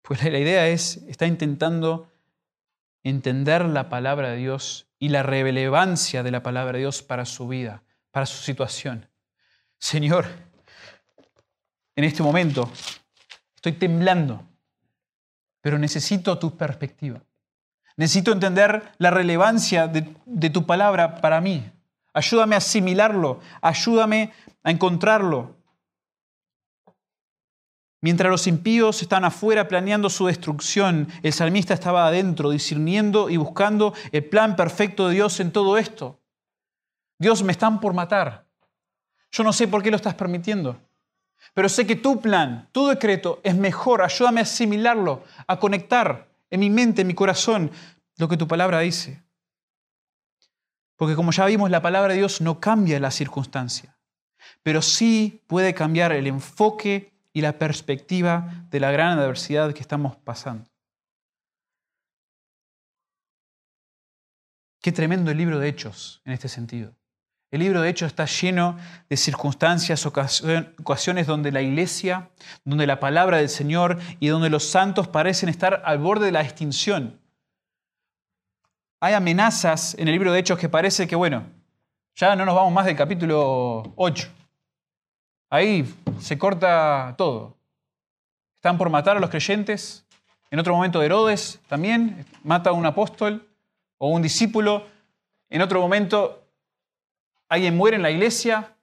Pues 0.03 0.23
la 0.23 0.37
idea 0.37 0.67
es, 0.67 0.97
está 1.07 1.25
intentando 1.25 2.11
entender 3.03 3.65
la 3.65 3.89
palabra 3.89 4.29
de 4.29 4.37
Dios 4.37 4.92
y 5.03 5.09
la 5.09 5.21
relevancia 5.21 6.23
de 6.23 6.31
la 6.31 6.43
palabra 6.43 6.71
de 6.71 6.79
Dios 6.79 7.03
para 7.03 7.25
su 7.25 7.45
vida, 7.45 7.83
para 8.09 8.25
su 8.25 8.41
situación. 8.41 9.09
Señor, 9.77 10.25
en 11.93 12.05
este 12.05 12.23
momento 12.23 12.71
estoy 13.53 13.73
temblando, 13.73 14.47
pero 15.59 15.77
necesito 15.77 16.39
tu 16.39 16.55
perspectiva. 16.55 17.21
Necesito 17.97 18.31
entender 18.31 18.93
la 18.97 19.11
relevancia 19.11 19.89
de, 19.89 20.07
de 20.25 20.49
tu 20.49 20.65
palabra 20.65 21.19
para 21.19 21.41
mí. 21.41 21.69
Ayúdame 22.13 22.55
a 22.55 22.59
asimilarlo, 22.59 23.41
ayúdame 23.61 24.31
a 24.63 24.71
encontrarlo. 24.71 25.57
Mientras 28.03 28.29
los 28.29 28.47
impíos 28.47 29.01
están 29.01 29.23
afuera 29.23 29.69
planeando 29.69 30.09
su 30.09 30.25
destrucción, 30.25 31.07
el 31.21 31.31
salmista 31.31 31.73
estaba 31.73 32.05
adentro, 32.05 32.49
discerniendo 32.49 33.29
y 33.29 33.37
buscando 33.37 33.93
el 34.11 34.25
plan 34.25 34.57
perfecto 34.57 35.07
de 35.07 35.13
Dios 35.13 35.39
en 35.39 35.53
todo 35.53 35.77
esto. 35.77 36.19
Dios, 37.17 37.43
me 37.43 37.53
están 37.53 37.79
por 37.79 37.93
matar. 37.93 38.45
Yo 39.31 39.45
no 39.45 39.53
sé 39.53 39.69
por 39.69 39.81
qué 39.81 39.89
lo 39.89 39.95
estás 39.95 40.15
permitiendo, 40.15 40.77
pero 41.53 41.69
sé 41.69 41.87
que 41.87 41.95
tu 41.95 42.19
plan, 42.19 42.67
tu 42.73 42.87
decreto 42.87 43.39
es 43.41 43.55
mejor. 43.55 44.01
Ayúdame 44.01 44.41
a 44.41 44.43
asimilarlo, 44.43 45.23
a 45.47 45.57
conectar 45.57 46.27
en 46.51 46.59
mi 46.59 46.69
mente, 46.69 47.03
en 47.03 47.07
mi 47.07 47.13
corazón, 47.13 47.71
lo 48.17 48.27
que 48.27 48.35
tu 48.35 48.49
palabra 48.49 48.81
dice. 48.81 49.23
Porque 50.97 51.15
como 51.15 51.31
ya 51.31 51.45
vimos, 51.45 51.71
la 51.71 51.81
palabra 51.81 52.11
de 52.11 52.19
Dios 52.19 52.41
no 52.41 52.59
cambia 52.59 52.99
la 52.99 53.11
circunstancia 53.11 53.93
pero 54.61 54.81
sí 54.81 55.43
puede 55.47 55.73
cambiar 55.73 56.11
el 56.11 56.27
enfoque 56.27 57.12
y 57.33 57.41
la 57.41 57.57
perspectiva 57.57 58.65
de 58.69 58.79
la 58.79 58.91
gran 58.91 59.17
adversidad 59.17 59.73
que 59.73 59.81
estamos 59.81 60.15
pasando. 60.15 60.69
Qué 64.81 64.91
tremendo 64.91 65.31
el 65.31 65.37
libro 65.37 65.59
de 65.59 65.69
Hechos 65.69 66.21
en 66.25 66.33
este 66.33 66.47
sentido. 66.47 66.93
El 67.49 67.59
libro 67.61 67.81
de 67.81 67.89
Hechos 67.89 68.07
está 68.07 68.25
lleno 68.25 68.77
de 69.09 69.17
circunstancias, 69.17 70.05
ocasiones 70.05 71.27
donde 71.27 71.51
la 71.51 71.61
iglesia, 71.61 72.31
donde 72.65 72.87
la 72.87 72.99
palabra 72.99 73.37
del 73.37 73.49
Señor 73.49 73.99
y 74.19 74.27
donde 74.27 74.49
los 74.49 74.65
santos 74.65 75.07
parecen 75.07 75.49
estar 75.49 75.81
al 75.85 75.99
borde 75.99 76.25
de 76.25 76.31
la 76.31 76.41
extinción. 76.41 77.19
Hay 78.99 79.13
amenazas 79.13 79.95
en 79.99 80.07
el 80.07 80.13
libro 80.13 80.31
de 80.31 80.39
Hechos 80.39 80.57
que 80.57 80.69
parece 80.69 81.07
que, 81.07 81.15
bueno, 81.15 81.45
ya 82.15 82.35
no 82.35 82.45
nos 82.45 82.55
vamos 82.55 82.73
más 82.73 82.85
del 82.85 82.95
capítulo 82.95 83.93
8. 83.95 84.42
Ahí 85.53 85.85
se 86.19 86.35
corta 86.39 87.13
todo. 87.15 87.55
Están 88.55 88.75
por 88.75 88.89
matar 88.89 89.17
a 89.17 89.19
los 89.19 89.29
creyentes. 89.29 90.03
En 90.49 90.57
otro 90.57 90.73
momento 90.73 90.99
Herodes 91.03 91.59
también 91.67 92.25
mata 92.41 92.71
a 92.71 92.73
un 92.73 92.87
apóstol 92.87 93.47
o 93.99 94.09
un 94.09 94.23
discípulo. 94.23 94.87
En 95.51 95.61
otro 95.61 95.79
momento 95.79 96.43
alguien 97.49 97.77
muere 97.77 97.97
en 97.97 98.01
la 98.01 98.09
iglesia. 98.09 98.75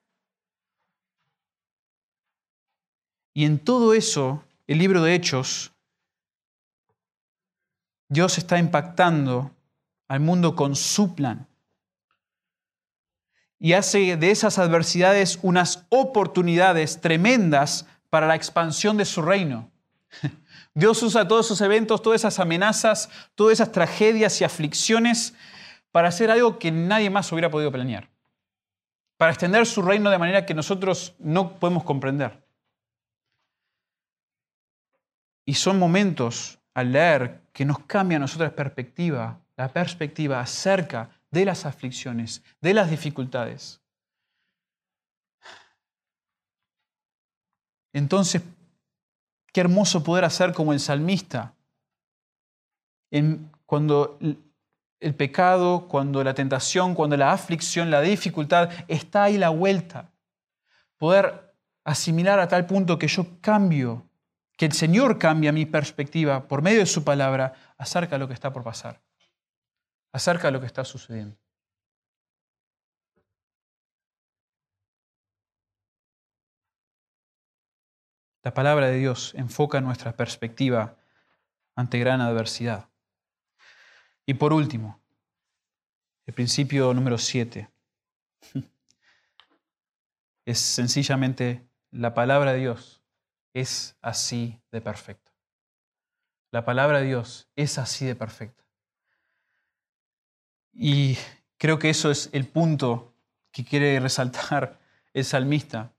Y 3.35 3.47
en 3.47 3.59
todo 3.59 3.93
eso, 3.93 4.45
el 4.68 4.79
libro 4.79 5.03
de 5.03 5.16
Hechos, 5.16 5.73
Dios 8.09 8.39
está 8.39 8.61
impactando 8.61 9.51
al 10.07 10.21
mundo 10.21 10.55
con 10.55 10.77
su 10.77 11.16
plan 11.16 11.49
y 13.61 13.74
hace 13.74 14.16
de 14.16 14.30
esas 14.30 14.58
adversidades 14.58 15.38
unas 15.42 15.86
oportunidades 15.90 17.00
tremendas 17.02 17.86
para 18.08 18.26
la 18.26 18.34
expansión 18.34 18.96
de 18.96 19.04
su 19.04 19.20
reino. 19.20 19.70
Dios 20.74 21.02
usa 21.02 21.28
todos 21.28 21.46
esos 21.46 21.61
eventos, 21.61 22.00
todas 22.00 22.22
esas 22.22 22.40
amenazas, 22.40 23.11
todas 23.34 23.52
esas 23.52 23.70
tragedias 23.70 24.40
y 24.40 24.44
aflicciones 24.44 25.34
para 25.92 26.08
hacer 26.08 26.30
algo 26.30 26.58
que 26.58 26.72
nadie 26.72 27.11
más 27.11 27.30
hubiera 27.30 27.50
podido 27.50 27.70
planear. 27.70 28.08
para 29.18 29.32
extender 29.32 29.66
su 29.66 29.82
reino 29.82 30.08
de 30.08 30.16
manera 30.16 30.46
que 30.46 30.54
nosotros 30.54 31.14
no 31.18 31.58
podemos 31.58 31.84
comprender. 31.84 32.42
Y 35.44 35.52
son 35.52 35.78
momentos 35.78 36.58
al 36.72 36.92
leer 36.92 37.42
que 37.52 37.66
nos 37.66 37.80
cambia 37.80 38.16
a 38.16 38.20
nosotros 38.20 38.50
perspectiva, 38.54 39.38
la 39.58 39.68
perspectiva 39.68 40.40
acerca 40.40 41.11
de 41.31 41.45
las 41.45 41.66
aflicciones, 41.66 42.43
de 42.61 42.74
las 42.74 42.91
dificultades. 42.91 43.81
Entonces, 47.93 48.43
qué 49.53 49.61
hermoso 49.61 50.03
poder 50.03 50.24
hacer 50.24 50.53
como 50.53 50.72
el 50.72 50.81
salmista, 50.81 51.55
cuando 53.66 54.18
el 55.01 55.14
pecado, 55.14 55.89
cuando 55.89 56.22
la 56.22 56.35
tentación, 56.35 56.95
cuando 56.95 57.16
la 57.16 57.33
aflicción, 57.33 57.91
la 57.91 58.01
dificultad 58.01 58.70
está 58.87 59.24
ahí 59.24 59.39
la 59.39 59.49
vuelta. 59.49 60.11
Poder 60.99 61.55
asimilar 61.85 62.39
a 62.39 62.49
tal 62.49 62.66
punto 62.66 62.99
que 62.99 63.09
yo 63.09 63.26
cambio, 63.41 64.07
que 64.57 64.66
el 64.66 64.72
Señor 64.72 65.18
cambia 65.18 65.53
mi 65.53 65.64
perspectiva 65.66 66.47
por 66.47 66.62
medio 66.62 66.81
de 66.81 66.87
su 66.87 67.03
palabra 67.03 67.55
acerca 67.78 68.16
de 68.16 68.18
lo 68.18 68.28
que 68.28 68.35
está 68.35 68.53
por 68.53 68.62
pasar, 68.62 69.01
acerca 70.12 70.48
de 70.48 70.52
lo 70.52 70.61
que 70.61 70.66
está 70.66 70.84
sucediendo. 70.84 71.38
La 78.42 78.54
palabra 78.54 78.86
de 78.86 78.96
Dios 78.96 79.34
enfoca 79.34 79.82
nuestra 79.82 80.16
perspectiva 80.16 80.96
ante 81.76 81.98
gran 81.98 82.22
adversidad. 82.22 82.88
Y 84.26 84.34
por 84.34 84.52
último, 84.52 85.02
el 86.26 86.34
principio 86.34 86.94
número 86.94 87.18
7 87.18 87.70
es 90.46 90.58
sencillamente 90.58 91.68
la 91.90 92.14
palabra 92.14 92.52
de 92.52 92.61
Dios 92.61 93.02
es 93.52 93.96
así 94.00 94.62
de 94.70 94.80
perfecta. 94.80 95.32
La 96.52 96.64
palabra 96.64 97.00
de 97.00 97.06
Dios 97.06 97.50
es 97.56 97.78
así 97.78 98.06
de 98.06 98.14
perfecta. 98.14 98.59
Y 100.73 101.16
creo 101.59 101.79
que 101.79 101.91
eso 101.91 102.11
es 102.11 102.31
el 102.33 102.47
punto 102.47 103.12
que 103.53 103.64
quiere 103.64 103.99
resaltar 104.01 104.79
el 105.12 105.25
salmista, 105.25 105.93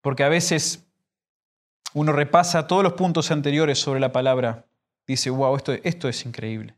porque 0.00 0.24
a 0.24 0.28
veces 0.28 0.86
uno 1.92 2.12
repasa 2.12 2.66
todos 2.66 2.82
los 2.82 2.94
puntos 2.94 3.30
anteriores 3.30 3.78
sobre 3.78 4.00
la 4.00 4.12
palabra, 4.12 4.66
dice, 5.06 5.30
wow, 5.30 5.56
esto, 5.56 5.72
esto 5.84 6.08
es 6.08 6.26
increíble. 6.26 6.76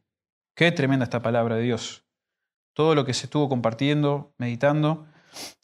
Qué 0.55 0.71
tremenda 0.73 1.05
esta 1.05 1.23
palabra 1.23 1.57
de 1.57 1.62
Dios. 1.62 2.05
Todo 2.75 2.95
lo 2.95 3.05
que 3.05 3.14
se 3.14 3.25
estuvo 3.27 3.49
compartiendo, 3.49 4.35
meditando, 4.37 5.07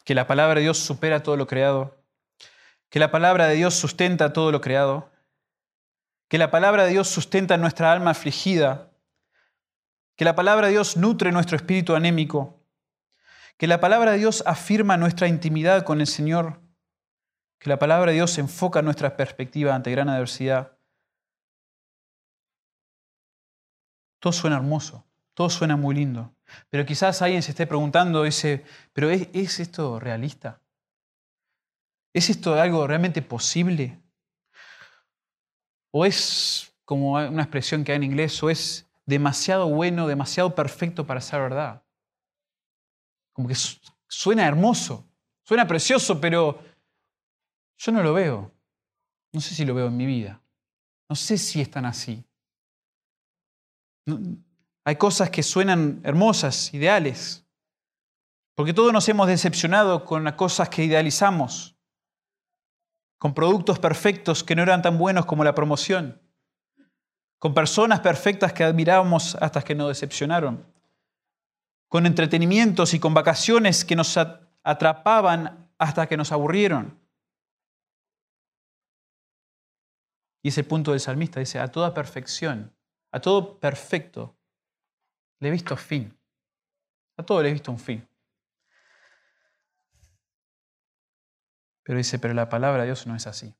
que 0.05 0.15
la 0.15 0.27
palabra 0.27 0.57
de 0.57 0.63
Dios 0.63 0.79
supera 0.79 1.23
todo 1.23 1.37
lo 1.37 1.47
creado, 1.47 2.03
que 2.89 2.99
la 2.99 3.11
palabra 3.11 3.47
de 3.47 3.57
Dios 3.57 3.75
sustenta 3.75 4.33
todo 4.33 4.53
lo 4.53 4.61
creado, 4.61 5.11
que 6.29 6.39
la 6.39 6.51
palabra 6.51 6.85
de 6.85 6.93
Dios 6.93 7.09
sustenta 7.09 7.57
nuestra 7.59 7.93
alma 7.93 8.11
afligida, 8.13 8.92
que 10.17 10.25
la 10.25 10.35
palabra 10.35 10.67
de 10.67 10.75
Dios 10.75 10.97
nutre 10.97 11.33
nuestro 11.33 11.57
espíritu 11.57 11.95
anémico, 11.95 12.61
que 13.57 13.67
la 13.67 13.81
palabra 13.81 14.13
de 14.13 14.19
Dios 14.19 14.43
afirma 14.47 14.97
nuestra 14.97 15.29
intimidad 15.29 15.85
con 15.85 16.01
el 16.01 16.07
Señor, 16.07 16.61
que 17.59 17.71
la 17.71 17.79
palabra 17.79 18.11
de 18.11 18.17
Dios 18.17 18.37
enfoca 18.39 18.83
nuestra 18.83 19.17
perspectiva 19.17 19.75
ante 19.75 19.91
gran 19.91 20.09
adversidad. 20.09 20.77
Todo 24.19 24.33
suena 24.33 24.57
hermoso, 24.57 25.05
todo 25.35 25.49
suena 25.49 25.77
muy 25.77 25.95
lindo, 25.95 26.35
pero 26.71 26.85
quizás 26.85 27.23
alguien 27.23 27.43
se 27.43 27.53
esté 27.53 27.67
preguntando, 27.67 28.23
dice, 28.25 28.65
¿pero 28.93 29.11
es, 29.11 29.29
es 29.33 29.61
esto 29.61 29.99
realista? 29.99 30.61
¿Es 32.13 32.29
esto 32.29 32.55
algo 32.55 32.87
realmente 32.87 33.23
posible? 33.23 34.01
¿O 35.91 36.05
es, 36.05 36.75
como 36.85 37.13
una 37.13 37.43
expresión 37.43 37.85
que 37.85 37.93
hay 37.93 37.97
en 37.97 38.03
inglés, 38.03 38.43
o 38.43 38.51
es 38.51 38.92
demasiado 39.07 39.69
bueno, 39.69 40.07
demasiado 40.07 40.55
perfecto 40.55 41.07
para 41.07 41.21
ser 41.21 41.41
verdad? 41.41 41.83
Como 43.33 43.49
que 43.49 43.55
suena 44.09 44.47
hermoso, 44.47 45.09
suena 45.43 45.67
precioso, 45.67 46.21
pero 46.21 46.63
yo 47.79 47.93
no 47.93 48.03
lo 48.03 48.15
veo. 48.15 48.53
No 49.33 49.41
sé 49.41 49.55
si 49.55 49.65
lo 49.65 49.75
veo 49.75 49.89
en 49.89 49.97
mi 49.97 50.07
vida. 50.07 50.41
No 51.09 51.17
sé 51.17 51.37
si 51.37 51.61
están 51.61 51.85
así. 51.85 52.25
hay 54.85 54.97
cosas 54.97 55.31
que 55.31 55.43
suenan 55.43 56.01
hermosas, 56.05 56.73
ideales, 56.73 57.45
porque 58.55 58.73
todos 58.73 58.93
nos 58.93 59.09
hemos 59.09 59.27
decepcionado 59.27 60.05
con 60.05 60.25
las 60.25 60.35
cosas 60.35 60.69
que 60.69 60.85
idealizamos, 60.85 61.77
con 63.19 63.35
productos 63.35 63.79
perfectos 63.79 64.45
que 64.45 64.55
no 64.55 64.63
eran 64.63 64.83
tan 64.83 64.97
buenos 64.97 65.27
como 65.27 65.45
la 65.45 65.55
promoción, 65.55 66.22
con 67.43 67.55
personas 67.55 67.99
perfectas 67.99 68.53
que 68.53 68.63
admirábamos 68.63 69.35
hasta 69.35 69.63
que 69.63 69.75
nos 69.75 69.89
decepcionaron, 69.89 70.65
con 71.89 72.07
entretenimientos 72.07 72.95
y 72.95 73.01
con 73.01 73.15
vacaciones 73.15 73.85
que 73.85 73.97
nos 73.97 74.17
atrapaban 74.63 75.69
hasta 75.77 76.07
que 76.07 76.17
nos 76.17 76.31
aburrieron. 76.31 76.97
Y 80.41 80.51
es 80.51 80.59
el 80.59 80.67
punto 80.67 80.93
del 80.93 81.01
salmista, 81.01 81.41
dice, 81.41 81.59
a 81.59 81.67
toda 81.67 81.93
perfección, 81.93 82.73
a 83.11 83.19
todo 83.19 83.59
perfecto, 83.59 84.37
le 85.41 85.49
he 85.49 85.51
visto 85.51 85.77
fin. 85.77 86.17
A 87.17 87.25
todo 87.25 87.43
le 87.43 87.49
he 87.49 87.53
visto 87.53 87.73
un 87.73 87.81
fin. 87.81 88.09
Pero 91.83 91.99
dice, 91.99 92.21
pero 92.21 92.35
la 92.35 92.49
palabra 92.49 92.83
de 92.83 92.87
Dios 92.87 93.05
no 93.09 93.17
es 93.17 93.27
así. 93.27 93.53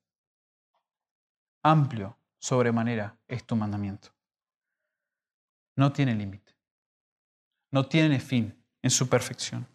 Amplio, 1.65 2.17
sobremanera, 2.43 3.17
es 3.29 3.45
tu 3.45 3.55
mandamiento. 3.55 4.09
No 5.77 5.93
tiene 5.93 6.15
límite. 6.15 6.53
No 7.71 7.87
tiene 7.87 8.19
fin 8.19 8.55
en 8.83 8.91
su 8.91 9.09
perfección. 9.09 9.67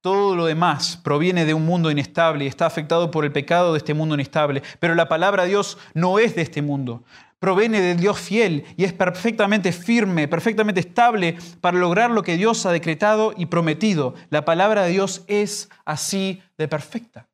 Todo 0.00 0.34
lo 0.34 0.46
demás 0.46 0.96
proviene 0.96 1.44
de 1.44 1.54
un 1.54 1.64
mundo 1.64 1.90
inestable 1.90 2.44
y 2.44 2.48
está 2.48 2.66
afectado 2.66 3.10
por 3.10 3.24
el 3.24 3.32
pecado 3.32 3.72
de 3.72 3.78
este 3.78 3.94
mundo 3.94 4.16
inestable. 4.16 4.62
Pero 4.80 4.96
la 4.96 5.08
palabra 5.08 5.44
de 5.44 5.50
Dios 5.50 5.78
no 5.94 6.18
es 6.18 6.34
de 6.34 6.42
este 6.42 6.60
mundo. 6.60 7.04
Proviene 7.38 7.80
del 7.80 8.00
Dios 8.00 8.18
fiel 8.18 8.64
y 8.76 8.84
es 8.84 8.92
perfectamente 8.92 9.72
firme, 9.72 10.26
perfectamente 10.26 10.80
estable 10.80 11.38
para 11.60 11.78
lograr 11.78 12.10
lo 12.10 12.24
que 12.24 12.36
Dios 12.36 12.66
ha 12.66 12.72
decretado 12.72 13.32
y 13.36 13.46
prometido. 13.46 14.14
La 14.30 14.44
palabra 14.44 14.82
de 14.82 14.90
Dios 14.90 15.22
es 15.28 15.70
así 15.84 16.42
de 16.58 16.66
perfecta. 16.66 17.29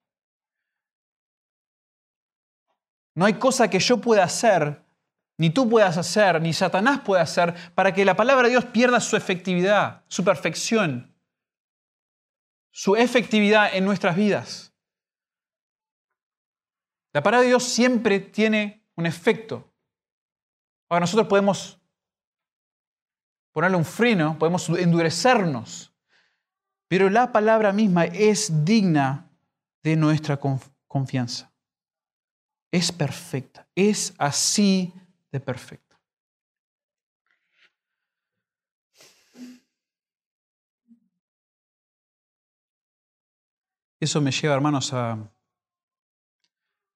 No 3.17 3.25
hay 3.25 3.35
cosa 3.35 3.69
que 3.69 3.81
yo 3.81 3.97
pueda 3.99 4.23
hacer, 4.23 4.85
ni 5.39 5.51
tú 5.51 5.69
puedas 5.69 5.97
hacer, 5.97 6.41
ni 6.41 6.53
Satanás 6.53 7.01
pueda 7.01 7.23
hacer 7.23 7.53
para 7.75 7.93
que 7.93 8.05
la 8.05 8.15
palabra 8.15 8.45
de 8.45 8.51
Dios 8.51 8.67
pierda 8.67 9.01
su 9.01 9.17
efectividad, 9.17 10.05
su 10.07 10.23
perfección 10.23 11.17
su 12.77 12.95
efectividad 12.95 13.75
en 13.75 13.87
nuestras 13.87 14.15
vidas. 14.15 14.75
La 17.15 17.23
palabra 17.23 17.41
de 17.41 17.49
Dios 17.49 17.65
siempre 17.65 18.21
tiene 18.21 18.87
un 18.97 19.07
efecto. 19.07 19.73
Ahora 20.91 21.01
nosotros 21.01 21.27
podemos 21.27 21.81
ponerle 23.53 23.79
un 23.79 23.85
freno, 23.87 24.39
podemos 24.39 24.69
endurecernos, 24.69 25.95
pero 26.87 27.09
la 27.09 27.33
palabra 27.33 27.73
misma 27.73 28.05
es 28.05 28.67
digna 28.67 29.31
de 29.83 29.97
nuestra 29.97 30.39
confianza. 30.87 31.56
Es 32.77 32.93
perfecta, 32.93 33.67
es 33.75 34.15
así 34.19 34.93
de 35.33 35.41
perfecta. 35.41 35.99
Eso 43.99 44.21
me 44.21 44.31
lleva, 44.31 44.55
hermanos, 44.55 44.93
a, 44.93 45.33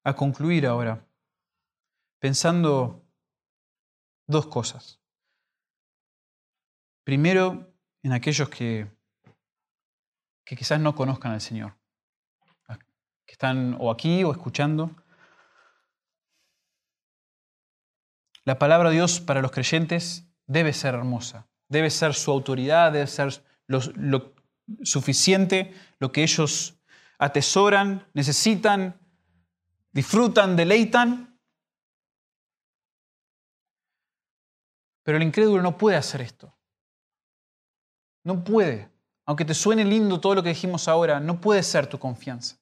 a 0.03 0.15
concluir 0.15 0.67
ahora, 0.67 1.03
pensando 2.19 3.03
dos 4.27 4.45
cosas. 4.45 5.01
Primero, 7.03 7.73
en 8.03 8.13
aquellos 8.13 8.49
que, 8.49 8.87
que 10.45 10.55
quizás 10.55 10.79
no 10.79 10.93
conozcan 10.93 11.31
al 11.31 11.41
Señor, 11.41 11.75
que 13.25 13.31
están 13.31 13.77
o 13.79 13.89
aquí 13.89 14.23
o 14.23 14.31
escuchando. 14.31 15.00
La 18.43 18.57
palabra 18.57 18.89
de 18.89 18.95
Dios 18.95 19.19
para 19.19 19.41
los 19.41 19.51
creyentes 19.51 20.25
debe 20.47 20.73
ser 20.73 20.95
hermosa, 20.95 21.47
debe 21.67 21.89
ser 21.89 22.13
su 22.13 22.31
autoridad, 22.31 22.91
debe 22.91 23.07
ser 23.07 23.43
lo, 23.67 24.33
suficiente, 24.83 25.73
lo 25.99 26.11
que 26.11 26.23
ellos 26.23 26.75
atesoran, 27.19 28.07
necesitan, 28.13 28.99
disfrutan, 29.91 30.55
deleitan. 30.55 31.39
Pero 35.03 35.17
el 35.17 35.23
incrédulo 35.23 35.61
no 35.61 35.77
puede 35.77 35.97
hacer 35.97 36.21
esto. 36.21 36.55
No 38.23 38.43
puede. 38.43 38.89
aunque 39.25 39.45
te 39.45 39.53
suene 39.53 39.85
lindo 39.85 40.19
todo 40.19 40.35
lo 40.35 40.43
que 40.43 40.49
dijimos 40.49 40.87
ahora, 40.87 41.19
no 41.19 41.39
puede 41.39 41.63
ser 41.63 41.87
tu 41.87 41.97
confianza. 41.97 42.57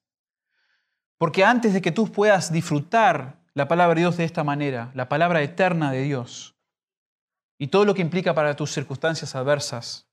Porque 1.17 1.43
antes 1.43 1.73
de 1.73 1.81
que 1.81 1.91
tú 1.91 2.11
puedas 2.11 2.51
disfrutar 2.51 3.38
la 3.53 3.67
palabra 3.67 3.95
de 3.95 4.01
Dios 4.01 4.17
de 4.17 4.23
esta 4.23 4.43
manera, 4.43 4.91
la 4.93 5.09
palabra 5.09 5.41
eterna 5.41 5.91
de 5.91 6.03
Dios, 6.03 6.55
y 7.57 7.67
todo 7.67 7.85
lo 7.85 7.93
que 7.93 8.01
implica 8.01 8.33
para 8.33 8.55
tus 8.55 8.71
circunstancias 8.71 9.35
adversas, 9.35 10.07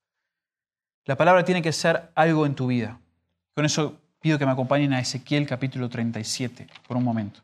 la 1.05 1.16
palabra 1.16 1.45
tiene 1.45 1.62
que 1.62 1.72
ser 1.72 2.11
algo 2.16 2.45
en 2.47 2.57
tu 2.57 2.66
vida. 2.66 3.01
Con 3.55 3.64
eso 3.64 4.01
pido 4.20 4.39
que 4.39 4.47
me 4.47 4.53
acompañen 4.53 4.93
a 4.93 5.01
Ezequiel 5.01 5.47
capítulo 5.47 5.89
37 5.89 6.66
por 6.89 6.97
un 6.97 7.05
momento. 7.05 7.41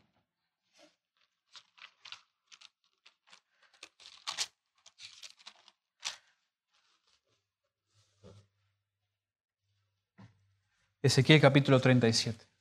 Ezequiel 11.01 11.41
capítulo 11.41 11.79
37. 11.79 12.52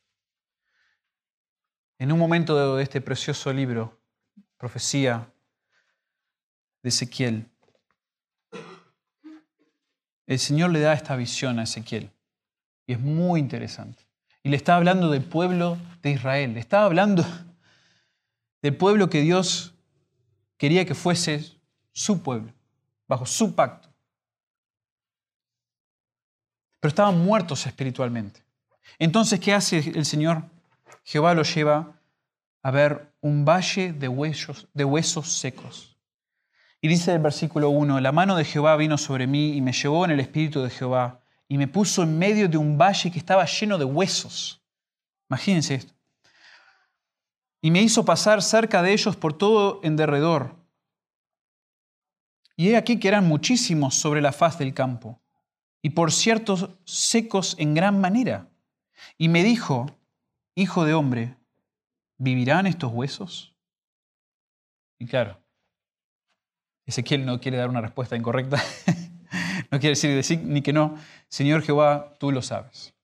En 2.03 2.11
un 2.11 2.19
momento 2.19 2.75
de 2.75 2.83
este 2.83 3.01
precioso 3.01 3.53
libro, 3.53 3.97
profecía 4.59 5.33
de 6.83 6.89
Ezequiel, 6.89 7.49
el 10.27 10.39
Señor 10.41 10.71
le 10.71 10.81
da 10.81 10.95
esta 10.95 11.15
visión 11.15 11.61
a 11.61 11.63
Ezequiel. 11.63 12.11
Y 12.89 12.95
es 12.95 12.99
muy 12.99 13.39
interesante. 13.39 14.03
Y 14.43 14.49
le 14.49 14.57
está 14.57 14.75
hablando 14.75 15.11
del 15.11 15.23
pueblo 15.23 15.79
de 16.03 16.11
Israel. 16.11 16.55
Le 16.55 16.59
estaba 16.59 16.87
hablando 16.87 17.25
del 18.63 18.77
pueblo 18.77 19.09
que 19.09 19.21
Dios 19.21 19.73
quería 20.57 20.85
que 20.85 20.97
fuese 20.97 21.57
su 21.93 22.21
pueblo, 22.21 22.53
bajo 23.07 23.27
su 23.27 23.55
pacto. 23.55 23.89
Pero 26.81 26.89
estaban 26.89 27.21
muertos 27.21 27.65
espiritualmente. 27.65 28.43
Entonces, 28.99 29.39
¿qué 29.39 29.55
hace 29.55 29.79
el 29.79 30.05
Señor? 30.05 30.51
Jehová 31.05 31.35
lo 31.35 31.43
lleva 31.43 32.01
a 32.63 32.71
ver 32.71 33.15
un 33.21 33.45
valle 33.45 33.93
de 33.93 34.09
huesos, 34.09 34.69
secos. 35.25 35.97
Y 36.81 36.89
dice 36.89 37.13
el 37.13 37.21
versículo 37.21 37.71
1, 37.71 38.01
la 38.01 38.13
mano 38.13 38.37
de 38.37 38.45
Jehová 38.45 38.77
vino 38.77 38.99
sobre 38.99 39.27
mí 39.27 39.57
y 39.57 39.61
me 39.61 39.73
llevó 39.73 40.05
en 40.05 40.13
el 40.13 40.21
espíritu 40.21 40.63
de 40.63 40.71
Jehová 40.71 41.21
y 41.49 41.59
me 41.59 41.69
puso 41.69 42.03
en 42.03 42.19
medio 42.19 42.49
de 42.49 42.57
un 42.57 42.79
valle 42.79 43.11
que 43.11 43.19
estaba 43.19 43.45
lleno 43.45 43.79
de 43.79 43.85
huesos. 43.85 44.63
Imagínense 45.29 45.75
esto. 45.75 45.95
Y 47.61 47.71
me 47.71 47.81
hizo 47.81 48.05
pasar 48.05 48.43
cerca 48.43 48.83
de 48.83 48.93
ellos 48.93 49.17
por 49.17 49.33
todo 49.33 49.81
en 49.85 49.97
derredor. 49.97 50.57
Y 52.57 52.71
he 52.71 52.77
aquí 52.77 52.99
que 52.99 53.09
eran 53.09 53.27
muchísimos 53.27 53.95
sobre 53.95 54.21
la 54.21 54.33
faz 54.33 54.59
del 54.59 54.75
campo, 54.75 55.21
y 55.81 55.91
por 55.91 56.13
ciertos 56.13 56.71
secos 56.85 57.55
en 57.59 57.75
gran 57.75 58.01
manera. 58.01 58.49
Y 59.17 59.29
me 59.29 59.43
dijo, 59.43 59.87
Hijo 60.55 60.85
de 60.85 60.95
hombre, 60.95 61.37
¿vivirán 62.19 62.67
estos 62.67 62.93
huesos? 62.93 63.55
Y 64.99 65.07
claro, 65.07 65.43
Ezequiel 66.85 67.25
no 67.25 67.41
quiere 67.41 67.57
dar 67.57 67.71
una 67.71 67.81
respuesta 67.81 68.17
incorrecta, 68.17 68.63
no 69.71 69.81
quiere 69.81 69.97
decir 69.97 70.41
ni 70.43 70.63
que 70.63 70.73
no. 70.73 70.97
Señor 71.29 71.63
Jehová, 71.63 72.15
tú 72.19 72.31
lo 72.31 72.43
sabes. 72.43 72.95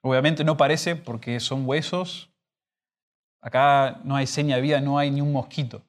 Obviamente 0.00 0.44
no 0.44 0.56
parece 0.56 0.96
porque 0.96 1.40
son 1.40 1.66
huesos. 1.66 2.30
Acá 3.40 4.00
no 4.04 4.16
hay 4.16 4.26
seña 4.26 4.56
de 4.56 4.62
vida, 4.62 4.80
no 4.80 4.98
hay 4.98 5.10
ni 5.10 5.20
un 5.20 5.32
mosquito. 5.32 5.82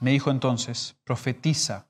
Me 0.00 0.12
dijo 0.12 0.30
entonces, 0.30 0.96
profetiza, 1.04 1.86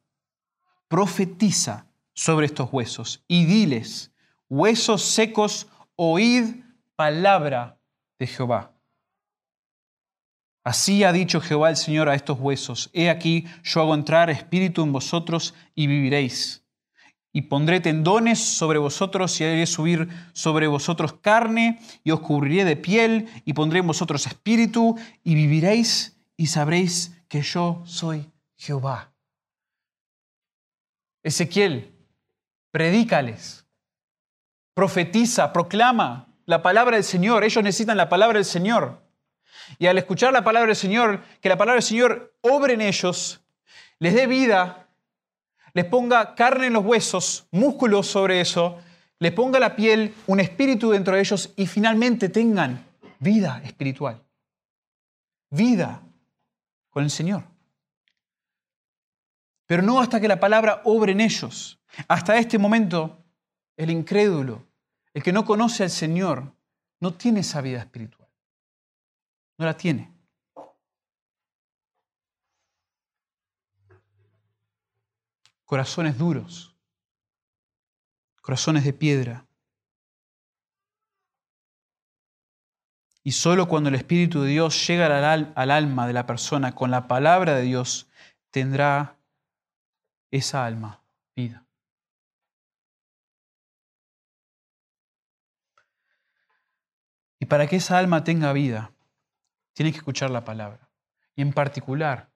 profetiza 0.88 1.86
sobre 2.12 2.46
estos 2.46 2.72
huesos 2.72 3.24
y 3.28 3.46
diles, 3.46 4.09
huesos 4.50 5.02
secos, 5.02 5.68
oíd 5.96 6.56
palabra 6.96 7.80
de 8.18 8.26
Jehová. 8.26 8.74
Así 10.62 11.04
ha 11.04 11.12
dicho 11.12 11.40
Jehová 11.40 11.70
el 11.70 11.76
Señor 11.76 12.10
a 12.10 12.14
estos 12.14 12.38
huesos, 12.38 12.90
he 12.92 13.08
aquí 13.08 13.46
yo 13.62 13.80
hago 13.80 13.94
entrar 13.94 14.28
espíritu 14.28 14.82
en 14.82 14.92
vosotros 14.92 15.54
y 15.74 15.86
viviréis. 15.86 16.66
Y 17.32 17.42
pondré 17.42 17.80
tendones 17.80 18.40
sobre 18.40 18.78
vosotros 18.78 19.40
y 19.40 19.44
haré 19.44 19.64
subir 19.66 20.08
sobre 20.32 20.66
vosotros 20.66 21.12
carne 21.14 21.78
y 22.02 22.10
os 22.10 22.20
cubriré 22.20 22.64
de 22.64 22.76
piel 22.76 23.28
y 23.44 23.52
pondré 23.52 23.78
en 23.78 23.86
vosotros 23.86 24.26
espíritu 24.26 24.98
y 25.22 25.36
viviréis 25.36 26.20
y 26.36 26.48
sabréis 26.48 27.16
que 27.28 27.40
yo 27.40 27.82
soy 27.86 28.32
Jehová. 28.56 29.14
Ezequiel, 31.22 31.94
predícales, 32.72 33.59
profetiza, 34.74 35.52
proclama 35.52 36.28
la 36.46 36.62
palabra 36.62 36.96
del 36.96 37.04
Señor. 37.04 37.44
Ellos 37.44 37.62
necesitan 37.62 37.96
la 37.96 38.08
palabra 38.08 38.38
del 38.38 38.44
Señor. 38.44 39.02
Y 39.78 39.86
al 39.86 39.98
escuchar 39.98 40.32
la 40.32 40.44
palabra 40.44 40.68
del 40.68 40.76
Señor, 40.76 41.22
que 41.40 41.48
la 41.48 41.56
palabra 41.56 41.76
del 41.76 41.82
Señor 41.82 42.34
obre 42.40 42.74
en 42.74 42.80
ellos, 42.80 43.40
les 43.98 44.14
dé 44.14 44.26
vida, 44.26 44.88
les 45.72 45.84
ponga 45.84 46.34
carne 46.34 46.66
en 46.66 46.72
los 46.72 46.84
huesos, 46.84 47.46
músculos 47.50 48.06
sobre 48.06 48.40
eso, 48.40 48.80
les 49.18 49.32
ponga 49.32 49.60
la 49.60 49.76
piel, 49.76 50.14
un 50.26 50.40
espíritu 50.40 50.90
dentro 50.90 51.14
de 51.14 51.20
ellos 51.20 51.52
y 51.56 51.66
finalmente 51.66 52.28
tengan 52.28 52.86
vida 53.18 53.60
espiritual. 53.64 54.22
Vida 55.50 56.02
con 56.88 57.04
el 57.04 57.10
Señor. 57.10 57.44
Pero 59.66 59.82
no 59.82 60.00
hasta 60.00 60.20
que 60.20 60.28
la 60.28 60.40
palabra 60.40 60.82
obre 60.84 61.12
en 61.12 61.20
ellos. 61.20 61.80
Hasta 62.08 62.36
este 62.38 62.58
momento, 62.58 63.19
el 63.80 63.90
incrédulo, 63.90 64.66
el 65.14 65.22
que 65.22 65.32
no 65.32 65.46
conoce 65.46 65.84
al 65.84 65.90
Señor, 65.90 66.52
no 67.00 67.14
tiene 67.14 67.40
esa 67.40 67.62
vida 67.62 67.78
espiritual. 67.78 68.28
No 69.56 69.64
la 69.64 69.74
tiene. 69.74 70.12
Corazones 75.64 76.18
duros, 76.18 76.76
corazones 78.42 78.84
de 78.84 78.92
piedra. 78.92 79.46
Y 83.22 83.32
solo 83.32 83.66
cuando 83.66 83.88
el 83.88 83.94
Espíritu 83.94 84.42
de 84.42 84.50
Dios 84.50 84.86
llega 84.86 85.06
al, 85.06 85.52
al, 85.56 85.70
alma 85.70 86.06
de 86.06 86.12
la 86.12 86.26
persona 86.26 86.74
con 86.74 86.90
la 86.90 87.08
palabra 87.08 87.54
de 87.54 87.62
Dios, 87.62 88.10
tendrá 88.50 89.16
esa 90.30 90.66
alma 90.66 91.02
vida. 91.34 91.64
Para 97.50 97.66
que 97.66 97.76
esa 97.76 97.98
alma 97.98 98.22
tenga 98.22 98.52
vida, 98.52 98.92
tiene 99.72 99.90
que 99.90 99.98
escuchar 99.98 100.30
la 100.30 100.44
palabra. 100.44 100.88
Y 101.34 101.42
en 101.42 101.52
particular, 101.52 102.30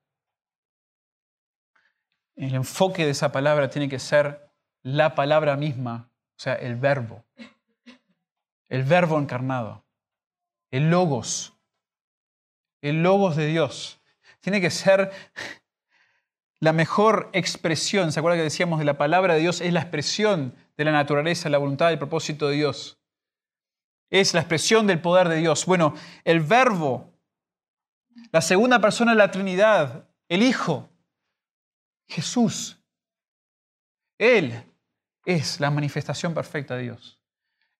el 2.34 2.52
enfoque 2.52 3.04
de 3.04 3.12
esa 3.12 3.30
palabra 3.30 3.70
tiene 3.70 3.88
que 3.88 4.00
ser 4.00 4.50
la 4.82 5.14
palabra 5.14 5.56
misma, 5.56 6.10
o 6.36 6.40
sea, 6.40 6.54
el 6.54 6.74
verbo. 6.74 7.24
El 8.68 8.82
verbo 8.82 9.16
encarnado. 9.20 9.84
El 10.72 10.90
logos. 10.90 11.54
El 12.82 13.04
logos 13.04 13.36
de 13.36 13.46
Dios. 13.46 14.00
Tiene 14.40 14.60
que 14.60 14.70
ser 14.70 15.12
la 16.58 16.72
mejor 16.72 17.30
expresión. 17.32 18.10
¿Se 18.10 18.18
acuerda 18.18 18.36
que 18.36 18.42
decíamos 18.42 18.80
de 18.80 18.84
la 18.84 18.98
palabra 18.98 19.34
de 19.34 19.40
Dios? 19.40 19.60
Es 19.60 19.72
la 19.72 19.80
expresión 19.80 20.56
de 20.76 20.84
la 20.84 20.90
naturaleza, 20.90 21.48
la 21.50 21.58
voluntad, 21.58 21.92
el 21.92 21.98
propósito 21.98 22.48
de 22.48 22.56
Dios. 22.56 22.98
Es 24.10 24.34
la 24.34 24.40
expresión 24.40 24.86
del 24.86 25.00
poder 25.00 25.28
de 25.28 25.36
Dios. 25.36 25.66
Bueno, 25.66 25.94
el 26.24 26.40
verbo 26.40 27.14
la 28.32 28.40
segunda 28.40 28.80
persona 28.80 29.12
de 29.12 29.18
la 29.18 29.30
Trinidad, 29.30 30.08
el 30.28 30.42
Hijo, 30.42 30.88
Jesús. 32.08 32.80
Él 34.18 34.64
es 35.24 35.60
la 35.60 35.70
manifestación 35.70 36.34
perfecta 36.34 36.76
de 36.76 36.82
Dios. 36.82 37.20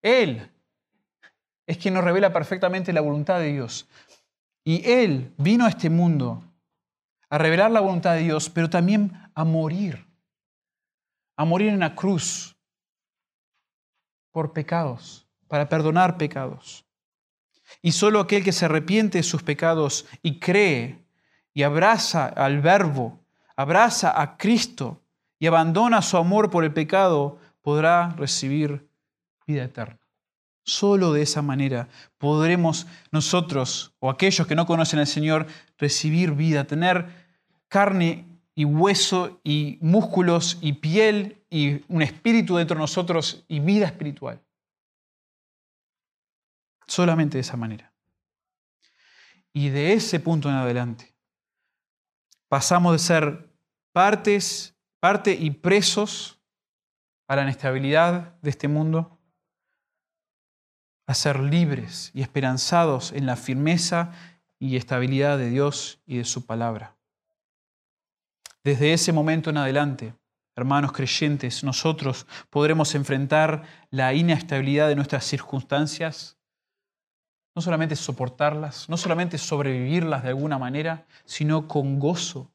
Él 0.02 0.50
es 1.66 1.78
quien 1.78 1.94
nos 1.94 2.04
revela 2.04 2.32
perfectamente 2.32 2.92
la 2.92 3.00
voluntad 3.00 3.38
de 3.38 3.52
Dios. 3.52 3.88
Y 4.64 4.88
Él 4.88 5.32
vino 5.38 5.66
a 5.66 5.70
este 5.70 5.90
mundo 5.90 6.42
a 7.28 7.38
revelar 7.38 7.70
la 7.70 7.80
voluntad 7.80 8.14
de 8.14 8.20
Dios, 8.20 8.50
pero 8.50 8.70
también 8.70 9.12
a 9.34 9.44
morir. 9.44 10.06
A 11.36 11.44
morir 11.44 11.68
en 11.68 11.80
la 11.80 11.94
cruz 11.94 12.56
por 14.30 14.52
pecados, 14.52 15.23
para 15.55 15.68
perdonar 15.68 16.18
pecados. 16.18 16.84
Y 17.80 17.92
solo 17.92 18.18
aquel 18.18 18.42
que 18.42 18.50
se 18.50 18.64
arrepiente 18.64 19.18
de 19.18 19.22
sus 19.22 19.44
pecados 19.44 20.05
y 20.20 20.40
cree 20.40 20.98
y 21.52 21.62
abraza 21.62 22.26
al 22.26 22.61
Verbo, 22.61 23.20
abraza 23.55 24.20
a 24.20 24.36
Cristo 24.36 25.00
y 25.38 25.46
abandona 25.46 26.02
su 26.02 26.16
amor 26.16 26.50
por 26.50 26.64
el 26.64 26.72
pecado, 26.72 27.38
podrá 27.62 28.09
recibir 28.16 28.88
vida 29.46 29.62
eterna. 29.62 30.00
Solo 30.64 31.12
de 31.12 31.22
esa 31.22 31.40
manera 31.40 31.86
podremos 32.18 32.88
nosotros 33.12 33.94
o 34.00 34.11
aquellos 34.11 34.48
que 34.48 34.57
no 34.57 34.66
conocen 34.66 34.98
al 34.98 35.07
Señor 35.07 35.46
recibir 35.78 36.32
vida, 36.32 36.64
tener 36.64 37.07
carne 37.68 38.26
y 38.57 38.64
hueso 38.64 39.38
y 39.44 39.78
músculos 39.80 40.59
y 40.61 40.72
piel 40.72 41.44
y 41.48 41.80
un 41.86 42.02
espíritu 42.02 42.57
dentro 42.57 42.74
de 42.74 42.80
nosotros 42.80 43.44
y 43.46 43.61
vida 43.61 43.86
espiritual. 43.86 44.43
Solamente 46.95 47.38
de 47.38 47.40
esa 47.40 47.57
manera. 47.57 47.92
Y 49.53 49.70
de 49.70 49.95
ese 49.95 50.20
punto 50.20 50.49
en 50.49 50.55
adelante 50.55 51.12
pasamos 52.49 52.92
de 52.92 53.01
ser 53.01 53.51
partes, 53.92 54.76
parte 55.01 55.32
y 55.32 55.51
presos 55.51 56.40
a 57.26 57.34
la 57.34 57.42
inestabilidad 57.42 58.38
de 58.42 58.51
este 58.51 58.68
mundo 58.68 59.18
a 61.09 61.14
ser 61.14 61.40
libres 61.40 62.12
y 62.14 62.22
esperanzados 62.22 63.11
en 63.11 63.26
la 63.26 63.34
firmeza 63.34 64.12
y 64.61 64.76
estabilidad 64.76 65.36
de 65.36 65.51
Dios 65.51 66.01
y 66.07 66.18
de 66.18 66.24
su 66.24 66.47
palabra. 66.47 66.97
Desde 68.62 68.92
ese 68.92 69.12
momento 69.12 69.51
en 69.51 69.57
adelante, 69.57 70.14
hermanos 70.55 70.92
creyentes, 70.92 71.64
nosotros 71.64 72.24
podremos 72.51 72.95
enfrentar 72.95 73.64
la 73.90 74.14
inestabilidad 74.14 74.86
de 74.86 74.95
nuestras 74.95 75.24
circunstancias, 75.24 76.38
no 77.55 77.62
solamente 77.62 77.96
soportarlas, 77.96 78.88
no 78.88 78.96
solamente 78.96 79.38
sobrevivirlas 79.38 80.22
de 80.22 80.30
alguna 80.30 80.59
manera, 80.59 81.07
sino 81.24 81.68
con 81.68 82.00
gozo, 82.00 82.50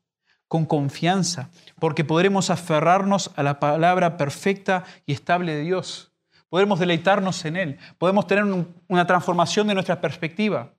con 0.48 0.66
confianza, 0.66 1.50
porque 1.80 2.04
podremos 2.04 2.50
aferrarnos 2.50 3.32
a 3.36 3.44
la 3.44 3.60
palabra 3.60 4.18
perfecta 4.18 4.84
y 5.06 5.14
estable 5.14 5.56
de 5.56 5.62
Dios. 5.62 6.12
Podemos 6.50 6.80
deleitarnos 6.80 7.46
en 7.46 7.56
Él, 7.56 7.80
podemos 7.98 8.28
tener 8.28 8.44
una 8.88 9.08
transformación 9.08 9.68
de 9.68 9.76
nuestra 9.76 10.02
perspectiva, 10.02 10.74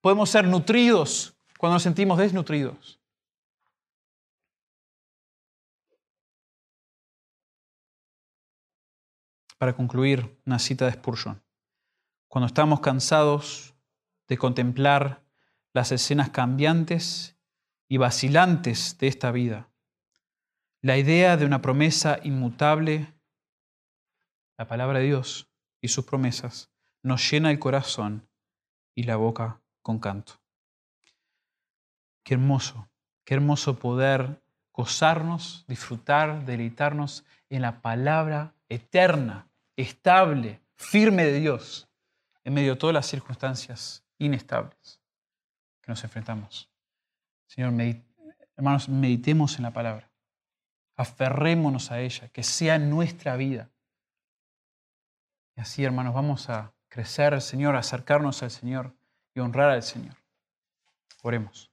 podemos 0.00 0.28
ser 0.28 0.46
nutridos 0.46 1.34
cuando 1.58 1.76
nos 1.76 1.82
sentimos 1.82 2.18
desnutridos. 2.18 2.98
Para 9.56 9.74
concluir, 9.74 10.36
una 10.44 10.58
cita 10.58 10.86
de 10.86 10.92
Spurgeon. 10.92 11.40
Cuando 12.32 12.46
estamos 12.46 12.80
cansados 12.80 13.74
de 14.26 14.38
contemplar 14.38 15.22
las 15.74 15.92
escenas 15.92 16.30
cambiantes 16.30 17.36
y 17.90 17.98
vacilantes 17.98 18.96
de 18.96 19.08
esta 19.08 19.30
vida, 19.32 19.68
la 20.80 20.96
idea 20.96 21.36
de 21.36 21.44
una 21.44 21.60
promesa 21.60 22.20
inmutable, 22.22 23.12
la 24.56 24.66
palabra 24.66 25.00
de 25.00 25.04
Dios 25.04 25.50
y 25.82 25.88
sus 25.88 26.06
promesas, 26.06 26.70
nos 27.02 27.30
llena 27.30 27.50
el 27.50 27.58
corazón 27.58 28.26
y 28.94 29.02
la 29.02 29.16
boca 29.16 29.60
con 29.82 29.98
canto. 29.98 30.40
Qué 32.24 32.32
hermoso, 32.32 32.88
qué 33.26 33.34
hermoso 33.34 33.78
poder 33.78 34.42
gozarnos, 34.72 35.66
disfrutar, 35.68 36.46
deleitarnos 36.46 37.26
en 37.50 37.60
la 37.60 37.82
palabra 37.82 38.54
eterna 38.70 39.50
estable, 39.76 40.62
firme 40.76 41.26
de 41.26 41.38
Dios 41.38 41.90
en 42.44 42.54
medio 42.54 42.74
de 42.74 42.78
todas 42.78 42.94
las 42.94 43.06
circunstancias 43.06 44.04
inestables 44.18 45.00
que 45.80 45.92
nos 45.92 46.02
enfrentamos. 46.04 46.70
Señor, 47.46 47.72
hermanos, 48.56 48.88
meditemos 48.88 49.56
en 49.56 49.64
la 49.64 49.72
palabra, 49.72 50.10
aferrémonos 50.96 51.90
a 51.90 52.00
ella, 52.00 52.28
que 52.28 52.42
sea 52.42 52.78
nuestra 52.78 53.36
vida. 53.36 53.70
Y 55.56 55.60
así, 55.60 55.84
hermanos, 55.84 56.14
vamos 56.14 56.48
a 56.48 56.72
crecer 56.88 57.40
Señor, 57.40 57.74
acercarnos 57.74 58.42
al 58.42 58.50
Señor 58.50 58.94
y 59.34 59.40
honrar 59.40 59.70
al 59.70 59.82
Señor. 59.82 60.14
Oremos. 61.22 61.70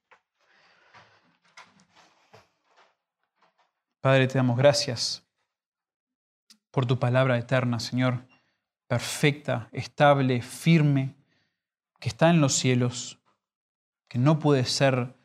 Padre, 4.00 4.28
te 4.28 4.38
damos 4.38 4.58
gracias 4.58 5.26
por 6.72 6.86
tu 6.86 6.98
palabra 7.00 7.38
eterna, 7.38 7.82
Señor, 7.82 8.29
perfecta, 8.90 9.70
estable, 9.72 10.42
firme, 10.42 11.16
que 12.00 12.10
está 12.10 12.32
en 12.32 12.42
los 12.42 12.54
cielos, 12.56 13.20
que 14.08 14.18
no 14.18 14.40
puede 14.40 14.66
ser 14.66 15.16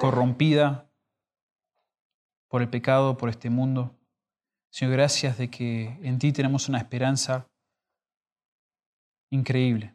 corrompida 0.00 0.90
por 2.48 2.60
el 2.60 2.68
pecado, 2.68 3.16
por 3.16 3.28
este 3.28 3.50
mundo. 3.50 3.96
Señor, 4.70 4.94
gracias 4.94 5.38
de 5.38 5.48
que 5.48 5.96
en 6.02 6.18
ti 6.18 6.32
tenemos 6.32 6.68
una 6.68 6.78
esperanza 6.78 7.48
increíble. 9.30 9.94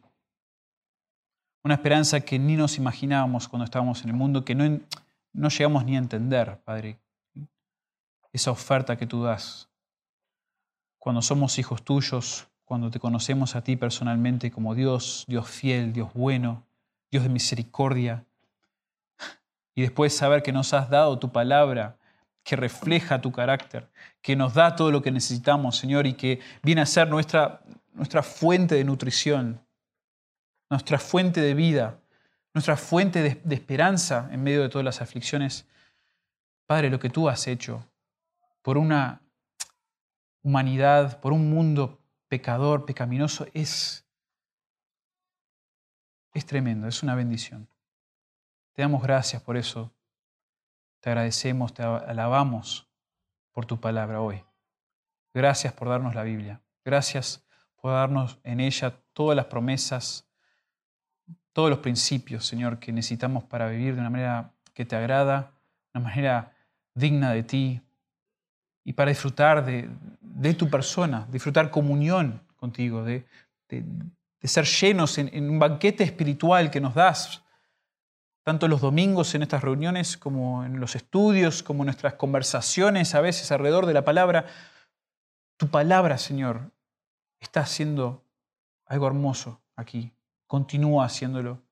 Una 1.62 1.74
esperanza 1.74 2.22
que 2.22 2.38
ni 2.38 2.56
nos 2.56 2.78
imaginábamos 2.78 3.48
cuando 3.48 3.64
estábamos 3.64 4.02
en 4.02 4.08
el 4.08 4.16
mundo, 4.16 4.46
que 4.46 4.54
no, 4.54 4.80
no 5.34 5.48
llegamos 5.50 5.84
ni 5.84 5.94
a 5.94 5.98
entender, 5.98 6.58
Padre. 6.64 6.98
Esa 8.32 8.50
oferta 8.50 8.96
que 8.96 9.06
tú 9.06 9.24
das 9.24 9.69
cuando 11.00 11.22
somos 11.22 11.58
hijos 11.58 11.82
tuyos, 11.82 12.46
cuando 12.64 12.90
te 12.90 13.00
conocemos 13.00 13.56
a 13.56 13.64
ti 13.64 13.74
personalmente 13.74 14.52
como 14.52 14.76
Dios, 14.76 15.24
Dios 15.26 15.48
fiel, 15.48 15.92
Dios 15.92 16.12
bueno, 16.14 16.62
Dios 17.10 17.24
de 17.24 17.30
misericordia, 17.30 18.24
y 19.74 19.82
después 19.82 20.14
saber 20.14 20.42
que 20.42 20.52
nos 20.52 20.74
has 20.74 20.90
dado 20.90 21.18
tu 21.18 21.32
palabra 21.32 21.96
que 22.44 22.54
refleja 22.54 23.20
tu 23.20 23.32
carácter, 23.32 23.88
que 24.20 24.36
nos 24.36 24.54
da 24.54 24.76
todo 24.76 24.90
lo 24.90 25.02
que 25.02 25.10
necesitamos, 25.10 25.76
Señor, 25.76 26.06
y 26.06 26.14
que 26.14 26.40
viene 26.62 26.82
a 26.82 26.86
ser 26.86 27.08
nuestra, 27.08 27.62
nuestra 27.94 28.22
fuente 28.22 28.74
de 28.74 28.84
nutrición, 28.84 29.60
nuestra 30.68 30.98
fuente 30.98 31.40
de 31.40 31.54
vida, 31.54 31.98
nuestra 32.52 32.76
fuente 32.76 33.22
de, 33.22 33.40
de 33.42 33.54
esperanza 33.54 34.28
en 34.32 34.42
medio 34.42 34.62
de 34.62 34.68
todas 34.68 34.84
las 34.84 35.00
aflicciones. 35.00 35.66
Padre, 36.66 36.90
lo 36.90 37.00
que 37.00 37.10
tú 37.10 37.28
has 37.28 37.46
hecho 37.46 37.86
por 38.62 38.76
una 38.76 39.22
humanidad, 40.42 41.20
por 41.20 41.32
un 41.32 41.50
mundo 41.50 42.00
pecador, 42.28 42.86
pecaminoso, 42.86 43.46
es, 43.52 44.06
es 46.32 46.46
tremendo, 46.46 46.88
es 46.88 47.02
una 47.02 47.14
bendición. 47.14 47.68
Te 48.72 48.82
damos 48.82 49.02
gracias 49.02 49.42
por 49.42 49.56
eso. 49.56 49.92
Te 51.00 51.10
agradecemos, 51.10 51.74
te 51.74 51.82
alabamos 51.82 52.88
por 53.52 53.66
tu 53.66 53.80
palabra 53.80 54.20
hoy. 54.20 54.44
Gracias 55.34 55.72
por 55.72 55.88
darnos 55.88 56.14
la 56.14 56.22
Biblia. 56.22 56.60
Gracias 56.84 57.44
por 57.76 57.92
darnos 57.92 58.38
en 58.44 58.60
ella 58.60 58.94
todas 59.12 59.36
las 59.36 59.46
promesas, 59.46 60.28
todos 61.52 61.70
los 61.70 61.78
principios, 61.80 62.46
Señor, 62.46 62.78
que 62.78 62.92
necesitamos 62.92 63.44
para 63.44 63.68
vivir 63.68 63.94
de 63.94 64.00
una 64.00 64.10
manera 64.10 64.52
que 64.74 64.84
te 64.84 64.96
agrada, 64.96 65.52
una 65.94 66.04
manera 66.04 66.52
digna 66.94 67.32
de 67.32 67.42
ti, 67.42 67.82
y 68.84 68.92
para 68.92 69.10
disfrutar 69.10 69.64
de, 69.64 69.90
tu 70.56 70.70
persona, 70.70 71.26
disfrutar 71.30 71.70
comunión 71.70 72.42
contigo, 72.56 73.04
de, 73.04 73.26
ser 74.42 74.64
llenos 74.64 75.18
en, 75.18 75.50
un 75.50 75.58
banquete 75.58 76.02
espiritual 76.02 76.70
que 76.70 76.80
nos 76.80 76.94
das, 76.94 77.42
tanto 78.42 78.66
los 78.66 78.80
domingos 78.80 79.34
en 79.34 79.42
estas 79.42 79.62
reuniones 79.62 80.16
como 80.16 80.64
en 80.64 80.80
los 80.80 80.96
estudios, 80.96 81.62
como 81.62 81.82
en 81.82 81.86
nuestras 81.86 82.14
conversaciones 82.14 83.14
a 83.14 83.20
veces 83.20 83.52
alrededor 83.52 83.84
de 83.86 83.94
la 83.94 84.04
palabra. 84.04 84.46
Tu 85.58 85.68
palabra, 85.68 86.16
Señor, 86.16 86.72
está 87.38 87.60
haciendo 87.60 88.24
algo 88.86 89.06
hermoso 89.06 89.60
aquí. 89.76 90.12
Continúa 90.46 91.04
haciéndolo 91.04 91.62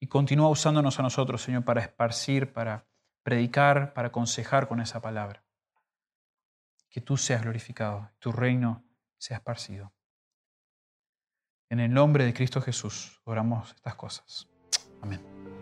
y 0.00 0.06
continúa 0.06 0.48
usándonos 0.48 0.98
a 0.98 1.02
nosotros, 1.02 1.42
Señor, 1.42 1.64
para 1.64 1.82
esparcir, 1.82 2.52
para 2.52 2.86
predicar, 3.22 3.92
para 3.92 4.08
aconsejar 4.08 4.66
con 4.66 4.80
esa 4.80 5.00
palabra 5.00 5.41
que 6.92 7.00
tú 7.00 7.16
seas 7.16 7.42
glorificado, 7.42 8.12
tu 8.18 8.30
reino 8.30 8.84
sea 9.18 9.38
esparcido. 9.38 9.92
En 11.70 11.80
el 11.80 11.92
nombre 11.92 12.24
de 12.26 12.34
Cristo 12.34 12.60
Jesús 12.60 13.18
oramos 13.24 13.72
estas 13.74 13.94
cosas. 13.94 14.46
Amén. 15.00 15.61